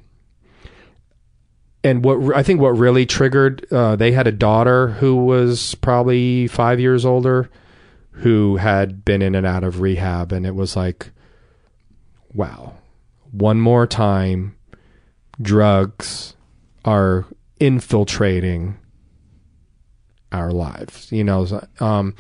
[1.85, 6.47] and what I think what really triggered, uh, they had a daughter who was probably
[6.49, 7.51] five years older,
[8.11, 11.11] who had been in and out of rehab, and it was like,
[12.33, 12.73] wow,
[13.33, 14.57] one more time,
[15.43, 16.35] drugs
[16.85, 17.25] are
[17.61, 18.77] infiltrating
[20.33, 21.61] our lives, you know.
[21.81, 22.15] Um,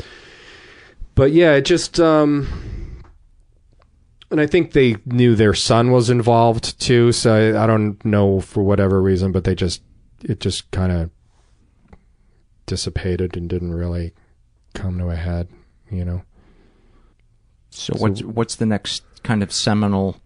[1.14, 3.02] but yeah, it just um,
[4.30, 7.12] and I think they knew their son was involved too.
[7.12, 9.82] So I, I don't know for whatever reason, but they just
[10.22, 11.10] it just kind of
[12.66, 14.12] dissipated and didn't really
[14.74, 15.48] come to a head,
[15.90, 16.22] you know.
[17.70, 20.20] So, what's what's the next kind of seminal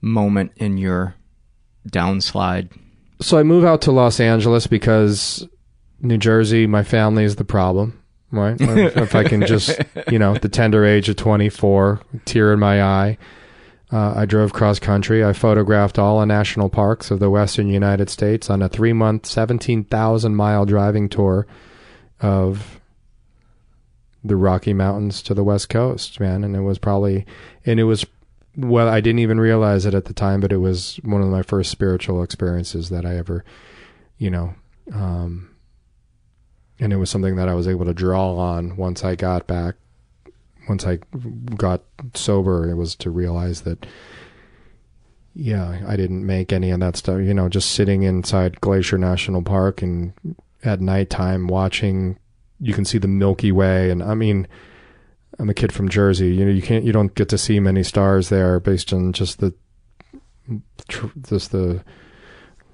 [0.00, 1.14] moment in your
[1.88, 2.70] downslide?
[3.20, 5.46] So I move out to Los Angeles because
[6.00, 8.56] New Jersey, my family is the problem, right?
[8.60, 9.78] if I can just,
[10.10, 13.18] you know, the tender age of 24, tear in my eye.
[13.92, 15.24] Uh, I drove cross country.
[15.24, 19.26] I photographed all the national parks of the western United States on a three month,
[19.26, 21.46] 17,000 mile driving tour
[22.20, 22.80] of
[24.24, 26.42] the Rocky Mountains to the West Coast, man.
[26.42, 27.26] And it was probably,
[27.64, 28.04] and it was,
[28.56, 31.42] well, I didn't even realize it at the time, but it was one of my
[31.42, 33.44] first spiritual experiences that I ever,
[34.18, 34.54] you know,
[34.92, 35.54] um,
[36.80, 39.76] and it was something that I was able to draw on once I got back
[40.68, 40.98] once I
[41.56, 41.82] got
[42.14, 43.86] sober, it was to realize that,
[45.34, 47.20] yeah, I didn't make any of that stuff.
[47.20, 50.12] You know, just sitting inside Glacier National Park and
[50.64, 52.18] at nighttime watching
[52.58, 54.48] you can see the Milky Way, and I mean,
[55.38, 56.34] I'm a kid from Jersey.
[56.34, 59.38] You know, you can't, you don't get to see many stars there based on just
[59.40, 59.54] the,
[60.88, 61.82] tr- just the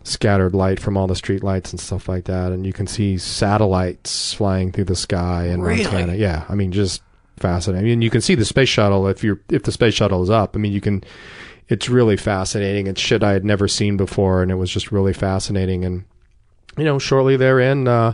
[0.05, 2.53] scattered light from all the street lights and stuff like that.
[2.53, 5.83] And you can see satellites flying through the sky in Really?
[5.85, 6.15] Montana.
[6.15, 7.03] Yeah, I mean, just
[7.39, 7.87] fascinating.
[7.87, 10.31] I mean, you can see the space shuttle if you're if the space shuttle is
[10.31, 10.57] up.
[10.57, 11.03] I mean, you can.
[11.69, 12.87] It's really fascinating.
[12.87, 15.85] It's shit I had never seen before, and it was just really fascinating.
[15.85, 16.05] And
[16.77, 18.13] you know, shortly therein, uh,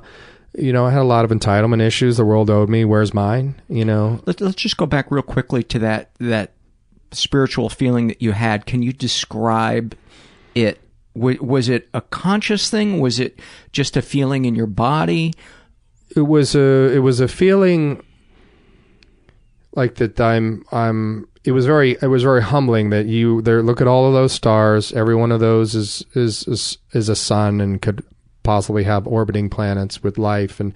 [0.55, 2.17] you know, I had a lot of entitlement issues.
[2.17, 2.85] The world owed me.
[2.85, 3.61] Where's mine?
[3.69, 6.53] You know, Let, let's just go back real quickly to that that
[7.13, 8.67] spiritual feeling that you had.
[8.67, 9.97] Can you describe
[10.55, 10.81] it?
[11.15, 13.01] W- was it a conscious thing?
[13.01, 13.39] Was it
[13.73, 15.35] just a feeling in your body?
[16.17, 18.03] it was a it was a feeling
[19.75, 23.81] like that I'm I'm it was very it was very humbling that you there look
[23.81, 27.61] at all of those stars every one of those is is is, is a sun
[27.61, 28.05] and could
[28.49, 30.73] possibly have orbiting planets with life and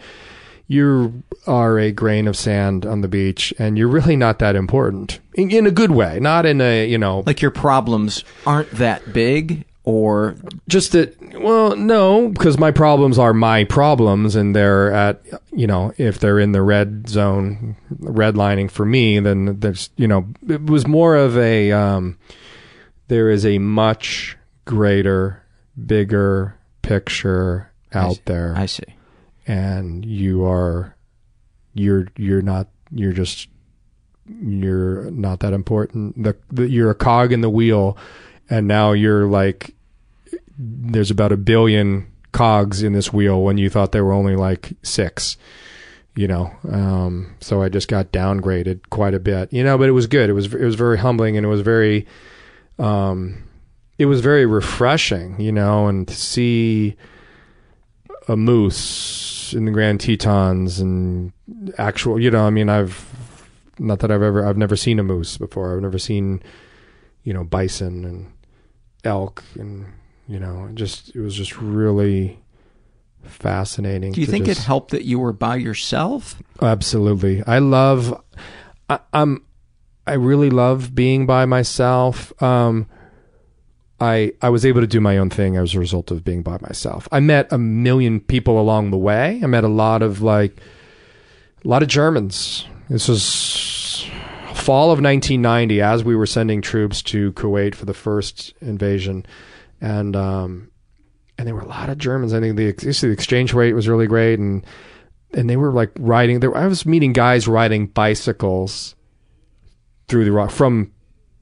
[0.66, 5.20] you are a grain of sand on the beach and you're really not that important.
[5.32, 7.22] In, in a good way not in a you know.
[7.24, 10.36] Like your problems aren't that big, or?
[10.68, 15.94] Just that well no because my problems are my problems and they're at you know
[15.96, 20.86] if they're in the red zone redlining for me then there's you know it was
[20.86, 22.18] more of a um
[23.08, 25.42] there is a much greater
[25.86, 28.54] bigger picture out there.
[28.56, 28.82] I see.
[29.46, 30.96] and you are
[31.74, 33.48] you're you're not you're just
[34.40, 36.22] you're not that important.
[36.22, 37.96] The, the you're a cog in the wheel
[38.50, 39.74] and now you're like
[40.58, 44.72] there's about a billion cogs in this wheel when you thought there were only like
[44.82, 45.36] six
[46.14, 46.52] you know?
[46.70, 49.52] Um so i just got downgraded quite a bit.
[49.52, 50.28] You know but it was good.
[50.30, 52.06] It was it was very humbling and it was very
[52.78, 53.42] um
[54.02, 56.96] it was very refreshing you know and to see
[58.28, 61.32] a moose in the grand tetons and
[61.78, 62.96] actual you know i mean i've
[63.78, 66.42] not that i've ever i've never seen a moose before i've never seen
[67.24, 68.32] you know bison and
[69.04, 69.86] elk and
[70.28, 72.38] you know just it was just really
[73.24, 76.42] fascinating do you think just- it helped that you were by yourself?
[76.60, 77.42] Absolutely.
[77.46, 78.20] I love
[78.90, 79.44] I, I'm
[80.06, 82.32] I really love being by myself.
[82.42, 82.88] Um
[84.02, 86.58] I I was able to do my own thing as a result of being by
[86.60, 87.08] myself.
[87.12, 89.40] I met a million people along the way.
[89.42, 90.60] I met a lot of like
[91.64, 92.66] a lot of Germans.
[92.90, 94.10] This was
[94.54, 99.24] fall of 1990 as we were sending troops to Kuwait for the first invasion
[99.80, 100.70] and um
[101.38, 102.34] and there were a lot of Germans.
[102.34, 104.66] I think the, the exchange rate was really great and
[105.32, 108.96] and they were like riding there I was meeting guys riding bicycles
[110.08, 110.92] through the rock from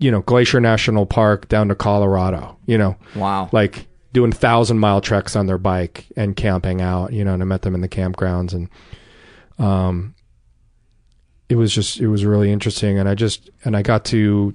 [0.01, 3.48] you know Glacier National Park down to Colorado you know Wow.
[3.53, 7.46] like doing thousand mile treks on their bike and camping out you know and I
[7.46, 8.68] met them in the campgrounds and
[9.59, 10.14] um
[11.48, 14.55] it was just it was really interesting and I just and I got to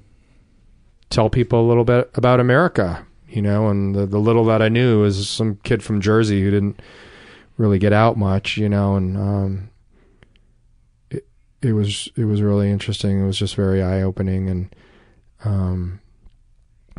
[1.08, 4.68] tell people a little bit about America you know and the, the little that I
[4.68, 6.80] knew was some kid from Jersey who didn't
[7.58, 9.70] really get out much, you know, and um,
[11.10, 11.26] it
[11.62, 13.22] it was it was really interesting.
[13.22, 14.74] It was just very eye opening, and
[15.46, 16.00] um,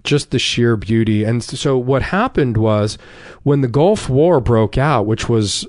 [0.03, 1.23] just the sheer beauty.
[1.23, 2.97] And so what happened was
[3.43, 5.67] when the Gulf War broke out, which was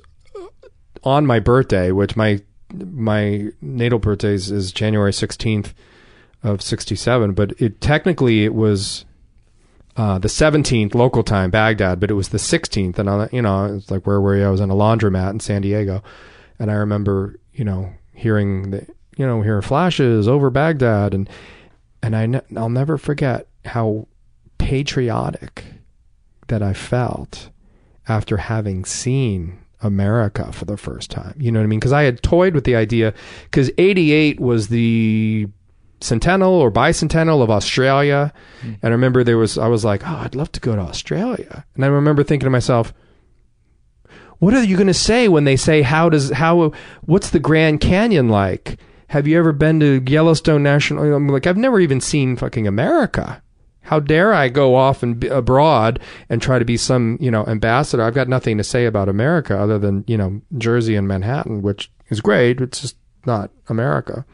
[1.03, 2.41] on my birthday, which my
[2.75, 5.75] my natal birthday is, is January sixteenth
[6.43, 9.05] of sixty seven, but it technically it was
[9.97, 13.01] uh, the 17th local time, Baghdad, but it was the 16th.
[13.01, 14.45] And, I, you know, it's like where were you?
[14.45, 16.05] I was in a laundromat in San Diego.
[16.61, 21.15] And I remember, you know, hearing the, you know, hearing flashes over Baghdad.
[21.15, 21.29] And,
[22.03, 24.07] and I, ne- I'll never forget how
[24.59, 25.65] patriotic
[26.49, 27.51] that I felt
[28.09, 31.35] after having seen America for the first time.
[31.39, 31.79] You know what I mean?
[31.79, 35.49] Because I had toyed with the idea, because 88 was the
[36.01, 38.33] centennial or bicentennial of Australia.
[38.61, 38.73] Mm-hmm.
[38.83, 41.65] And I remember there was, I was like, oh, I'd love to go to Australia.
[41.75, 42.93] And I remember thinking to myself,
[44.39, 46.73] what are you going to say when they say, how does, how,
[47.03, 48.79] what's the Grand Canyon like?
[49.09, 51.15] Have you ever been to Yellowstone National?
[51.15, 53.43] I'm like, I've never even seen fucking America.
[53.81, 55.99] How dare I go off and abroad
[56.29, 58.03] and try to be some, you know, ambassador?
[58.03, 61.91] I've got nothing to say about America other than, you know, Jersey and Manhattan, which
[62.11, 62.61] is great.
[62.61, 64.27] It's just not America.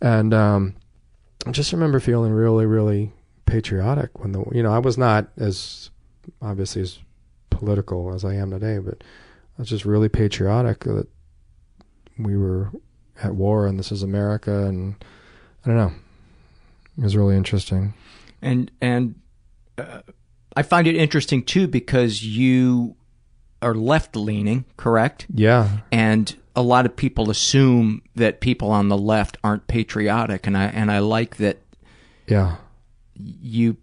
[0.00, 0.74] And um,
[1.46, 3.12] I just remember feeling really, really
[3.44, 5.90] patriotic when the, you know, I was not as
[6.40, 6.98] obviously as
[7.50, 9.04] political as I am today, but
[9.58, 11.08] I was just really patriotic that
[12.18, 12.70] we were
[13.22, 14.64] at war and this is America.
[14.66, 14.94] And
[15.64, 15.92] I don't know.
[16.98, 17.94] It was really interesting.
[18.42, 19.14] and and
[19.78, 20.00] uh,
[20.56, 22.96] I find it interesting too because you
[23.60, 25.26] are left leaning, correct?
[25.32, 25.78] Yeah.
[25.92, 30.64] And a lot of people assume that people on the left aren't patriotic, and I
[30.66, 31.58] and I like that
[32.26, 32.56] Yeah.
[33.14, 33.76] you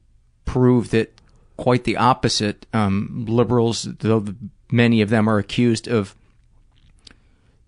[0.45, 1.21] prove that
[1.57, 2.65] quite the opposite.
[2.73, 4.25] Um, liberals, though
[4.71, 6.15] many of them are accused of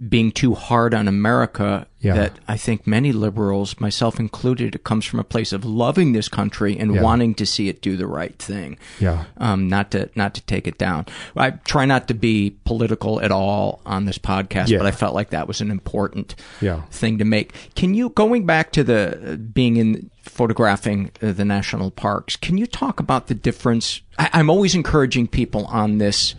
[0.10, 2.16] being too hard on America, Yeah.
[2.16, 6.28] that I think many liberals, myself included, it comes from a place of loving this
[6.28, 7.02] country and Yeah.
[7.02, 8.78] wanting to see it do the right thing.
[9.00, 9.24] Yeah.
[9.38, 11.06] Um, not to not to take it down.
[11.38, 14.80] I try not to be political at all on this podcast, Yeah.
[14.80, 16.82] but I felt like that was an important Yeah.
[16.91, 17.54] thing to make.
[17.76, 22.36] Can you going back to the being in photographing uh, the national parks?
[22.36, 24.02] Can you talk about the difference?
[24.20, 26.36] I, I'm always encouraging people on this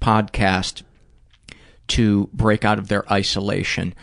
[0.00, 0.82] podcast
[1.88, 3.94] to break out of their isolation,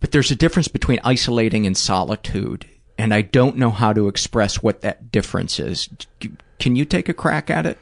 [0.00, 2.66] but there's a difference between isolating and solitude,
[2.98, 5.88] and I don't know how to express what that difference is.
[6.58, 7.78] Can you take a crack at it?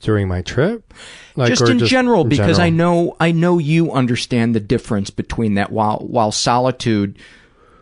[0.00, 0.92] During my trip?
[1.36, 5.72] just or in general, because I know I know you understand the difference between that.
[5.72, 7.18] While while solitude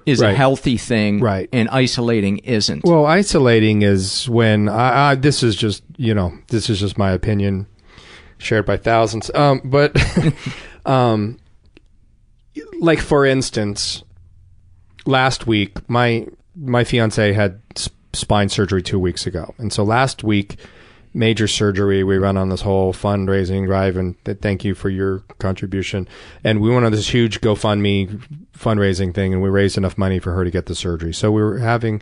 [0.07, 1.49] is a healthy thing, Right.
[1.53, 2.85] and isolating isn't.
[2.85, 7.11] Well, isolating is when I, I this is just you know this is just my
[7.11, 7.67] opinion,
[8.43, 9.31] shared by thousands.
[9.35, 9.97] Um, but
[10.87, 11.39] um,
[12.81, 14.03] like for instance,
[15.07, 20.23] last week my my fiance had s- spine surgery two weeks ago, and so last
[20.23, 20.57] week
[21.15, 25.19] major surgery we run on this whole fundraising drive and th- thank you for your
[25.39, 26.09] contribution.
[26.43, 28.23] And we went on this huge gofundme
[28.59, 31.13] fundraising thing and we raised enough money for her to get the surgery.
[31.13, 32.01] So we were having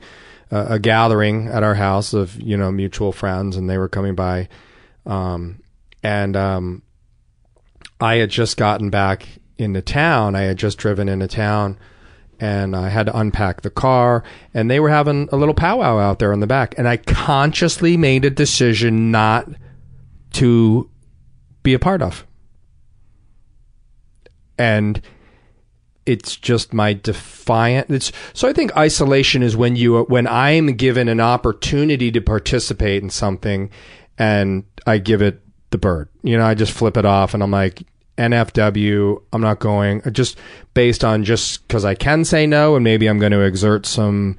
[0.52, 4.14] a, a gathering at our house of you know mutual friends and they were coming
[4.14, 4.48] by
[5.06, 5.60] um,
[6.02, 6.82] and um,
[8.00, 9.26] i had just gotten back
[9.58, 11.78] into town i had just driven into town
[12.40, 14.24] and I had to unpack the car,
[14.54, 17.98] and they were having a little powwow out there in the back, and I consciously
[17.98, 19.46] made a decision not
[20.32, 20.88] to
[21.62, 22.26] be a part of.
[24.58, 25.02] And
[26.06, 31.08] it's just my defiant it's so I think isolation is when you when I'm given
[31.08, 33.70] an opportunity to participate in something
[34.18, 35.40] and I give it
[35.70, 36.08] the bird.
[36.22, 37.82] You know, I just flip it off and I'm like
[38.18, 40.38] NFW, I'm not going just
[40.74, 44.36] based on just cuz I can say no and maybe I'm going to exert some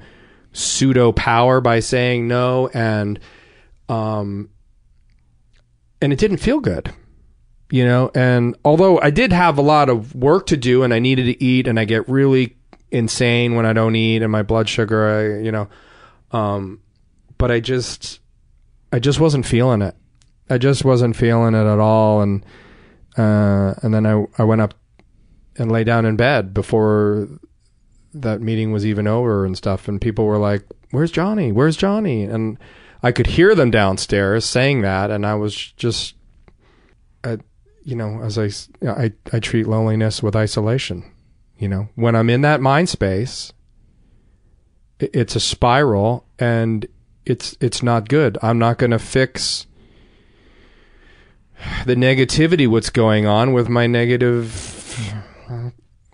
[0.52, 3.18] pseudo power by saying no and
[3.88, 4.50] um
[6.00, 6.92] and it didn't feel good
[7.70, 10.98] you know and although i did have a lot of work to do and i
[10.98, 12.54] needed to eat and i get really
[12.90, 15.68] insane when i don't eat and my blood sugar I, you know
[16.32, 16.80] um
[17.38, 18.20] but i just
[18.92, 19.96] i just wasn't feeling it
[20.52, 22.44] i just wasn't feeling it at all and
[23.16, 24.74] uh and then i i went up
[25.56, 27.28] and lay down in bed before
[28.14, 31.50] that meeting was even over and stuff and people were like where's johnny?
[31.50, 32.24] Where's johnny?
[32.24, 32.58] And
[33.02, 36.14] i could hear them downstairs saying that and i was just
[37.24, 37.38] I,
[37.82, 38.50] you know as I,
[38.86, 41.04] I, I treat loneliness with isolation
[41.58, 41.88] you know?
[41.94, 43.52] When i'm in that mind space
[44.98, 46.86] it's a spiral and
[47.24, 48.38] it's it's not good.
[48.42, 49.66] I'm not going to fix
[51.86, 54.48] the negativity what's going on with my negative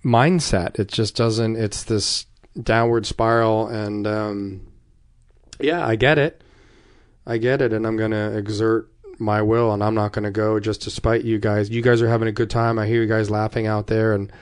[0.05, 0.79] mindset.
[0.79, 2.27] It just doesn't it's this
[2.61, 4.67] downward spiral and um
[5.61, 6.43] yeah i get it.
[7.27, 10.31] I get it and i'm going to exert my will and i'm not going to
[10.31, 11.71] go just to spite you guys.
[11.71, 12.79] You guys are having a good time.
[12.79, 14.33] I hear you guys laughing out there and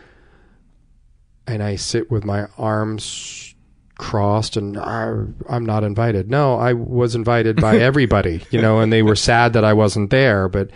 [1.46, 3.54] and i sit with my arms
[3.98, 6.30] crossed and "Ah, i'm not invited.
[6.30, 10.10] No i was invited by everybody you know and they were sad that i wasn't
[10.10, 10.70] there but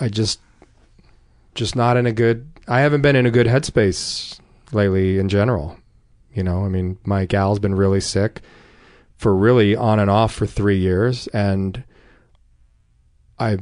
[0.00, 0.40] i just
[1.54, 4.38] just not in a good i haven't been in a good headspace
[4.72, 5.78] lately in general
[6.38, 6.64] you know?
[6.64, 8.40] I mean my gal's been really sick
[9.16, 11.82] for really on and off for three years and
[13.38, 13.58] i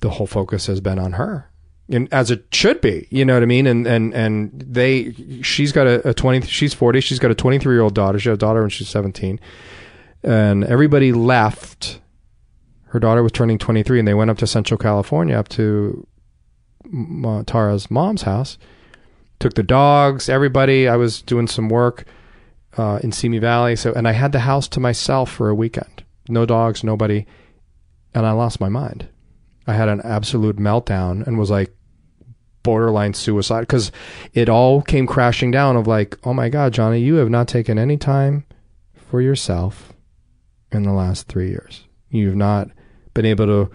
[0.00, 1.50] the whole focus has been on her.
[1.90, 3.66] And as it should be you know what i mean?
[3.66, 5.12] And and and they
[5.42, 8.28] she's got a, a 20 she's 40 she's got a 23 year old daughter she
[8.28, 9.40] had a daughter when she's 17
[10.22, 12.00] and everybody left
[12.90, 16.06] her daughter was turning 23 and they went up to central california up to
[17.24, 18.58] uh, tara's mom's house
[19.40, 20.86] took the dogs everybody.
[20.86, 22.04] I was doing some work
[22.78, 23.74] uh, in simi valley.
[23.74, 26.04] So and i had the house to myself for a weekend.
[26.28, 27.26] No dogs nobody.
[28.14, 29.08] And i lost my mind.
[29.66, 31.74] I had an absolute meltdown and was like
[32.62, 33.90] borderline suicide because
[34.34, 37.78] it all came crashing down of like oh my god johnny you have not taken
[37.78, 38.44] any time
[38.94, 39.94] for yourself
[40.70, 41.86] in the last three years.
[42.10, 42.70] You've not
[43.14, 43.70] been able to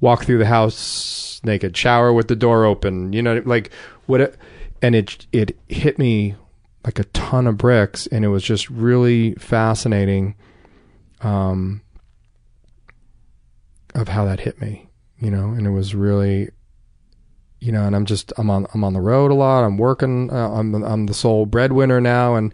[0.00, 3.70] walk through the house naked shower with the door open you know like
[4.06, 4.36] what it,
[4.82, 6.34] and it it hit me
[6.84, 10.34] like a ton of bricks and it was just really fascinating
[11.22, 11.80] um
[13.94, 16.50] of how that hit me you know and it was really
[17.60, 19.64] you know, and I'm just I'm on I'm on the road a lot.
[19.64, 20.30] I'm working.
[20.30, 22.52] Uh, I'm I'm the sole breadwinner now, and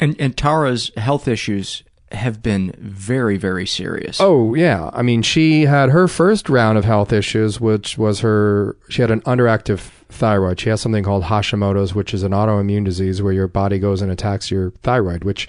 [0.00, 1.82] And and Tara's health issues
[2.12, 4.18] have been very very serious.
[4.20, 8.76] Oh yeah, I mean she had her first round of health issues, which was her.
[8.88, 9.78] She had an underactive
[10.08, 10.60] thyroid.
[10.60, 14.10] She has something called Hashimoto's, which is an autoimmune disease where your body goes and
[14.10, 15.24] attacks your thyroid.
[15.24, 15.48] Which,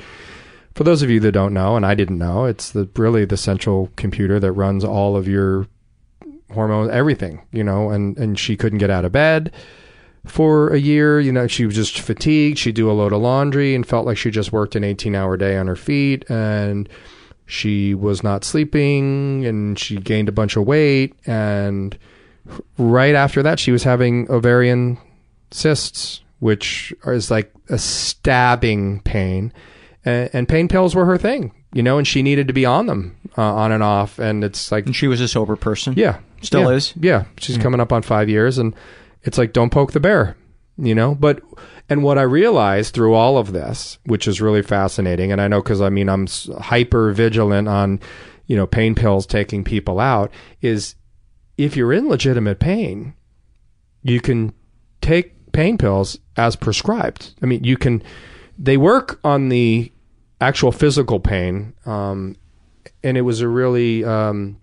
[0.73, 3.37] for those of you that don't know, and I didn't know, it's the really the
[3.37, 5.67] central computer that runs all of your
[6.51, 7.41] hormones, everything.
[7.51, 9.51] You know, and and she couldn't get out of bed
[10.25, 11.19] for a year.
[11.19, 12.57] You know, she was just fatigued.
[12.57, 15.37] She'd do a load of laundry and felt like she just worked an 18 hour
[15.37, 16.29] day on her feet.
[16.29, 16.89] And
[17.45, 21.15] she was not sleeping and she gained a bunch of weight.
[21.25, 21.97] And
[22.77, 24.97] right after that, she was having ovarian
[25.51, 29.53] cysts, which is like a stabbing pain.
[30.03, 32.87] And, and pain pills were her thing, you know, and she needed to be on
[32.87, 34.19] them uh, on and off.
[34.19, 34.85] And it's like.
[34.85, 35.93] And she was a sober person?
[35.97, 36.19] Yeah.
[36.41, 36.75] Still Yeah.
[36.77, 36.93] is?
[36.99, 37.23] Yeah.
[37.37, 37.63] She's Yeah.
[37.63, 38.57] coming up on five years.
[38.57, 38.75] And
[39.25, 40.37] it's like don't poke the bear
[40.77, 41.15] you know?
[41.15, 41.41] But
[41.87, 45.61] and what i realized through all of this which is really fascinating and i know
[45.61, 46.25] because i mean i'm
[46.59, 47.99] hyper vigilant on
[48.47, 50.95] you know pain pills taking people out is
[51.57, 53.13] if you're in legitimate pain
[54.01, 54.53] you can
[55.01, 57.33] take pain pills as prescribed.
[57.41, 58.03] I mean you can
[58.57, 59.91] they work on the
[60.39, 62.35] actual physical pain um,
[63.03, 64.59] and it was a really um,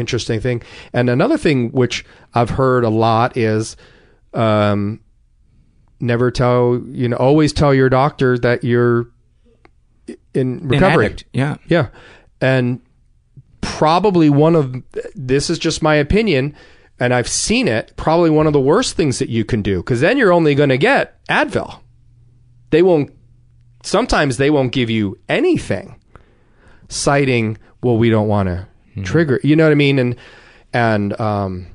[0.00, 0.62] interesting thing.
[0.92, 3.76] And another thing which I've heard a lot is
[4.34, 5.00] um,
[6.00, 9.10] never tell you know always tell your doctor that you're
[10.34, 11.14] in recovery.
[11.32, 11.56] yeah.
[11.68, 11.88] yeah,
[12.40, 12.80] and
[13.60, 14.74] probably one of
[15.14, 16.54] this is just my opinion.
[17.02, 17.94] And I've seen it.
[17.96, 20.68] Probably one of the worst things that you can do, because then you're only going
[20.68, 21.80] to get Advil.
[22.68, 23.10] They won't.
[23.82, 25.98] Sometimes they won't give you anything,
[26.90, 28.68] citing, "Well, we don't want to
[29.02, 29.98] trigger." You know what I mean?
[29.98, 30.16] And
[30.72, 31.66] and um,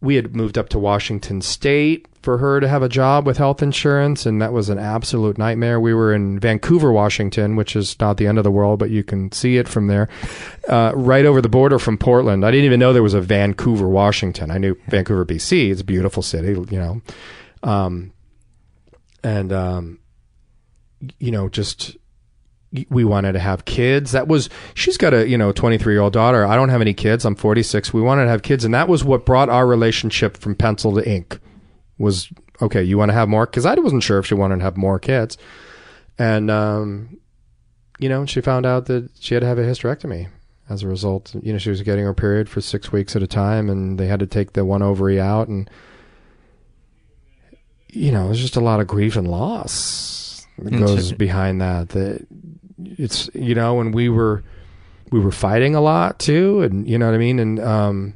[0.00, 3.62] we had moved up to Washington State for her to have a job with health
[3.62, 5.80] insurance, and that was an absolute nightmare.
[5.80, 9.02] We were in Vancouver, Washington, which is not the end of the world, but you
[9.02, 10.08] can see it from there,
[10.68, 12.44] uh, right over the border from Portland.
[12.44, 14.50] I didn't even know there was a Vancouver, Washington.
[14.50, 15.70] I knew Vancouver, BC.
[15.70, 17.02] It's a beautiful city, you know,
[17.62, 18.12] um,
[19.24, 19.98] and um,
[21.18, 21.96] you know, just
[22.90, 24.12] we wanted to have kids.
[24.12, 26.46] That was she's got a you know 23 year old daughter.
[26.46, 27.24] I don't have any kids.
[27.24, 27.92] I'm 46.
[27.92, 31.08] We wanted to have kids, and that was what brought our relationship from pencil to
[31.08, 31.38] ink.
[31.98, 32.28] Was
[32.60, 32.82] okay.
[32.82, 33.46] You want to have more?
[33.46, 35.38] Because I wasn't sure if she wanted to have more kids,
[36.18, 37.18] and um,
[37.98, 40.28] you know, she found out that she had to have a hysterectomy
[40.68, 41.34] as a result.
[41.42, 44.06] You know, she was getting her period for six weeks at a time, and they
[44.06, 45.70] had to take the one ovary out, and
[47.90, 50.17] you know, there's just a lot of grief and loss
[50.58, 51.90] that goes behind that.
[51.90, 52.26] That
[52.78, 54.42] it's you know, when we were
[55.10, 58.14] we were fighting a lot too, and you know what I mean, and um,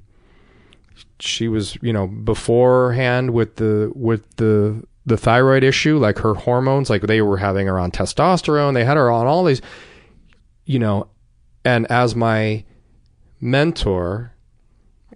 [1.20, 6.88] she was you know beforehand with the with the the thyroid issue, like her hormones,
[6.88, 9.60] like they were having her on testosterone, they had her on all these,
[10.64, 11.08] you know,
[11.64, 12.64] and as my
[13.40, 14.32] mentor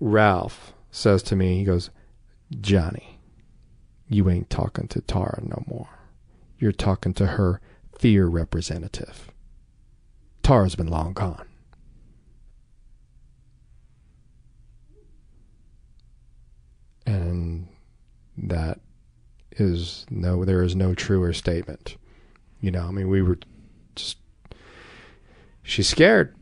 [0.01, 1.91] Ralph says to me, he goes,
[2.61, 3.21] Johnny,
[4.09, 5.89] you ain't talking to Tara no more.
[6.59, 7.61] You're talking to her
[7.99, 9.31] fear representative.
[10.43, 11.47] Tara's been long gone.
[17.05, 17.69] And
[18.37, 18.81] that
[19.53, 21.97] is no, there is no truer statement.
[22.61, 23.39] You know, I mean, we were
[23.95, 24.19] just,
[25.63, 26.36] she's scared.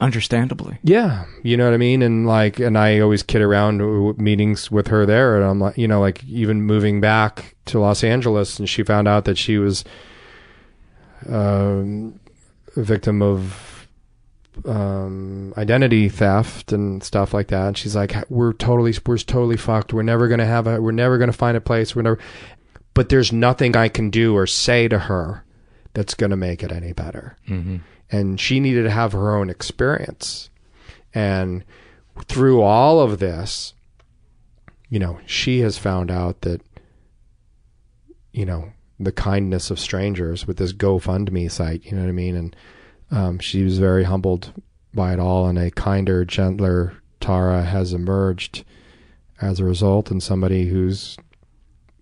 [0.00, 0.78] Understandably.
[0.82, 4.88] Yeah, you know what I mean, and like, and I always kid around meetings with
[4.88, 8.68] her there, and I'm like, you know, like even moving back to Los Angeles, and
[8.68, 9.84] she found out that she was
[11.28, 12.18] um,
[12.76, 13.86] a victim of
[14.66, 17.68] um, identity theft and stuff like that.
[17.68, 19.92] And she's like, "We're totally, we're totally fucked.
[19.92, 21.94] We're never gonna have a, we're never gonna find a place.
[21.94, 22.18] We're never."
[22.94, 25.43] But there's nothing I can do or say to her
[25.94, 27.80] that's gonna make it any better Mhm.
[28.10, 30.50] and she needed to have her own experience.
[31.14, 31.64] And
[32.26, 33.72] through all of this,
[34.90, 36.60] you know, she has found out that,
[38.32, 42.36] you know, the kindness of strangers with this GoFundMe site, you know what I mean?
[42.36, 42.56] And
[43.10, 44.52] um, she was very humbled
[44.92, 48.64] by it all, and a kinder, gentler Tara has emerged
[49.40, 51.16] as a result, and somebody who's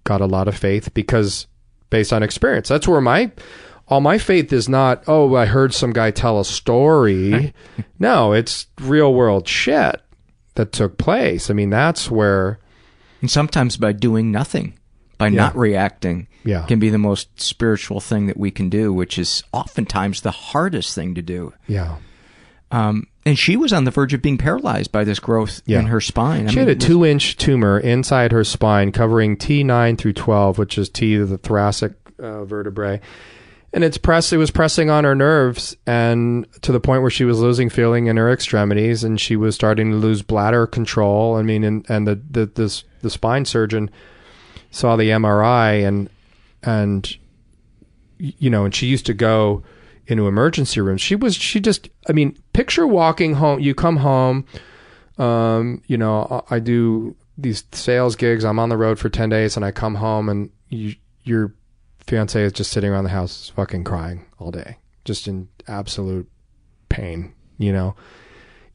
[0.05, 1.47] got a lot of faith because
[1.91, 2.69] based on experience.
[2.69, 3.31] That's where my
[3.93, 7.53] all my faith is not, oh, I heard some guy tell a story.
[7.99, 10.01] no, it's real world shit
[10.55, 11.51] that took place.
[11.51, 12.59] I mean, that's where
[13.21, 14.79] And sometimes by doing nothing,
[15.19, 15.37] by Yeah.
[15.37, 16.65] not reacting, Yeah.
[16.67, 20.95] can be the most spiritual thing that we can do, which is oftentimes the hardest
[20.95, 21.53] thing to do.
[21.69, 21.97] Yeah.
[22.71, 25.79] Um, And she was on the verge of being paralyzed by this growth Yeah.
[25.81, 26.49] in her spine.
[26.49, 30.57] I she mean, had a two inch tumor inside her spine covering T9 through 12,
[30.59, 33.01] which is T, the thoracic uh, vertebrae.
[33.75, 37.25] And it's press, it was pressing on her nerves and to the point where she
[37.25, 41.37] was losing feeling in her extremities and she was starting to lose bladder control.
[41.37, 43.91] I mean, and, and the, the, the spine surgeon
[44.71, 46.11] saw the MRI and,
[46.63, 47.17] and,
[48.19, 49.63] you know, and she used to go
[50.07, 51.01] into emergency rooms.
[51.01, 54.45] She was, she just, I mean, picture walking home, you come home,
[55.17, 58.45] um, you know, I do these sales gigs.
[58.45, 60.95] I'm on the road for 10 days and I come home and you,
[61.25, 61.55] your
[62.07, 66.29] fiance is just sitting around the house fucking crying all day, just in absolute
[66.89, 67.95] pain, you know,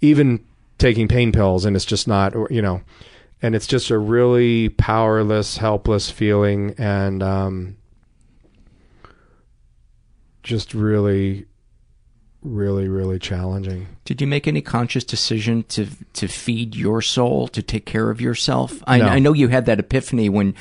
[0.01, 0.43] even
[0.77, 2.81] taking pain pills and it's just not, or, you know,
[3.41, 6.73] and it's just a really powerless, helpless feeling.
[6.77, 7.77] And, um,
[10.43, 11.45] just really,
[12.41, 13.87] really, really challenging.
[14.05, 18.21] Did you make any conscious decision to to feed your soul, to take care of
[18.21, 18.81] yourself?
[18.87, 19.07] I, No.
[19.07, 20.55] I know you had that epiphany when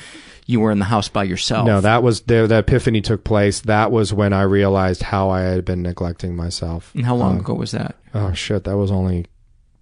[0.47, 1.67] you were in the house by yourself.
[1.67, 3.59] No, that was the, the epiphany took place.
[3.61, 6.91] That was when I realized how I had been neglecting myself.
[6.95, 7.95] And how long Uh, ago was that?
[8.13, 9.25] Oh shit, that was only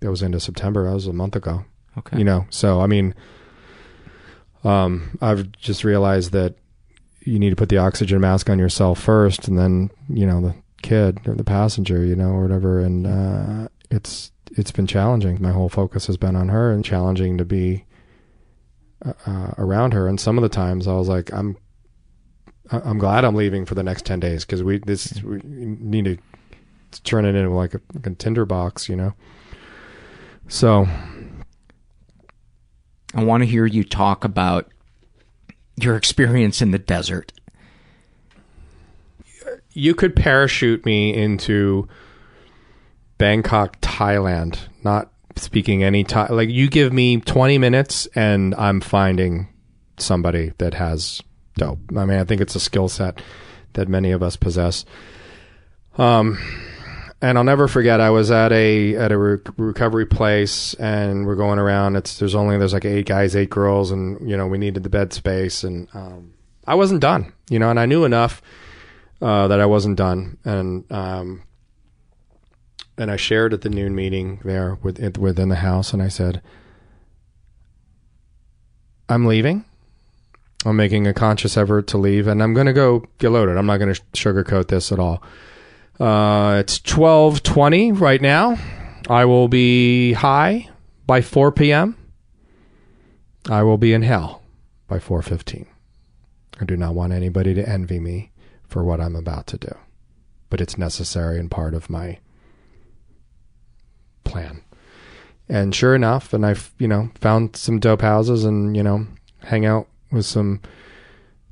[0.02, 0.86] that was into September.
[0.86, 1.64] That was a month ago.
[1.98, 2.18] Okay.
[2.18, 3.14] You know, so I mean,
[4.64, 6.56] um, I've just realized that
[7.22, 10.56] you need to put the oxygen mask on yourself first, and then you know the
[10.82, 12.80] kid or the passenger, you know, or whatever.
[12.80, 15.42] And uh, it's it's been challenging.
[15.42, 17.85] My whole focus has been on her, and challenging to be
[19.26, 20.08] uh, around her.
[20.08, 21.58] And some of the times, I was like, I'm
[22.72, 27.02] I'm glad I'm leaving for the next ten days because we this we need to
[27.04, 29.14] turn it into like a, like a tinder box, you know.
[30.48, 30.88] So
[33.14, 34.72] I want to hear you talk about
[35.78, 37.32] your experience in the desert.
[39.76, 41.88] you could parachute me into
[43.18, 46.36] Bangkok, Thailand, not speaking any time.
[46.36, 49.48] Like you give me 20 minutes and I'm finding
[49.98, 51.22] somebody that has
[51.56, 51.80] dope.
[51.96, 53.22] I mean, I think it's a skill set
[53.74, 54.86] that many of us possess.
[55.98, 56.38] Um,
[57.22, 58.02] and I'll never forget.
[58.02, 61.96] I was at a at a re- recovery place, and we're going around.
[61.96, 64.90] It's there's only there's like eight guys, eight girls, and you know we needed the
[64.90, 66.34] bed space, and um,
[66.68, 68.42] I wasn't done, you know, and I knew enough
[69.22, 71.44] uh, that I wasn't done, and um,
[72.98, 76.42] and I shared at the noon meeting there with, within the house, and I said,
[79.10, 79.66] "I'm leaving.
[80.66, 83.58] I'm making a conscious effort to leave, and I'm going to go get loaded.
[83.58, 85.22] I'm not going to sugarcoat this at all.
[86.00, 88.58] Uh, it's 12:20 right now.
[89.08, 90.70] I will be high
[91.06, 91.96] by 4 p.m.
[93.50, 94.42] I will be in hell
[94.88, 95.68] by 4:15.
[96.60, 98.32] I do not want anybody to envy me
[98.68, 99.76] for what I'm about to do,
[100.50, 102.20] but it's necessary and part of my
[104.26, 104.62] plan.
[105.48, 109.08] And sure enough, and I've you know found some dope houses and you know
[109.44, 110.60] hang out with some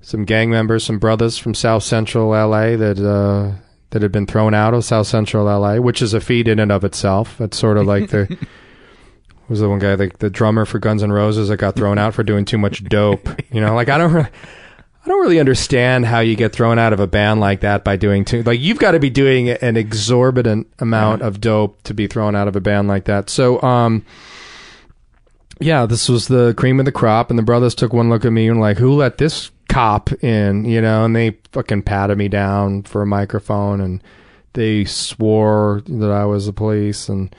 [0.02, 3.58] some gang members, some brothers from South Central LA that uh,
[3.92, 6.72] that had been thrown out of South Central LA, which is a feat in and
[6.72, 7.40] of itself.
[7.40, 8.38] It's sort of like the
[9.48, 12.14] was the one guy, like the drummer for Guns N' Roses, that got thrown out
[12.14, 13.30] for doing too much dope.
[13.52, 14.12] You know, like I don't.
[14.12, 14.30] Really,
[15.04, 17.98] I don't really understand how you get thrown out of a band like that by
[17.98, 22.08] doing too like you've got to be doing an exorbitant amount of dope to be
[22.08, 23.30] thrown out of a band like that.
[23.30, 24.06] So um
[25.60, 28.32] yeah, this was the cream of the crop and the brothers took one look at
[28.32, 32.28] me and like who let this cop in, you know, and they fucking patted me
[32.28, 34.02] down for a microphone and
[34.54, 37.36] they swore that I was the police and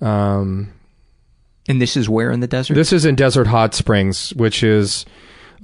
[0.00, 0.72] um
[1.68, 2.74] And this is where in the desert?
[2.74, 5.04] this is in Desert Hot Springs, which is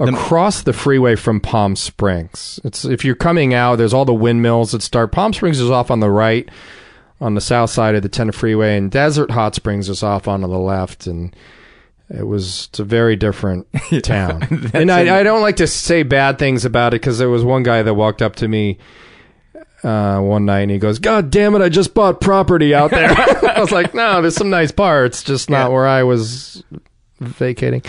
[0.01, 2.61] across the freeway from Palm Springs.
[2.65, 5.13] It's if you're coming out, there's all the windmills that start.
[5.13, 6.49] Palm Springs is off on the right,
[7.21, 10.41] on the south side of the 10 freeway, and Desert Hot Springs is off on
[10.41, 11.07] the left.
[11.07, 11.35] And
[12.09, 13.67] it was it's a very different
[14.03, 14.71] town.
[14.75, 17.63] and I, I don't like to say bad things about it because there was one
[17.63, 18.79] guy that walked up to me
[19.83, 21.63] uh, one night and he goes, "God damn it!
[21.63, 25.51] I just bought property out there." I was like, "No, there's some nice parts, just
[25.51, 26.63] not where I was
[27.23, 27.83] vacating."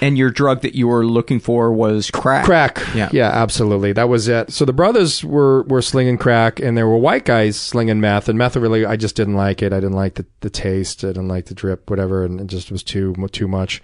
[0.00, 2.44] And your drug that you were looking for was crack.
[2.44, 3.08] Crack, Yeah.
[3.12, 3.92] yeah, absolutely.
[3.92, 4.52] That was it.
[4.52, 8.28] So the brothers were were slinging crack, and there were white guys slinging meth.
[8.28, 9.72] And meth really, I just didn't like it.
[9.72, 11.04] I didn't like the, the taste.
[11.04, 13.82] I didn't like the drip, whatever, and it just was too too much.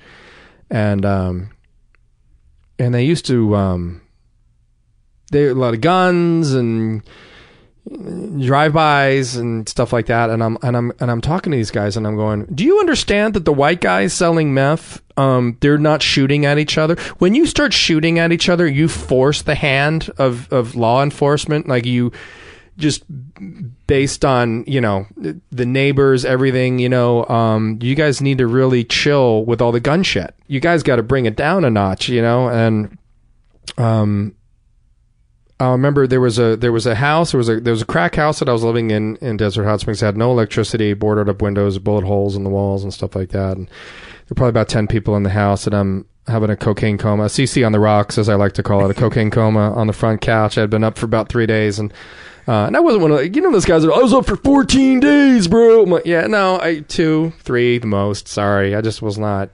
[0.70, 1.50] And um,
[2.78, 4.02] and they used to um,
[5.32, 7.02] they had a lot of guns and
[7.88, 11.96] drive-bys and stuff like that and I'm and I'm and I'm talking to these guys
[11.96, 16.02] and I'm going do you understand that the white guys selling meth um they're not
[16.02, 20.10] shooting at each other when you start shooting at each other you force the hand
[20.18, 22.12] of of law enforcement like you
[22.80, 23.04] just
[23.86, 26.80] based on you know the neighbors, everything.
[26.80, 30.34] You know, um, you guys need to really chill with all the gun shit.
[30.48, 32.08] You guys got to bring it down a notch.
[32.08, 32.98] You know, and
[33.78, 34.34] um,
[35.60, 37.86] I remember there was a there was a house there was a there was a
[37.86, 40.02] crack house that I was living in in Desert Hot Springs.
[40.02, 43.28] It had no electricity, boarded up windows, bullet holes in the walls and stuff like
[43.30, 43.58] that.
[43.58, 46.96] And there were probably about ten people in the house, and I'm having a cocaine
[46.96, 49.72] coma, a CC on the rocks, as I like to call it, a cocaine coma
[49.74, 50.56] on the front couch.
[50.56, 51.92] I had been up for about three days, and
[52.48, 53.82] uh, and I wasn't one of you know those guys.
[53.82, 55.82] That, I was up for 14 days, bro.
[55.82, 58.28] Like, yeah, no, I two, three, the most.
[58.28, 59.50] Sorry, I just was not.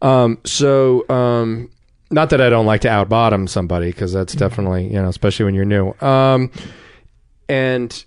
[0.00, 1.70] Um, so um,
[2.10, 5.44] not that I don't like to out bottom somebody because that's definitely you know especially
[5.46, 5.94] when you're new.
[6.00, 6.50] Um,
[7.48, 8.04] and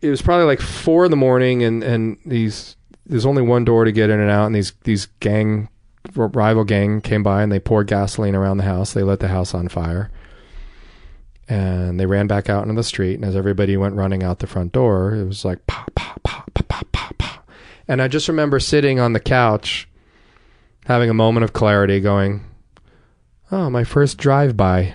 [0.00, 3.84] it was probably like four in the morning, and and these there's only one door
[3.84, 5.68] to get in and out, and these these gang
[6.14, 8.92] rival gang came by and they poured gasoline around the house.
[8.92, 10.10] They lit the house on fire.
[11.48, 13.14] And they ran back out into the street.
[13.14, 16.44] And as everybody went running out the front door, it was like pa, pa, pa,
[16.54, 17.42] pa, pa, pa, pa.
[17.86, 19.88] And I just remember sitting on the couch,
[20.86, 22.44] having a moment of clarity, going,
[23.50, 24.94] Oh, my first drive by.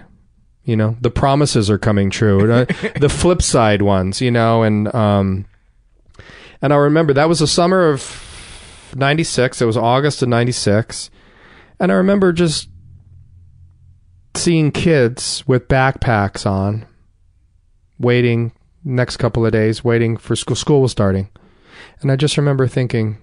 [0.63, 2.65] You know, the promises are coming true.
[2.99, 5.45] The flip side ones, you know, and, um,
[6.61, 9.61] and I remember that was the summer of 96.
[9.61, 11.09] It was August of 96.
[11.79, 12.69] And I remember just
[14.35, 16.85] seeing kids with backpacks on,
[17.99, 18.51] waiting
[18.83, 20.55] next couple of days, waiting for school.
[20.55, 21.29] School was starting.
[22.01, 23.17] And I just remember thinking,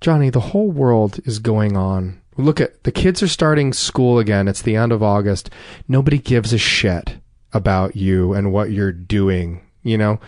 [0.00, 2.21] Johnny, the whole world is going on.
[2.36, 4.48] Look at the kids are starting school again.
[4.48, 5.50] It's the end of August.
[5.88, 7.16] Nobody gives a shit
[7.52, 9.60] about you and what you're doing.
[9.82, 10.20] You know,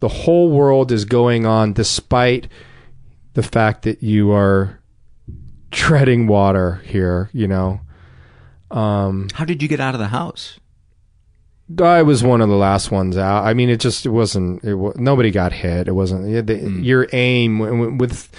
[0.00, 2.48] the whole world is going on despite
[3.34, 4.78] the fact that you are
[5.70, 7.80] treading water here, you know.
[8.70, 10.60] Um, How did you get out of the house?
[11.82, 13.44] I was one of the last ones out.
[13.44, 14.64] I mean, it just it wasn't.
[14.64, 15.88] It was, nobody got hit.
[15.88, 16.82] It wasn't the, Hmm.
[16.82, 18.30] your aim with,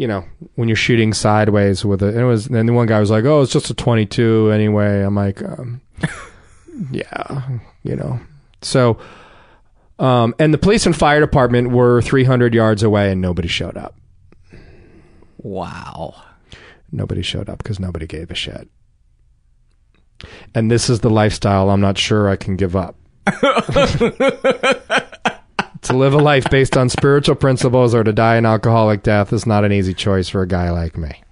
[0.00, 0.24] you know,
[0.54, 2.16] when you're shooting sideways with it.
[2.16, 2.46] It was.
[2.46, 5.82] Then the one guy was like, "Oh, it's just a 22 anyway." I'm like, um,
[6.90, 7.42] "Yeah,
[7.82, 8.18] you know."
[8.62, 8.98] So,
[9.98, 13.94] um, and the police and fire department were 300 yards away, and nobody showed up.
[15.36, 16.14] Wow.
[16.90, 18.70] Nobody showed up because nobody gave a shit.
[20.54, 22.96] And this is the lifestyle I'm not sure I can give up.
[25.82, 29.46] to live a life based on spiritual principles or to die an alcoholic death is
[29.46, 31.22] not an easy choice for a guy like me.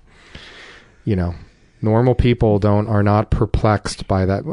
[1.04, 1.34] You know,
[1.82, 4.44] normal people don't are not perplexed by that.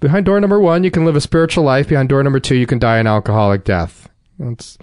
[0.00, 1.88] Behind door number one, you can live a spiritual life.
[1.88, 4.08] Behind door number two, you can die an alcoholic death.
[4.38, 4.76] That's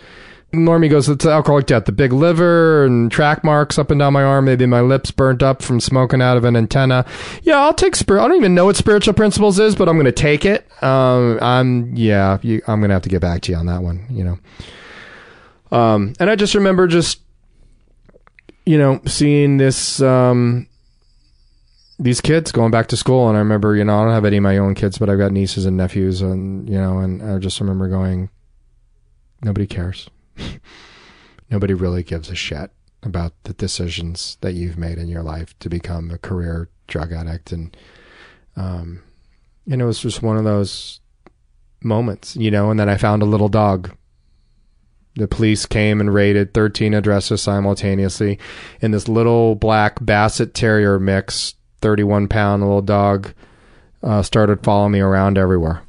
[0.53, 1.86] Normie goes, it's alcoholic death.
[1.86, 4.45] The big liver and track marks up and down my arm.
[4.45, 7.06] Maybe my lips burnt up from smoking out of an antenna.
[7.44, 8.22] Yeah, I'll take spirit.
[8.22, 10.68] I don't even know what spiritual principles is, but I'm going to take it.
[10.84, 13.82] Um, I'm, yeah, you, I'm going to have to get back to you on that
[13.82, 14.40] one, you know.
[15.72, 17.22] Um, and I just remember just,
[18.65, 20.68] you know, seeing this, um,
[21.98, 23.30] these kids going back to school.
[23.30, 25.18] And I remember, you know, I don't have any of my own kids, but I've
[25.18, 28.30] got nieces and nephews and, you know, and I just remember going,
[29.41, 30.10] nobody cares.
[31.52, 32.72] Nobody really gives a shit
[33.04, 37.52] about the decisions that you've made in your life to become a career drug addict.
[37.52, 37.76] And,
[38.56, 39.04] um,
[39.70, 41.02] and it was just one of those
[41.84, 43.96] moments, you know, and then I found a little dog.
[45.16, 48.40] The police came and raided 13 addresses simultaneously
[48.80, 53.34] in this little black basset terrier mix, 31 pound little dog,
[54.04, 55.84] uh, started following me around everywhere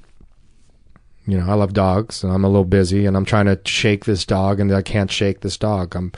[1.27, 4.05] you know, I love dogs and I'm a little busy and I'm trying to shake
[4.05, 5.95] this dog and I can't shake this dog.
[5.95, 6.13] I'm,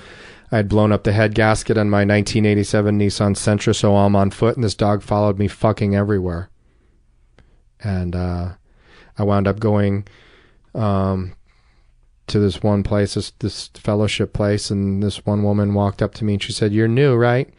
[0.51, 4.31] I had blown up the head gasket on my 1987 Nissan Sentra, so I'm on
[4.31, 6.48] foot and this dog followed me fucking everywhere.
[7.81, 8.52] And, uh,
[9.18, 10.06] I wound up going,
[10.74, 11.35] um,
[12.26, 16.24] to this one place, this, this fellowship place, and this one woman walked up to
[16.24, 17.52] me and she said, You're new, right?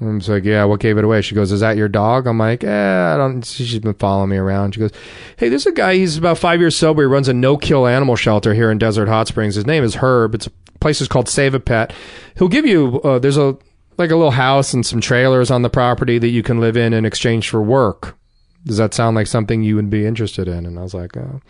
[0.00, 1.22] I was like, yeah, what gave it away?
[1.22, 2.26] She goes, is that your dog?
[2.26, 4.74] I'm like, eh, I don't, she's been following me around.
[4.74, 4.92] She goes,
[5.38, 7.02] hey, there's a guy, he's about five years sober.
[7.02, 9.54] He runs a no-kill animal shelter here in Desert Hot Springs.
[9.54, 10.34] His name is Herb.
[10.34, 10.50] It's a
[10.80, 11.94] place is called Save a Pet.
[12.36, 13.56] He'll give you, uh, there's a,
[13.96, 16.92] like a little house and some trailers on the property that you can live in
[16.92, 18.18] in exchange for work.
[18.66, 20.66] Does that sound like something you would be interested in?
[20.66, 21.40] And I was like, oh.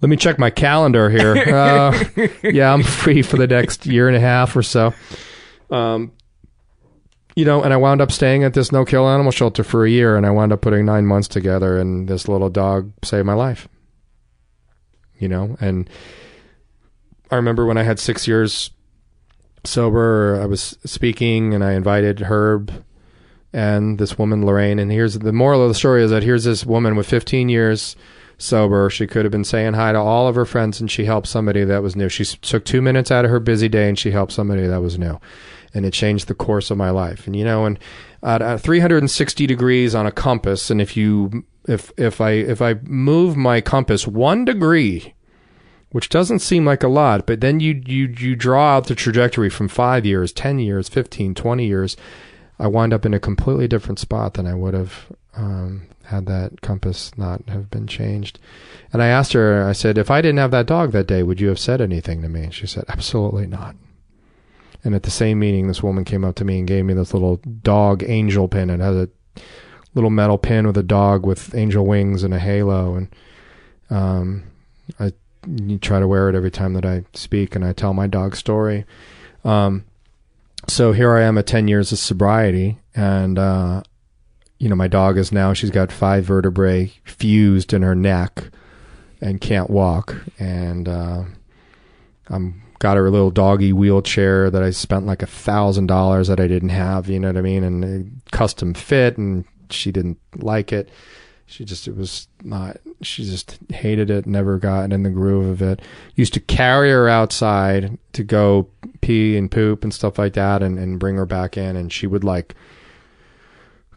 [0.00, 1.36] let me check my calendar here.
[1.52, 2.04] Uh,
[2.42, 4.94] yeah, I'm free for the next year and a half or so.
[5.70, 6.12] Um,
[7.34, 9.90] you know, and I wound up staying at this no kill animal shelter for a
[9.90, 13.34] year, and I wound up putting nine months together, and this little dog saved my
[13.34, 13.68] life.
[15.18, 15.88] You know, and
[17.30, 18.70] I remember when I had six years
[19.64, 22.84] sober, I was speaking, and I invited Herb
[23.52, 24.78] and this woman Lorraine.
[24.78, 27.96] And here's the moral of the story: is that here's this woman with 15 years
[28.38, 28.90] sober.
[28.90, 31.64] She could have been saying hi to all of her friends, and she helped somebody
[31.64, 32.08] that was new.
[32.08, 34.98] She took two minutes out of her busy day, and she helped somebody that was
[34.98, 35.20] new,
[35.74, 37.26] and it changed the course of my life.
[37.26, 37.78] And you know, and
[38.22, 42.74] at, at 360 degrees on a compass, and if you if if I if I
[42.82, 45.14] move my compass one degree,
[45.90, 49.50] which doesn't seem like a lot, but then you you you draw out the trajectory
[49.50, 51.96] from five years, ten years, 15, 20 years.
[52.58, 56.60] I wind up in a completely different spot than I would have um, had that
[56.60, 58.38] compass not have been changed.
[58.92, 61.40] And I asked her, I said, if I didn't have that dog that day, would
[61.40, 62.44] you have said anything to me?
[62.44, 63.74] And she said, absolutely not.
[64.84, 67.14] And at the same meeting, this woman came up to me and gave me this
[67.14, 68.70] little dog angel pin.
[68.70, 69.08] It has a
[69.94, 72.96] little metal pin with a dog with angel wings and a halo.
[72.96, 73.14] And
[73.90, 74.44] um,
[74.98, 75.12] I
[75.80, 78.84] try to wear it every time that I speak and I tell my dog story.
[79.44, 79.84] Um,
[80.68, 83.82] so here I am at 10 years of sobriety and, uh,
[84.58, 88.50] you know, my dog is now, she's got five vertebrae fused in her neck
[89.20, 90.16] and can't walk.
[90.38, 91.24] And, uh,
[92.28, 96.40] I'm got her a little doggy wheelchair that I spent like a thousand dollars that
[96.40, 97.62] I didn't have, you know what I mean?
[97.62, 100.88] And custom fit and she didn't like it.
[101.46, 105.62] She just, it was not, she just hated it, never got in the groove of
[105.62, 105.78] it.
[106.16, 108.68] Used to carry her outside to go
[109.00, 111.76] pee and poop and stuff like that and, and bring her back in.
[111.76, 112.56] And she would like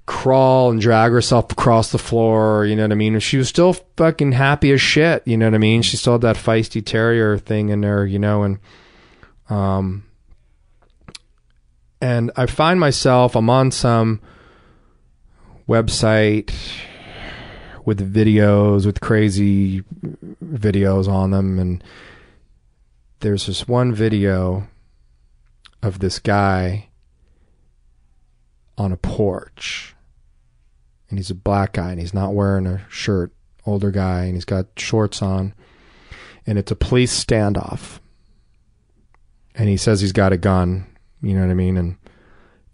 [0.06, 3.20] crawl and drag herself across the floor, you know what I mean?
[3.20, 5.82] She was still fucking happy as shit, you know what I mean?
[5.82, 8.60] She still had that feisty terrier thing in her, you know, and,
[9.50, 10.06] um,
[12.02, 14.22] and I find myself, I'm on some
[15.68, 16.54] website,
[17.86, 19.84] with videos with crazy
[20.44, 21.84] videos on them and
[23.20, 24.68] there's this one video
[25.82, 26.90] of this guy
[28.78, 29.95] on a porch
[31.10, 33.32] and he's a black guy and he's not wearing a shirt
[33.66, 35.54] older guy and he's got shorts on
[36.46, 38.00] and it's a police standoff.
[39.56, 40.88] And he says he's got a gun
[41.26, 41.76] you know what i mean?
[41.76, 41.98] And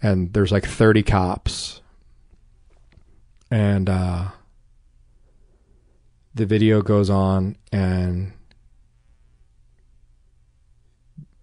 [0.01, 1.81] and there's like 30 cops.
[3.49, 4.29] And uh
[6.33, 8.33] the video goes on and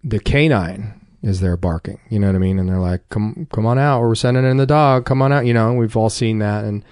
[0.03, 1.99] the canine is there barking.
[2.09, 2.59] You know what i mean?
[2.59, 3.99] And they're like come come on out.
[3.99, 5.05] Or we're sending in the dog.
[5.05, 5.45] Come on out.
[5.45, 6.63] You know we've all seen that.
[6.63, 6.83] And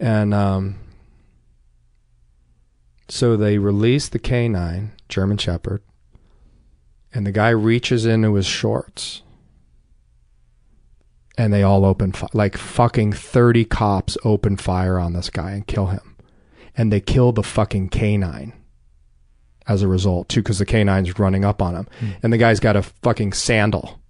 [0.00, 0.78] and um
[3.08, 5.82] so they release the canine german shepherd
[7.12, 9.22] and the guy reaches into his shorts
[11.36, 15.66] and they all open fi- like fucking 30 cops open fire on this guy and
[15.66, 16.16] kill him.
[16.76, 18.52] And they kill the fucking canine
[19.66, 21.88] as a result too because the canine's running up on him.
[22.00, 22.16] Mm.
[22.22, 24.00] and the guy's got a fucking sandal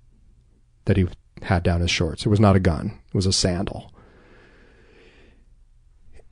[0.84, 1.06] that he
[1.42, 2.26] had down his shorts.
[2.26, 2.98] It was not a gun.
[3.08, 3.92] It was a sandal.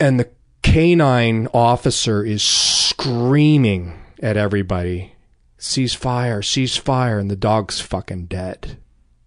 [0.01, 0.31] And the
[0.63, 5.15] canine officer is screaming at everybody
[5.59, 8.79] cease fire cease fire and the dog's fucking dead.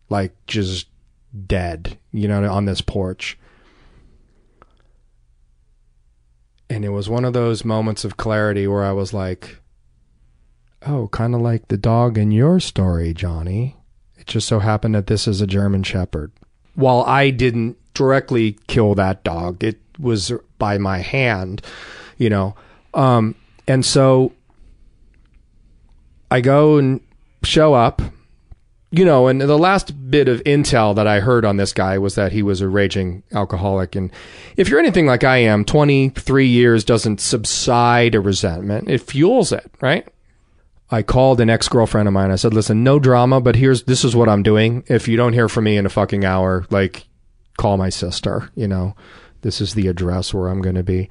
[0.10, 0.88] Like just
[1.48, 3.38] dead you know on this porch.
[6.70, 9.60] And it was one of those moments of clarity where I was like,
[10.86, 13.78] "Oh, kind of like the dog in your story, Johnny.
[14.18, 16.32] It just so happened that this is a German Shepherd.
[16.76, 21.62] While I didn't directly kill that dog, it was by my hand,
[22.18, 22.56] you know.
[22.94, 23.36] Um,
[23.68, 24.34] and so
[26.30, 27.02] I go and
[27.44, 28.02] show up."
[28.92, 32.16] You know, and the last bit of intel that I heard on this guy was
[32.16, 33.94] that he was a raging alcoholic.
[33.94, 34.10] And
[34.56, 39.70] if you're anything like I am, 23 years doesn't subside a resentment, it fuels it,
[39.82, 40.08] right?
[40.92, 42.32] I called an ex girlfriend of mine.
[42.32, 44.84] I said, listen, no drama, but here's, this is what I'm doing.
[44.88, 47.08] If you don't hear from me in a fucking hour, like,
[47.58, 48.96] call my sister, you know,
[49.42, 51.10] this is the address where I'm going to be.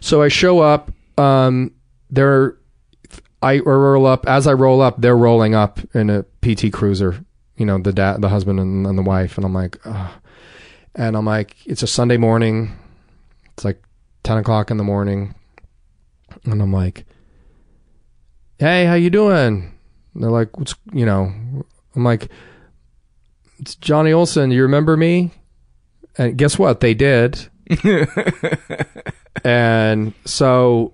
[0.00, 1.72] So I show up, um,
[2.10, 2.56] they're,
[3.42, 7.24] I roll up, as I roll up, they're rolling up in a PT Cruiser,
[7.56, 9.36] you know, the dad, the husband and, and the wife.
[9.36, 10.12] And I'm like, Ugh.
[10.94, 12.76] and I'm like, it's a Sunday morning.
[13.54, 13.82] It's like
[14.22, 15.34] 10 o'clock in the morning.
[16.44, 17.06] And I'm like,
[18.58, 19.72] hey, how you doing?
[20.14, 21.32] And they're like, what's, you know,
[21.94, 22.28] I'm like,
[23.58, 24.50] it's Johnny Olson.
[24.50, 25.30] You remember me?
[26.18, 26.80] And guess what?
[26.80, 27.48] They did.
[29.44, 30.92] and so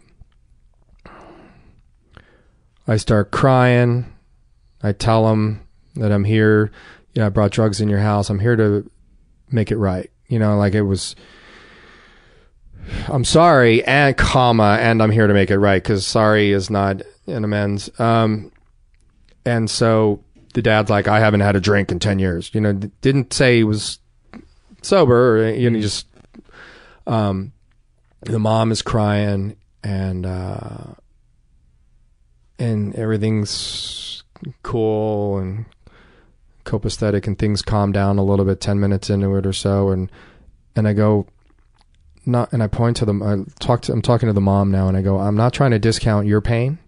[2.86, 4.12] I start crying.
[4.82, 6.72] I tell them that I'm here.
[7.14, 8.30] You know, I brought drugs in your house.
[8.30, 8.90] I'm here to
[9.50, 10.10] make it right.
[10.28, 11.14] You know, like it was.
[13.06, 17.02] I'm sorry, and comma, and I'm here to make it right because sorry is not
[17.26, 17.90] an amends.
[18.00, 18.52] Um,
[19.44, 20.22] and so
[20.54, 22.50] the dad's like, I haven't had a drink in ten years.
[22.54, 23.98] You know, didn't say he was
[24.82, 25.52] sober.
[25.54, 26.06] You know, just.
[27.04, 27.52] Um,
[28.20, 30.94] the mom is crying, and uh,
[32.58, 34.22] and everything's
[34.62, 35.66] cool and
[36.64, 38.60] copacetic, and things calm down a little bit.
[38.60, 40.10] Ten minutes into it or so, and
[40.76, 41.26] and I go,
[42.24, 43.22] not, and I point to them.
[43.22, 43.92] I talk to.
[43.92, 46.40] I'm talking to the mom now, and I go, I'm not trying to discount your
[46.40, 46.78] pain,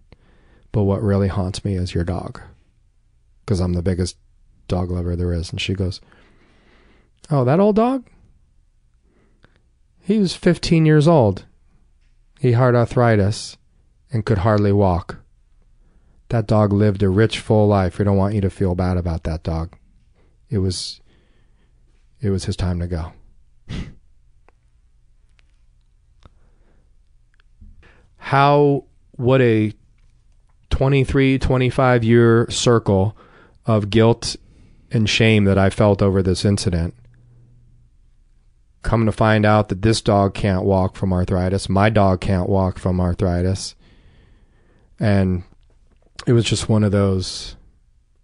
[0.75, 2.41] but what really haunts me is your dog,
[3.41, 4.17] because I'm the biggest
[4.67, 5.53] dog lover there is.
[5.53, 6.01] And she goes,
[7.31, 8.09] Oh, that old dog?
[10.01, 11.45] He was 15 years old.
[12.41, 13.57] He had arthritis
[14.11, 15.19] and could hardly walk.
[16.31, 18.01] That dog lived a rich, full life.
[18.01, 19.77] We don't want you to feel bad about that dog.
[20.51, 21.01] It was,
[22.21, 23.13] it was his time to go.
[28.17, 29.73] How, what a
[30.75, 33.17] 23, 25 year circle
[33.65, 34.35] of guilt
[34.91, 36.95] and shame that I felt over this incident.
[38.83, 41.69] Come to find out that this dog can't walk from arthritis.
[41.69, 43.77] My dog can't walk from arthritis.
[44.99, 45.45] And
[46.27, 47.55] it was just one of those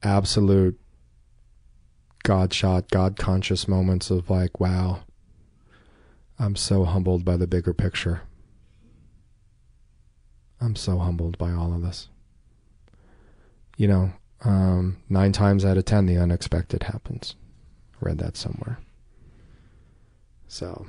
[0.02, 0.76] absolute
[2.24, 5.04] God shot, God conscious moments of like, wow,
[6.36, 8.22] I'm so humbled by the bigger picture.
[10.60, 12.08] I'm so humbled by all of this.
[13.80, 14.12] You know,
[14.44, 17.34] um, nine times out of ten, the unexpected happens.
[17.98, 18.78] Read that somewhere.
[20.48, 20.86] So,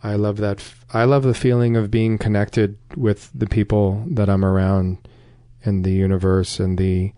[0.00, 0.58] I love that.
[0.60, 4.98] F- I love the feeling of being connected with the people that I'm around
[5.64, 7.14] in the universe and the,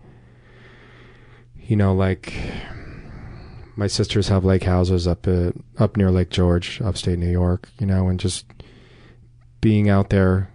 [1.61, 2.33] you know, like
[3.75, 7.69] my sisters have lake houses up at, up near Lake George, upstate New York.
[7.79, 8.47] You know, and just
[9.61, 10.49] being out there,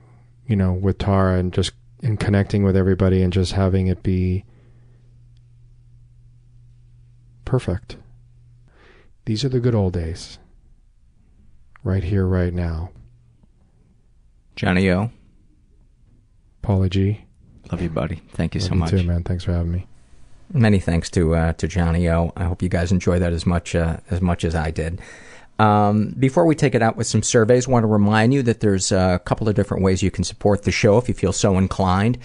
[0.48, 4.44] you know, with Tara and just and connecting with everybody and just having it be
[7.44, 7.96] perfect.
[9.24, 10.38] These are the good old days.
[11.82, 12.90] Right here, right now.
[14.56, 15.10] Johnny O.
[16.62, 17.24] Paulie G.
[17.72, 18.16] Love you, buddy.
[18.32, 18.90] Thank you Love so you much.
[18.90, 19.22] too, man.
[19.22, 19.86] Thanks for having me.
[20.52, 22.32] Many thanks to uh, to Johnny O.
[22.36, 25.00] I hope you guys enjoy that as much uh, as much as I did.
[25.60, 28.92] Um, before we take it out with some surveys, want to remind you that there's
[28.92, 32.16] a couple of different ways you can support the show if you feel so inclined.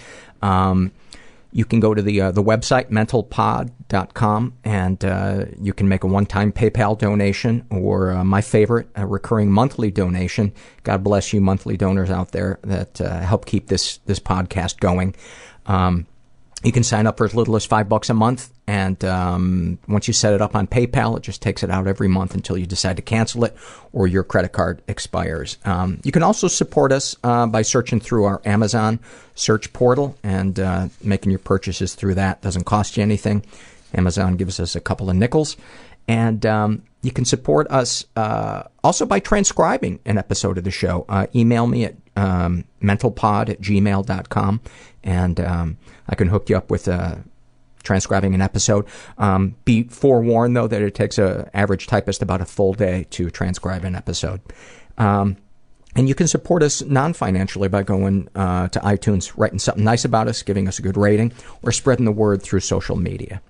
[0.41, 0.94] Um,
[1.52, 6.07] you can go to the uh, the website mentalpod.com and uh, you can make a
[6.07, 10.53] one-time PayPal donation or uh, my favorite, a recurring monthly donation.
[10.84, 15.14] God bless you, monthly donors out there that uh, help keep this this podcast going.
[15.66, 16.07] Um,
[16.66, 20.08] you can sign up for as little as five bucks a month, and um, once
[20.08, 22.66] you set it up on PayPal, it just takes it out every month until you
[22.66, 23.56] decide to cancel it
[23.94, 25.58] or your credit card expires.
[25.64, 29.00] Um, you can also support us uh, by searching through our Amazon
[29.36, 32.42] search portal and uh, making your purchases through that.
[32.42, 33.46] Doesn't cost you anything.
[33.94, 35.58] Amazon gives us a couple of nickels,
[36.08, 41.06] and um, you can support us uh, also by transcribing an episode of the show.
[41.08, 44.62] Uh, email me at um, mentalpod at gmail.com
[45.06, 45.77] and um,
[46.10, 47.15] I can hook you up with uh,
[47.84, 48.86] transcribing an episode.
[49.18, 53.30] Um, be forewarned, though, that it takes an average typist about a full day to
[53.30, 54.41] transcribe an episode.
[54.98, 55.38] Um,
[55.95, 60.27] and you can support us non-financially by going uh, to iTunes, writing something nice about
[60.27, 63.41] us, giving us a good rating, or spreading the word through social media.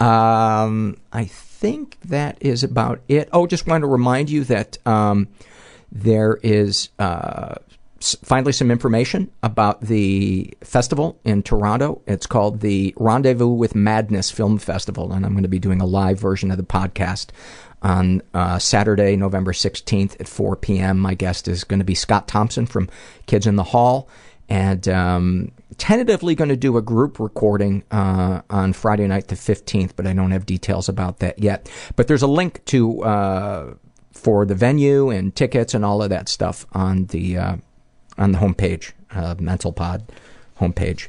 [0.00, 3.28] Um, I think that is about it.
[3.32, 5.28] Oh, just wanted to remind you that um,
[5.92, 7.54] there is uh,
[8.14, 12.02] finally some information about the festival in Toronto.
[12.06, 15.86] It's called the Rendezvous with Madness Film Festival, and I'm going to be doing a
[15.86, 17.30] live version of the podcast
[17.82, 20.98] on uh, Saturday, November 16th at 4 p.m.
[20.98, 22.88] My guest is going to be Scott Thompson from
[23.26, 24.08] Kids in the Hall,
[24.48, 29.92] and um, tentatively going to do a group recording uh, on Friday night the 15th,
[29.96, 31.70] but I don't have details about that yet.
[31.96, 33.74] But there's a link to uh,
[34.12, 37.56] for the venue and tickets and all of that stuff on the uh,
[38.18, 40.04] on the homepage, uh, Mental Pod
[40.60, 41.08] homepage.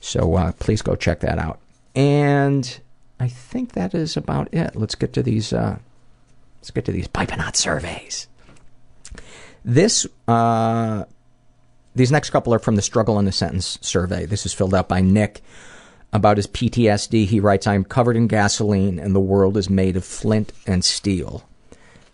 [0.00, 1.58] So uh, please go check that out.
[1.94, 2.80] And
[3.18, 4.76] I think that is about it.
[4.76, 5.52] Let's get to these.
[5.52, 5.78] Uh,
[6.60, 8.28] let's get to these piping hot surveys.
[9.64, 11.04] This uh,
[11.96, 14.26] these next couple are from the Struggle in a Sentence survey.
[14.26, 15.42] This is filled out by Nick.
[16.12, 19.96] About his PTSD, he writes, I am covered in gasoline and the world is made
[19.96, 21.46] of flint and steel.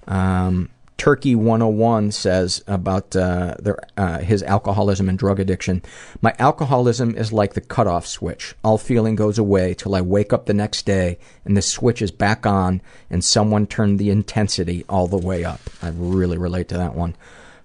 [0.09, 0.71] Um,
[1.03, 5.83] Turkey 101 says about uh, their, uh, his alcoholism and drug addiction.
[6.21, 8.55] My alcoholism is like the cutoff switch.
[8.63, 12.13] All feeling goes away till I wake up the next day and the switch is
[12.13, 12.81] back on
[13.11, 15.59] and someone turned the intensity all the way up.
[15.83, 17.17] I really relate to that one.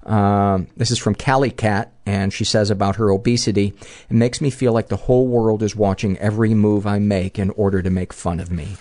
[0.03, 3.76] Um, this is from Callie Cat, and she says about her obesity,
[4.09, 7.51] it makes me feel like the whole world is watching every move I make in
[7.51, 8.77] order to make fun of me.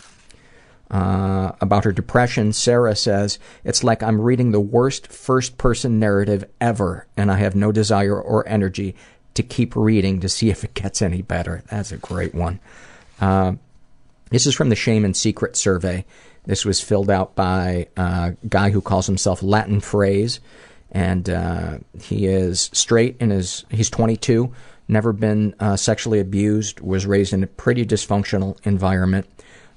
[0.88, 6.44] Uh, about her depression, Sarah says, It's like I'm reading the worst first person narrative
[6.60, 8.94] ever, and I have no desire or energy
[9.34, 11.62] to keep reading to see if it gets any better.
[11.70, 12.60] That's a great one.
[13.20, 13.54] Uh,
[14.30, 16.04] this is from the Shame and Secret survey.
[16.44, 20.40] This was filled out by a guy who calls himself Latin Phrase,
[20.92, 24.52] and uh, he is straight and is he's 22,
[24.88, 29.26] never been uh, sexually abused, was raised in a pretty dysfunctional environment.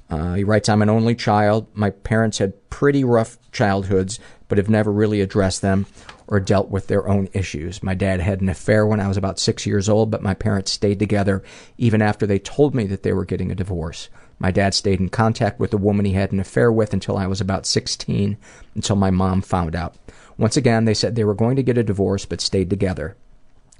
[0.09, 1.67] Uh, he writes, I'm an only child.
[1.73, 5.85] My parents had pretty rough childhoods, but have never really addressed them
[6.27, 7.81] or dealt with their own issues.
[7.83, 10.71] My dad had an affair when I was about six years old, but my parents
[10.71, 11.43] stayed together
[11.77, 14.09] even after they told me that they were getting a divorce.
[14.39, 17.27] My dad stayed in contact with the woman he had an affair with until I
[17.27, 18.37] was about 16,
[18.75, 19.95] until my mom found out.
[20.37, 23.17] Once again, they said they were going to get a divorce, but stayed together.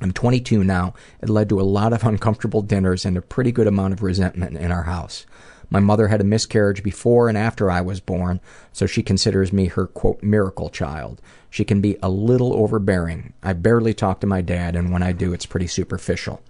[0.02, 0.94] I'm 22 now.
[1.22, 4.58] It led to a lot of uncomfortable dinners and a pretty good amount of resentment
[4.58, 5.26] in our house.
[5.70, 8.40] My mother had a miscarriage before and after I was born,
[8.74, 11.22] so she considers me her quote miracle child.
[11.50, 13.34] She can be a little overbearing.
[13.44, 16.42] I barely talk to my dad, and when I do, it's pretty superficial.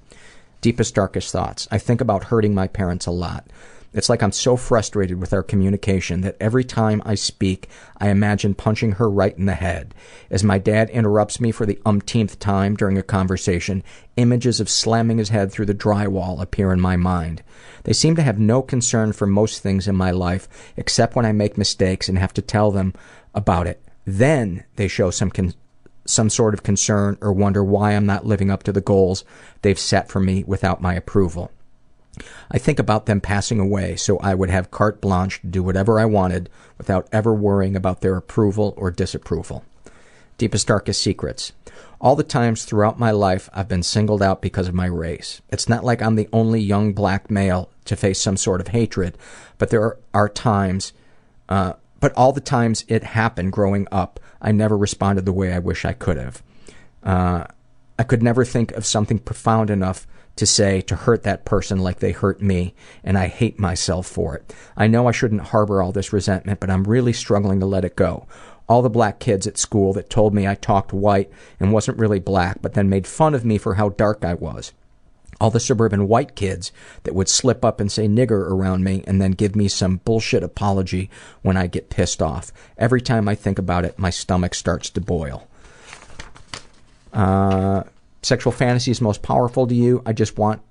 [0.61, 1.67] Deepest, darkest thoughts.
[1.71, 3.47] I think about hurting my parents a lot.
[3.91, 7.67] It's like I'm so frustrated with our communication that every time I speak,
[7.97, 9.95] I imagine punching her right in the head.
[10.29, 13.83] As my dad interrupts me for the umpteenth time during a conversation,
[14.15, 17.41] images of slamming his head through the drywall appear in my mind.
[17.83, 20.47] They seem to have no concern for most things in my life,
[20.77, 22.93] except when I make mistakes and have to tell them
[23.33, 23.81] about it.
[24.05, 25.31] Then they show some
[26.05, 29.23] some sort of concern or wonder why I'm not living up to the goals
[29.61, 31.51] they've set for me without my approval.
[32.51, 35.99] I think about them passing away so I would have carte blanche to do whatever
[35.99, 39.63] I wanted without ever worrying about their approval or disapproval.
[40.37, 41.51] Deepest, darkest secrets.
[42.01, 45.41] All the times throughout my life I've been singled out because of my race.
[45.49, 49.17] It's not like I'm the only young black male to face some sort of hatred,
[49.57, 50.93] but there are times,
[51.49, 55.59] uh, but all the times it happened growing up, I never responded the way I
[55.59, 56.41] wish I could have.
[57.03, 57.45] Uh,
[57.97, 60.07] I could never think of something profound enough
[60.39, 64.35] to say to hurt that person like they hurt me, and I hate myself for
[64.35, 64.53] it.
[64.75, 67.95] I know I shouldn't harbor all this resentment, but I'm really struggling to let it
[67.95, 68.25] go.
[68.67, 72.19] All the black kids at school that told me I talked white and wasn't really
[72.19, 74.73] black, but then made fun of me for how dark I was.
[75.41, 76.71] All the suburban white kids
[77.03, 80.43] that would slip up and say nigger around me and then give me some bullshit
[80.43, 81.09] apology
[81.41, 82.51] when I get pissed off.
[82.77, 85.47] Every time I think about it, my stomach starts to boil.
[87.13, 87.83] Uh,
[88.21, 90.01] sexual fantasies most powerful to you?
[90.05, 90.61] I just want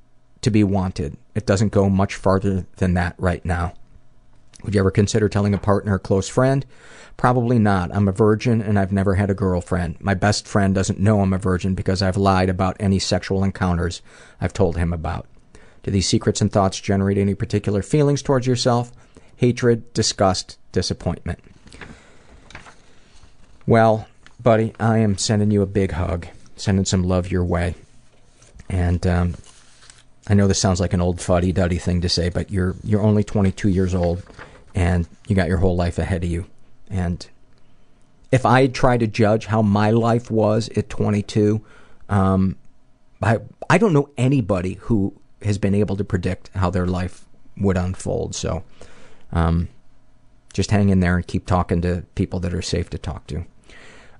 [0.42, 1.16] to be wanted.
[1.34, 3.74] It doesn't go much farther than that right now.
[4.64, 6.66] Would you ever consider telling a partner or close friend?
[7.16, 7.94] Probably not.
[7.94, 10.00] I'm a virgin and I've never had a girlfriend.
[10.00, 14.02] My best friend doesn't know I'm a virgin because I've lied about any sexual encounters
[14.40, 15.26] I've told him about.
[15.82, 18.92] Do these secrets and thoughts generate any particular feelings towards yourself?
[19.36, 21.38] Hatred, disgust, disappointment.
[23.66, 24.08] Well,
[24.42, 26.26] buddy, I am sending you a big hug,
[26.59, 27.74] sending some love your way.
[28.68, 29.35] And um,
[30.28, 33.02] I know this sounds like an old fuddy duddy thing to say, but you're you're
[33.02, 34.22] only 22 years old,
[34.74, 36.47] and you got your whole life ahead of you.
[36.90, 37.26] And
[38.30, 41.64] if I tried to judge how my life was at 22,
[42.09, 42.56] um,
[43.22, 43.39] I
[43.70, 47.24] I don't know anybody who has been able to predict how their life
[47.56, 48.35] would unfold.
[48.35, 48.64] So,
[49.32, 49.68] um,
[50.52, 53.44] just hang in there and keep talking to people that are safe to talk to.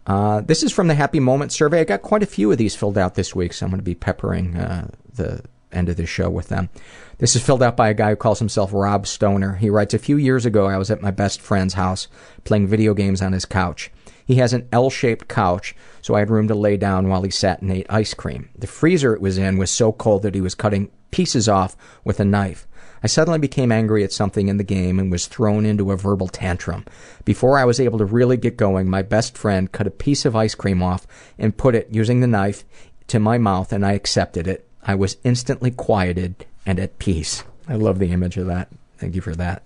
[0.09, 1.81] Uh, this is from the Happy Moment survey.
[1.81, 3.85] I got quite a few of these filled out this week, so I'm going to
[3.85, 6.71] be peppering uh, the end of the show with them.
[7.19, 9.57] This is filled out by a guy who calls himself Rob Stoner.
[9.57, 12.09] He writes, A few years ago, I was at my best friend's house
[12.45, 13.91] playing video games on his couch.
[14.25, 17.31] He has an L shaped couch, so I had room to lay down while he
[17.31, 18.49] sat and ate ice cream.
[18.57, 22.21] The freezer it was in was so cold that he was cutting pieces off with
[22.21, 22.68] a knife.
[23.03, 26.29] I suddenly became angry at something in the game and was thrown into a verbal
[26.29, 26.85] tantrum.
[27.25, 30.35] Before I was able to really get going, my best friend cut a piece of
[30.35, 31.07] ice cream off
[31.39, 32.65] and put it, using the knife,
[33.09, 34.69] to my mouth, and I accepted it.
[34.83, 37.45] I was instantly quieted and at peace.
[37.69, 38.69] I love the image of that.
[38.99, 39.63] Thank you for that.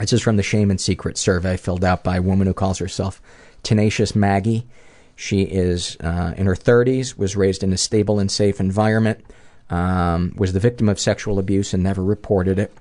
[0.00, 2.78] This is from the Shame and Secret survey filled out by a woman who calls
[2.78, 3.22] herself
[3.62, 4.66] Tenacious Maggie.
[5.16, 9.24] She is uh, in her 30s, was raised in a stable and safe environment,
[9.70, 12.72] um, was the victim of sexual abuse and never reported it.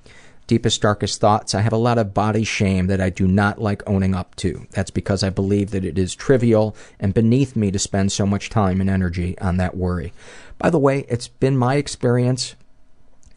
[0.45, 1.55] Deepest, darkest thoughts.
[1.55, 4.67] I have a lot of body shame that I do not like owning up to.
[4.71, 8.49] That's because I believe that it is trivial and beneath me to spend so much
[8.49, 10.11] time and energy on that worry.
[10.57, 12.55] By the way, it's been my experience,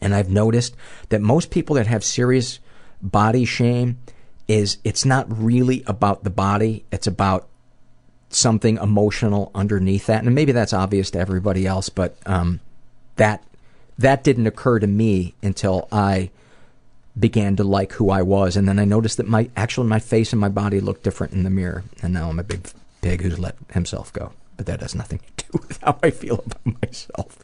[0.01, 0.75] and I've noticed
[1.09, 2.59] that most people that have serious
[3.01, 3.99] body shame
[4.47, 7.47] is it's not really about the body, it's about
[8.29, 10.23] something emotional underneath that.
[10.23, 12.59] And maybe that's obvious to everybody else, but um,
[13.17, 13.43] that
[13.97, 16.29] that didn't occur to me until I
[17.19, 20.31] began to like who I was, and then I noticed that my actually my face
[20.31, 22.69] and my body looked different in the mirror, and now I'm a big
[23.01, 24.33] pig who's let himself go.
[24.55, 27.37] But that has nothing to do with how I feel about myself.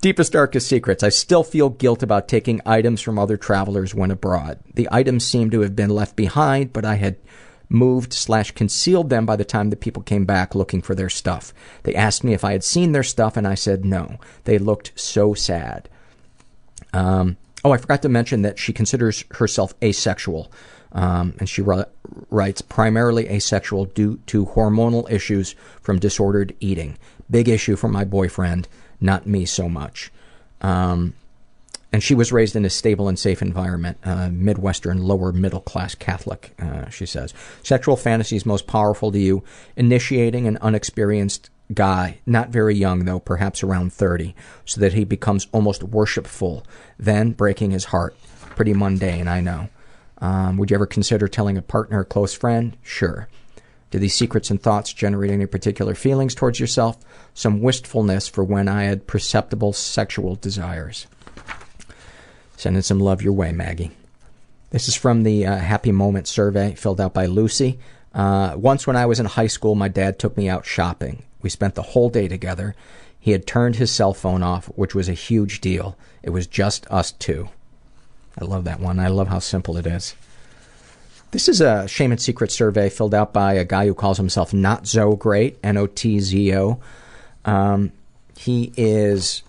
[0.00, 1.04] Deepest, darkest secrets.
[1.04, 4.58] I still feel guilt about taking items from other travelers when abroad.
[4.74, 7.16] The items seem to have been left behind, but I had
[7.72, 11.52] moved slash concealed them by the time the people came back looking for their stuff.
[11.82, 14.18] They asked me if I had seen their stuff, and I said no.
[14.44, 15.88] They looked so sad.
[16.92, 20.52] Um, oh, I forgot to mention that she considers herself asexual.
[20.92, 21.84] Um, and she ri-
[22.28, 26.98] writes, primarily asexual due to hormonal issues from disordered eating.
[27.30, 28.68] Big issue for my boyfriend,
[29.00, 30.12] not me so much.
[30.60, 31.14] Um,
[31.92, 35.94] and she was raised in a stable and safe environment, uh, Midwestern, lower middle class
[35.94, 37.34] Catholic, uh, she says.
[37.62, 39.44] Sexual fantasies most powerful to you,
[39.76, 45.48] initiating an unexperienced guy, not very young though, perhaps around 30, so that he becomes
[45.52, 46.64] almost worshipful,
[46.98, 48.16] then breaking his heart.
[48.56, 49.68] Pretty mundane, I know.
[50.18, 52.76] Um, would you ever consider telling a partner or close friend?
[52.82, 53.28] Sure.
[53.90, 56.96] Do these secrets and thoughts generate any particular feelings towards yourself?
[57.34, 61.06] Some wistfulness for when I had perceptible sexual desires.
[62.62, 63.90] Sending some love your way, Maggie.
[64.70, 67.80] This is from the uh, Happy Moment survey filled out by Lucy.
[68.14, 71.24] Uh, once when I was in high school, my dad took me out shopping.
[71.42, 72.76] We spent the whole day together.
[73.18, 75.96] He had turned his cell phone off, which was a huge deal.
[76.22, 77.48] It was just us two.
[78.40, 79.00] I love that one.
[79.00, 80.14] I love how simple it is.
[81.32, 84.54] This is a shame and secret survey filled out by a guy who calls himself
[84.54, 86.78] Not So Great, N O T Z O.
[87.44, 87.90] Um,
[88.36, 89.42] he is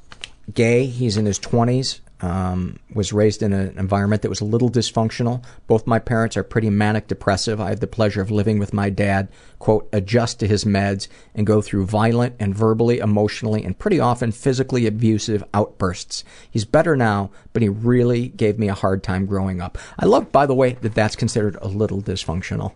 [0.51, 0.87] gay.
[0.87, 1.99] He's in his 20s.
[2.23, 5.43] Um, was raised in an environment that was a little dysfunctional.
[5.67, 7.59] Both my parents are pretty manic depressive.
[7.59, 9.27] I had the pleasure of living with my dad,
[9.59, 14.31] quote, adjust to his meds and go through violent and verbally, emotionally, and pretty often
[14.31, 16.23] physically abusive outbursts.
[16.49, 19.77] He's better now, but he really gave me a hard time growing up.
[19.99, 22.71] I love, by the way, that that's considered a little dysfunctional.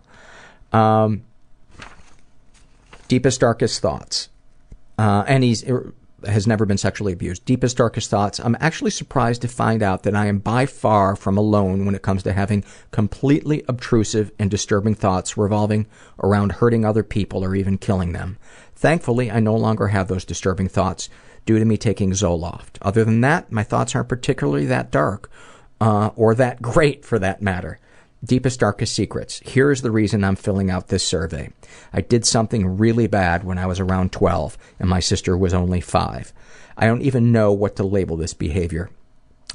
[0.74, 1.22] Um,
[3.08, 4.28] deepest, darkest thoughts.
[4.98, 5.64] Uh, and he's
[6.26, 7.44] has never been sexually abused.
[7.44, 8.40] Deepest, darkest thoughts.
[8.40, 12.02] I'm actually surprised to find out that I am by far from alone when it
[12.02, 15.86] comes to having completely obtrusive and disturbing thoughts revolving
[16.22, 18.36] around hurting other people or even killing them.
[18.74, 21.08] Thankfully, I no longer have those disturbing thoughts
[21.46, 22.78] due to me taking Zoloft.
[22.82, 25.30] Other than that, my thoughts aren't particularly that dark,
[25.80, 27.78] uh, or that great for that matter.
[28.24, 29.40] Deepest, darkest secrets.
[29.40, 31.50] Here is the reason I'm filling out this survey.
[31.92, 35.80] I did something really bad when I was around 12 and my sister was only
[35.80, 36.32] 5.
[36.76, 38.90] I don't even know what to label this behavior.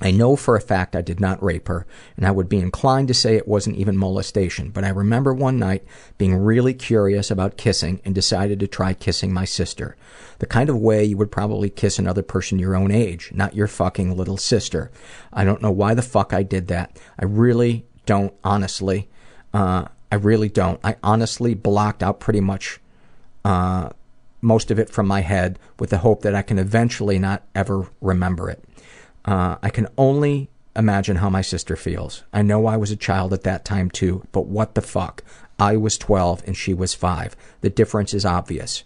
[0.02, 1.86] I know for a fact I did not rape her,
[2.18, 5.60] and I would be inclined to say it wasn't even molestation, but I remember one
[5.60, 5.86] night
[6.18, 9.96] being really curious about kissing and decided to try kissing my sister.
[10.40, 13.68] The kind of way you would probably kiss another person your own age, not your
[13.68, 14.90] fucking little sister.
[15.32, 16.98] I don't know why the fuck I did that.
[17.20, 19.10] I really don't honestly.
[19.54, 20.80] Uh, I really don't.
[20.84, 22.80] I honestly blocked out pretty much
[23.44, 23.90] uh,
[24.42, 27.88] most of it from my head with the hope that I can eventually not ever
[28.02, 28.64] remember it.
[29.26, 32.24] Uh, I can only imagine how my sister feels.
[32.34, 35.24] I know I was a child at that time too, but what the fuck?
[35.60, 37.36] I was 12 and she was 5.
[37.62, 38.84] The difference is obvious.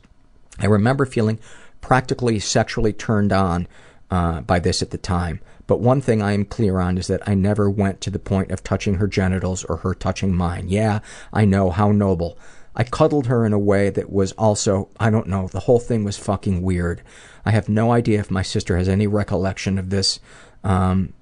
[0.60, 1.40] I remember feeling
[1.82, 3.68] practically sexually turned on
[4.12, 5.40] uh, by this at the time.
[5.68, 8.52] But one thing I am clear on is that I never went to the point
[8.52, 10.70] of touching her genitals or her touching mine.
[10.70, 11.00] Yeah,
[11.32, 12.38] I know, how noble.
[12.76, 16.04] I cuddled her in a way that was also, I don't know, the whole thing
[16.04, 17.02] was fucking weird.
[17.46, 20.20] I have no idea if my sister has any recollection of this,
[20.64, 21.14] um,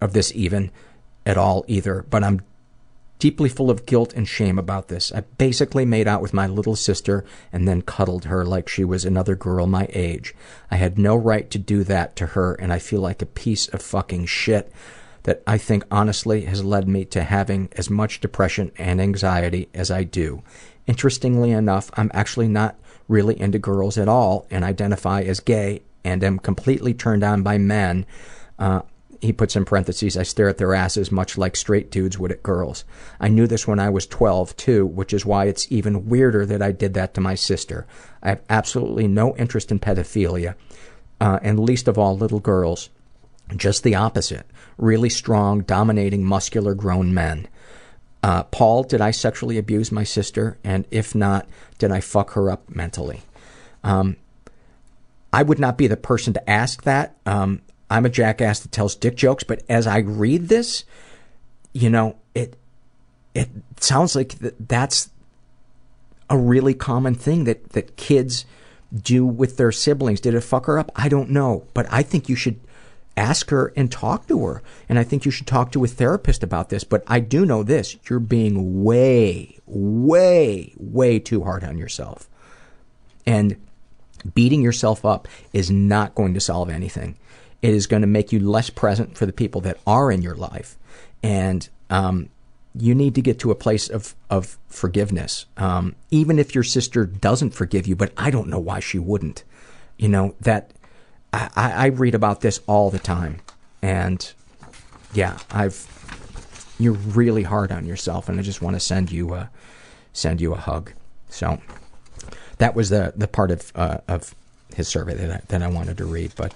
[0.00, 0.70] of this even
[1.26, 2.42] at all either, but I'm
[3.20, 5.12] deeply full of guilt and shame about this.
[5.12, 9.04] I basically made out with my little sister and then cuddled her like she was
[9.04, 10.34] another girl my age.
[10.70, 13.68] I had no right to do that to her, and I feel like a piece
[13.68, 14.72] of fucking shit
[15.24, 19.90] that I think honestly has led me to having as much depression and anxiety as
[19.90, 20.42] I do.
[20.86, 22.76] Interestingly enough, I'm actually not
[23.06, 27.58] really into girls at all and identify as gay and am completely turned on by
[27.58, 28.06] men.
[28.58, 28.80] Uh,
[29.20, 32.42] he puts in parentheses, I stare at their asses much like straight dudes would at
[32.42, 32.84] girls.
[33.20, 36.62] I knew this when I was 12, too, which is why it's even weirder that
[36.62, 37.86] I did that to my sister.
[38.22, 40.54] I have absolutely no interest in pedophilia,
[41.20, 42.88] uh, and least of all little girls.
[43.54, 44.46] Just the opposite.
[44.78, 47.46] Really strong, dominating, muscular grown men.
[48.22, 50.58] Uh, Paul, did I sexually abuse my sister?
[50.64, 51.46] And if not,
[51.78, 53.20] did I fuck her up mentally?
[53.82, 54.16] Um,
[55.32, 57.16] I would not be the person to ask that.
[57.26, 60.84] Um, I'm a jackass that tells dick jokes, but as I read this,
[61.72, 62.56] you know, it
[63.34, 65.10] it sounds like th- that's
[66.28, 68.44] a really common thing that that kids
[68.94, 70.20] do with their siblings.
[70.20, 70.90] Did it fuck her up?
[70.94, 72.60] I don't know, but I think you should
[73.16, 74.62] ask her and talk to her.
[74.88, 76.84] And I think you should talk to a therapist about this.
[76.84, 82.28] But I do know this you're being way, way, way too hard on yourself.
[83.26, 83.56] And
[84.34, 87.16] beating yourself up is not going to solve anything.
[87.62, 90.34] It is going to make you less present for the people that are in your
[90.34, 90.76] life.
[91.22, 92.30] And um,
[92.74, 95.46] you need to get to a place of, of forgiveness.
[95.56, 99.44] Um, even if your sister doesn't forgive you, but I don't know why she wouldn't.
[99.98, 100.72] You know, that
[101.32, 103.40] I, I read about this all the time.
[103.82, 104.32] And
[105.12, 105.86] yeah, I've
[106.78, 109.50] you're really hard on yourself and I just want to send you a
[110.12, 110.92] send you a hug.
[111.28, 111.60] So
[112.58, 114.34] that was the the part of uh, of
[114.74, 116.54] his survey that I, that I wanted to read, but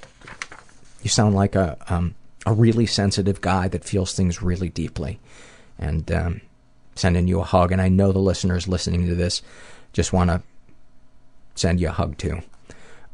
[1.05, 2.15] you sound like a um,
[2.47, 5.21] a really sensitive guy that feels things really deeply,
[5.79, 6.41] and um,
[6.97, 7.71] sending you a hug.
[7.71, 9.43] And I know the listeners listening to this
[9.93, 10.43] just want to
[11.55, 12.41] send you a hug too.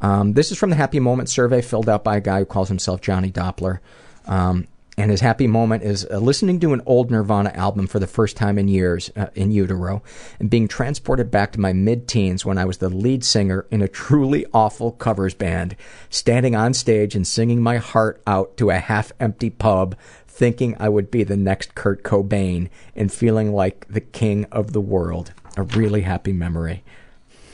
[0.01, 2.69] Um, this is from the Happy Moment survey filled out by a guy who calls
[2.69, 3.81] himself Johnny Doppler.
[4.27, 4.67] Um,
[5.01, 8.37] and his happy moment is uh, listening to an old Nirvana album for the first
[8.37, 10.03] time in years uh, in utero
[10.39, 13.81] and being transported back to my mid teens when I was the lead singer in
[13.81, 15.75] a truly awful covers band,
[16.11, 19.97] standing on stage and singing my heart out to a half empty pub,
[20.27, 24.81] thinking I would be the next Kurt Cobain and feeling like the king of the
[24.81, 25.33] world.
[25.57, 26.85] A really happy memory.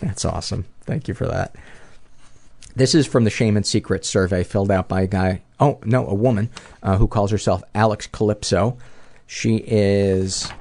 [0.00, 0.66] That's awesome.
[0.82, 1.54] Thank you for that.
[2.76, 6.06] This is from the Shame and Secrets survey filled out by a guy, oh, no,
[6.06, 6.50] a woman,
[6.82, 8.76] uh, who calls herself Alex Calypso.
[9.26, 10.52] She is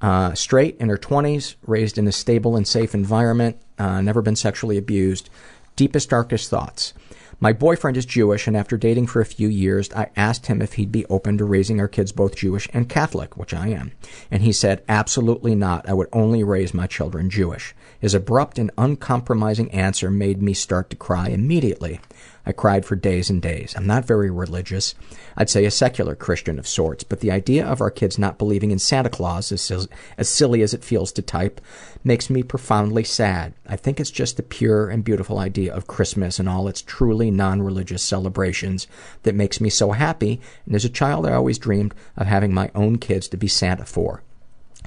[0.00, 4.34] uh, straight, in her 20s, raised in a stable and safe environment, uh, never been
[4.34, 5.30] sexually abused.
[5.76, 6.94] Deepest, darkest thoughts.
[7.38, 10.72] My boyfriend is Jewish, and after dating for a few years, I asked him if
[10.72, 13.92] he'd be open to raising our kids both Jewish and Catholic, which I am.
[14.32, 15.88] And he said, absolutely not.
[15.88, 17.72] I would only raise my children Jewish.
[18.02, 22.00] His abrupt and uncompromising answer made me start to cry immediately.
[22.44, 23.74] I cried for days and days.
[23.76, 24.96] I'm not very religious.
[25.36, 28.72] I'd say a secular Christian of sorts, but the idea of our kids not believing
[28.72, 29.88] in Santa Claus, as,
[30.18, 31.60] as silly as it feels to type,
[32.02, 33.54] makes me profoundly sad.
[33.68, 37.30] I think it's just the pure and beautiful idea of Christmas and all its truly
[37.30, 38.88] non religious celebrations
[39.22, 42.72] that makes me so happy, and as a child, I always dreamed of having my
[42.74, 44.24] own kids to be Santa for.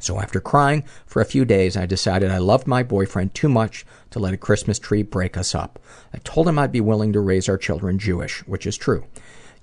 [0.01, 3.85] So after crying for a few days, I decided I loved my boyfriend too much
[4.11, 5.80] to let a Christmas tree break us up.
[6.13, 9.05] I told him I'd be willing to raise our children Jewish, which is true.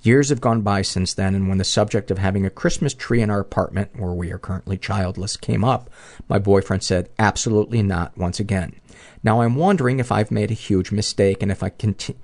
[0.02, 3.22] Years have gone by since then, and when the subject of having a Christmas tree
[3.22, 5.88] in our apartment, where we are currently childless, came up,
[6.28, 8.74] my boyfriend said, absolutely not once again.
[9.22, 12.16] Now I'm wondering if I've made a huge mistake, and if I conti-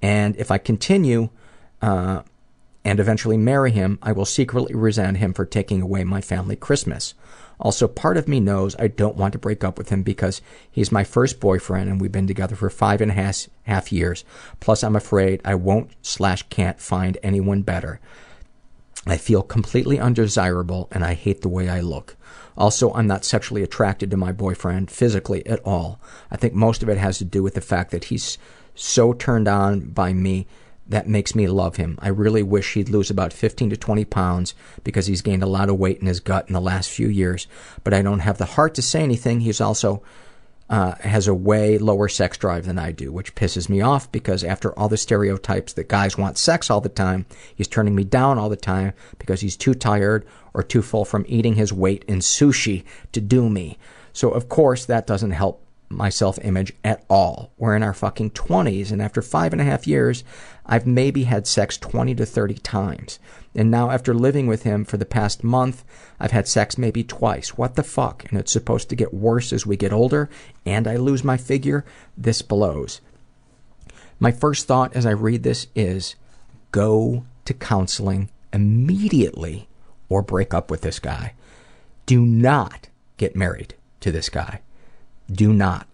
[0.00, 1.30] and if I continue
[1.82, 2.22] uh,
[2.84, 7.14] and eventually marry him, I will secretly resent him for taking away my family Christmas.
[7.64, 10.92] Also, part of me knows I don't want to break up with him because he's
[10.92, 14.22] my first boyfriend and we've been together for five and a half, half years.
[14.60, 18.00] Plus, I'm afraid I won't slash can't find anyone better.
[19.06, 22.16] I feel completely undesirable and I hate the way I look.
[22.54, 25.98] Also, I'm not sexually attracted to my boyfriend physically at all.
[26.30, 28.36] I think most of it has to do with the fact that he's
[28.74, 30.46] so turned on by me
[30.86, 31.98] that makes me love him.
[32.02, 35.70] I really wish he'd lose about 15 to 20 pounds because he's gained a lot
[35.70, 37.46] of weight in his gut in the last few years.
[37.82, 39.40] But I don't have the heart to say anything.
[39.40, 40.02] He's also
[40.68, 44.44] uh, has a way lower sex drive than I do, which pisses me off because
[44.44, 48.38] after all the stereotypes that guys want sex all the time, he's turning me down
[48.38, 52.18] all the time because he's too tired or too full from eating his weight in
[52.18, 53.78] sushi to do me.
[54.12, 57.52] So of course that doesn't help my self image at all.
[57.56, 60.24] We're in our fucking 20s, and after five and a half years,
[60.66, 63.18] I've maybe had sex 20 to 30 times.
[63.54, 65.84] And now, after living with him for the past month,
[66.18, 67.56] I've had sex maybe twice.
[67.56, 68.24] What the fuck?
[68.28, 70.28] And it's supposed to get worse as we get older,
[70.66, 71.84] and I lose my figure?
[72.16, 73.00] This blows.
[74.18, 76.14] My first thought as I read this is
[76.72, 79.68] go to counseling immediately
[80.08, 81.34] or break up with this guy.
[82.06, 84.60] Do not get married to this guy
[85.34, 85.86] do not.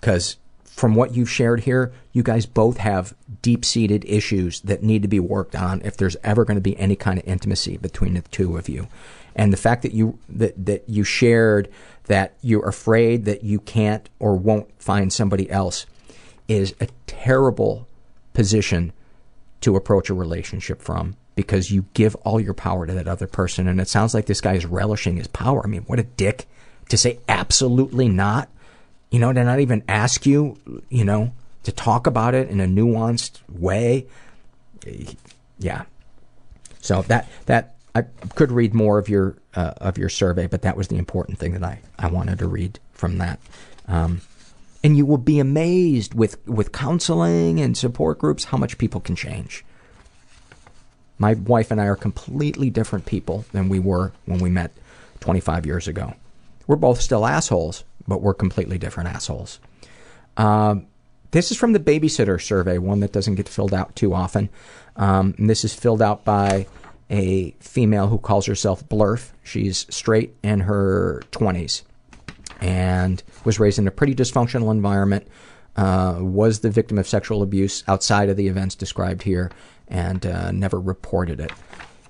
[0.00, 5.02] Because from what you've shared here, you guys both have deep seated issues that need
[5.02, 8.14] to be worked on if there's ever going to be any kind of intimacy between
[8.14, 8.88] the two of you.
[9.34, 11.68] And the fact that you that, that you shared
[12.06, 15.86] that you're afraid that you can't or won't find somebody else
[16.48, 17.86] is a terrible
[18.34, 18.92] position
[19.60, 23.68] to approach a relationship from because you give all your power to that other person
[23.68, 25.62] and it sounds like this guy is relishing his power.
[25.64, 26.46] I mean, what a dick
[26.88, 28.48] to say absolutely not,
[29.12, 31.32] you know, to not even ask you, you know,
[31.64, 34.06] to talk about it in a nuanced way.
[35.58, 35.84] Yeah.
[36.80, 38.02] So that that I
[38.34, 41.52] could read more of your uh, of your survey, but that was the important thing
[41.52, 43.38] that I I wanted to read from that.
[43.86, 44.22] Um,
[44.82, 49.14] and you will be amazed with with counseling and support groups how much people can
[49.14, 49.62] change.
[51.18, 54.72] My wife and I are completely different people than we were when we met
[55.20, 56.14] 25 years ago.
[56.66, 59.60] We're both still assholes, but we're completely different assholes.
[60.36, 60.86] Um,
[61.32, 64.50] this is from the babysitter survey, one that doesn't get filled out too often.
[64.96, 66.66] Um, and this is filled out by
[67.10, 69.30] a female who calls herself Blurf.
[69.42, 71.82] She's straight in her 20s
[72.60, 75.26] and was raised in a pretty dysfunctional environment.
[75.74, 79.50] Uh, was the victim of sexual abuse outside of the events described here
[79.88, 81.50] and uh, never reported it.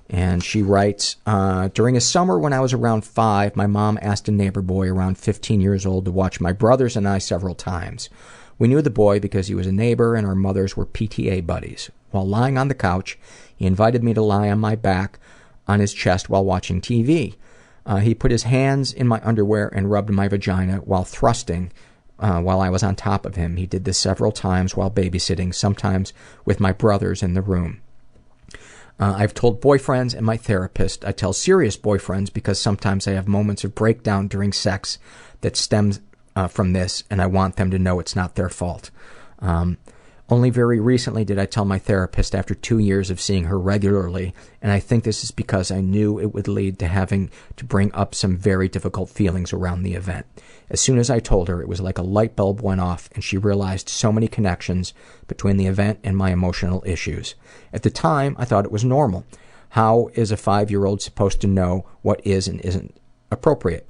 [0.09, 4.27] And she writes uh, During a summer when I was around five, my mom asked
[4.27, 8.09] a neighbor boy around 15 years old to watch my brothers and I several times.
[8.59, 11.89] We knew the boy because he was a neighbor and our mothers were PTA buddies.
[12.11, 13.17] While lying on the couch,
[13.55, 15.19] he invited me to lie on my back
[15.67, 17.35] on his chest while watching TV.
[17.85, 21.71] Uh, he put his hands in my underwear and rubbed my vagina while thrusting
[22.19, 23.57] uh, while I was on top of him.
[23.57, 26.13] He did this several times while babysitting, sometimes
[26.45, 27.81] with my brothers in the room.
[28.99, 31.03] Uh, I've told boyfriends and my therapist.
[31.03, 34.99] I tell serious boyfriends because sometimes I have moments of breakdown during sex
[35.41, 35.99] that stems
[36.35, 38.91] uh, from this, and I want them to know it's not their fault.
[39.39, 39.77] Um,
[40.33, 44.33] only very recently did I tell my therapist after two years of seeing her regularly,
[44.63, 47.93] and I think this is because I knew it would lead to having to bring
[47.93, 50.25] up some very difficult feelings around the event.
[50.71, 53.23] As soon as I told her, it was like a light bulb went off, and
[53.23, 54.95] she realized so many connections
[55.27, 57.35] between the event and my emotional issues.
[57.71, 59.25] At the time, I thought it was normal.
[59.69, 62.97] How is a five year old supposed to know what is and isn't
[63.29, 63.87] appropriate?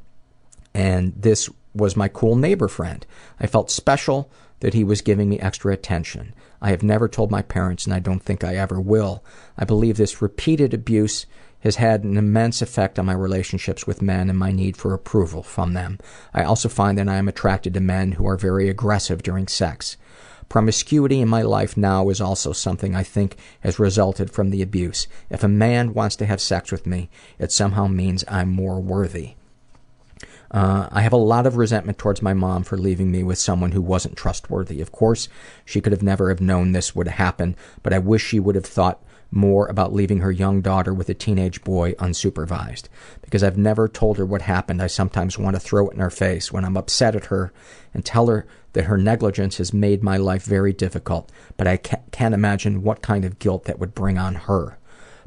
[0.73, 3.05] And this was my cool neighbor friend.
[3.39, 4.29] I felt special
[4.63, 6.33] that he was giving me extra attention.
[6.61, 9.21] I have never told my parents, and I don't think I ever will.
[9.57, 11.25] I believe this repeated abuse
[11.59, 15.43] has had an immense effect on my relationships with men and my need for approval
[15.43, 15.99] from them.
[16.33, 19.97] I also find that I am attracted to men who are very aggressive during sex.
[20.47, 25.07] Promiscuity in my life now is also something I think has resulted from the abuse.
[25.29, 29.35] If a man wants to have sex with me, it somehow means I'm more worthy.
[30.53, 33.71] Uh, I have a lot of resentment towards my mom for leaving me with someone
[33.71, 34.81] who wasn't trustworthy.
[34.81, 35.27] Of course,
[35.65, 38.65] she could have never have known this would happen, but I wish she would have
[38.65, 42.83] thought more about leaving her young daughter with a teenage boy unsupervised.
[43.21, 46.11] Because I've never told her what happened, I sometimes want to throw it in her
[46.11, 47.51] face when I'm upset at her
[47.91, 52.35] and tell her that her negligence has made my life very difficult, but I can't
[52.35, 54.77] imagine what kind of guilt that would bring on her.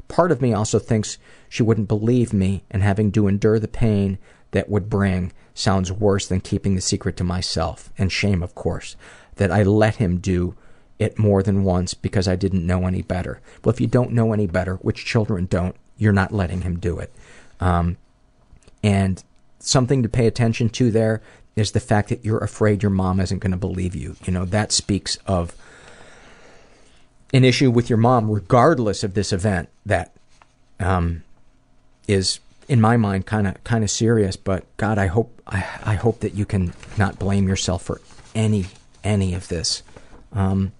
[0.07, 1.17] Part of me also thinks
[1.49, 4.19] she wouldn't believe me, and having to endure the pain
[4.57, 7.91] that would bring sounds worse than keeping the secret to myself.
[7.95, 8.95] And shame, of course,
[9.35, 10.55] that I let him do
[10.97, 13.39] it more than once because I didn't know any better.
[13.63, 16.97] Well, if you don't know any better, which children don't, you're not letting him do
[16.97, 17.13] it.
[17.59, 17.97] Um,
[18.81, 19.23] and
[19.59, 21.21] something to pay attention to there
[21.55, 24.15] is the fact that you're afraid your mom isn't going to believe you.
[24.25, 25.55] You know, that speaks of
[27.31, 30.15] an issue with your mom, regardless of this event, that
[30.79, 31.21] um,
[32.07, 35.95] is in my mind kind of kind of serious but god i hope I, I
[35.95, 38.01] hope that you can not blame yourself for
[38.35, 38.65] any
[39.03, 39.83] any of this.
[40.33, 40.73] Um,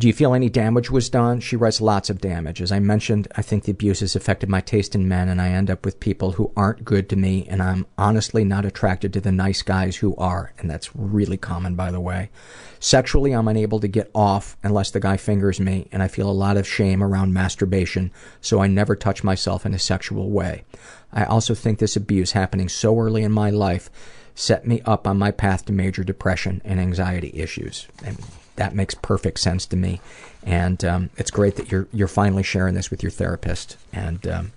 [0.00, 1.40] do you feel any damage was done?
[1.40, 2.62] She writes lots of damage.
[2.62, 5.50] As I mentioned, I think the abuse has affected my taste in men, and I
[5.50, 9.20] end up with people who aren't good to me, and I'm honestly not attracted to
[9.20, 12.30] the nice guys who are, and that's really common, by the way.
[12.78, 16.32] Sexually, I'm unable to get off unless the guy fingers me, and I feel a
[16.32, 18.10] lot of shame around masturbation,
[18.40, 20.64] so I never touch myself in a sexual way.
[21.12, 23.90] I also think this abuse happening so early in my life
[24.34, 27.86] set me up on my path to major depression and anxiety issues.
[28.02, 28.16] And
[28.56, 30.00] that makes perfect sense to me.
[30.44, 33.76] And um, it's great that you're you're finally sharing this with your therapist.
[33.92, 34.52] And um,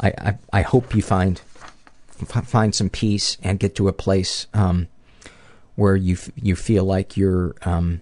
[0.00, 1.40] I, I, I hope you find
[2.08, 4.88] find some peace and get to a place um,
[5.74, 8.00] where you you feel like you're um,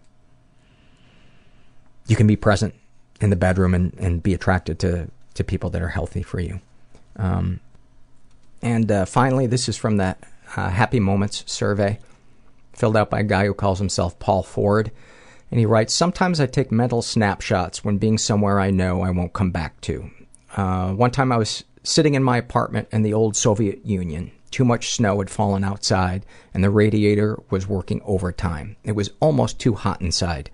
[2.06, 2.74] you can be present
[3.20, 6.60] in the bedroom and, and be attracted to, to people that are healthy for you.
[7.16, 7.60] Um,
[8.62, 10.18] and uh, finally, this is from that
[10.56, 11.98] uh, Happy Moments survey
[12.74, 14.90] filled out by a guy who calls himself Paul Ford.
[15.50, 19.32] And he writes, Sometimes I take mental snapshots when being somewhere I know I won't
[19.32, 20.10] come back to.
[20.56, 24.32] Uh, one time I was sitting in my apartment in the old Soviet Union.
[24.50, 28.76] Too much snow had fallen outside, and the radiator was working overtime.
[28.84, 30.50] It was almost too hot inside.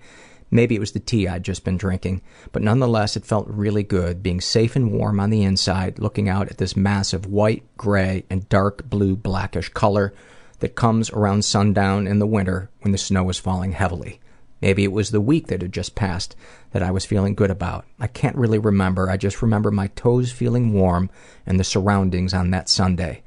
[0.49, 2.21] Maybe it was the tea I'd just been drinking,
[2.51, 6.49] but nonetheless it felt really good being safe and warm on the inside, looking out
[6.49, 10.13] at this massive white, gray, and dark blue blackish color
[10.61, 14.19] that comes around sundown in the winter when the snow is falling heavily.
[14.61, 16.35] Maybe it was the week that had just passed
[16.71, 17.85] that I was feeling good about.
[17.99, 19.09] I can't really remember.
[19.09, 21.09] I just remember my toes feeling warm
[21.47, 23.23] and the surroundings on that Sunday.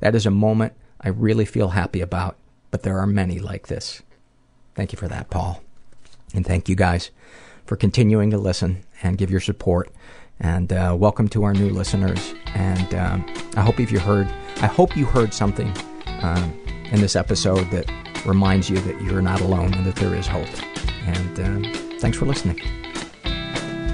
[0.00, 2.36] That is a moment I really feel happy about,
[2.70, 4.02] but there are many like this.
[4.74, 5.62] Thank you for that, Paul.
[6.34, 7.10] And thank you guys
[7.66, 9.90] for continuing to listen and give your support.
[10.40, 12.34] And uh, welcome to our new listeners.
[12.54, 14.26] And um, I hope if you heard,
[14.62, 15.70] I hope you heard something
[16.22, 16.58] um,
[16.92, 17.90] in this episode that
[18.26, 20.48] reminds you that you're not alone and that there is hope.
[21.06, 22.60] And um, thanks for listening.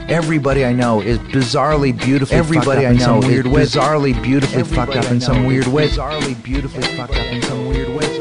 [0.08, 3.46] Everybody I know is bizarrely beautifully Everybody fucked up I in know some is weird
[3.46, 3.62] way.
[3.62, 5.88] bizarrely beautifully fucked up in some weird is way.
[5.88, 8.13] Bizarrely beautifully fucked up in some weird way.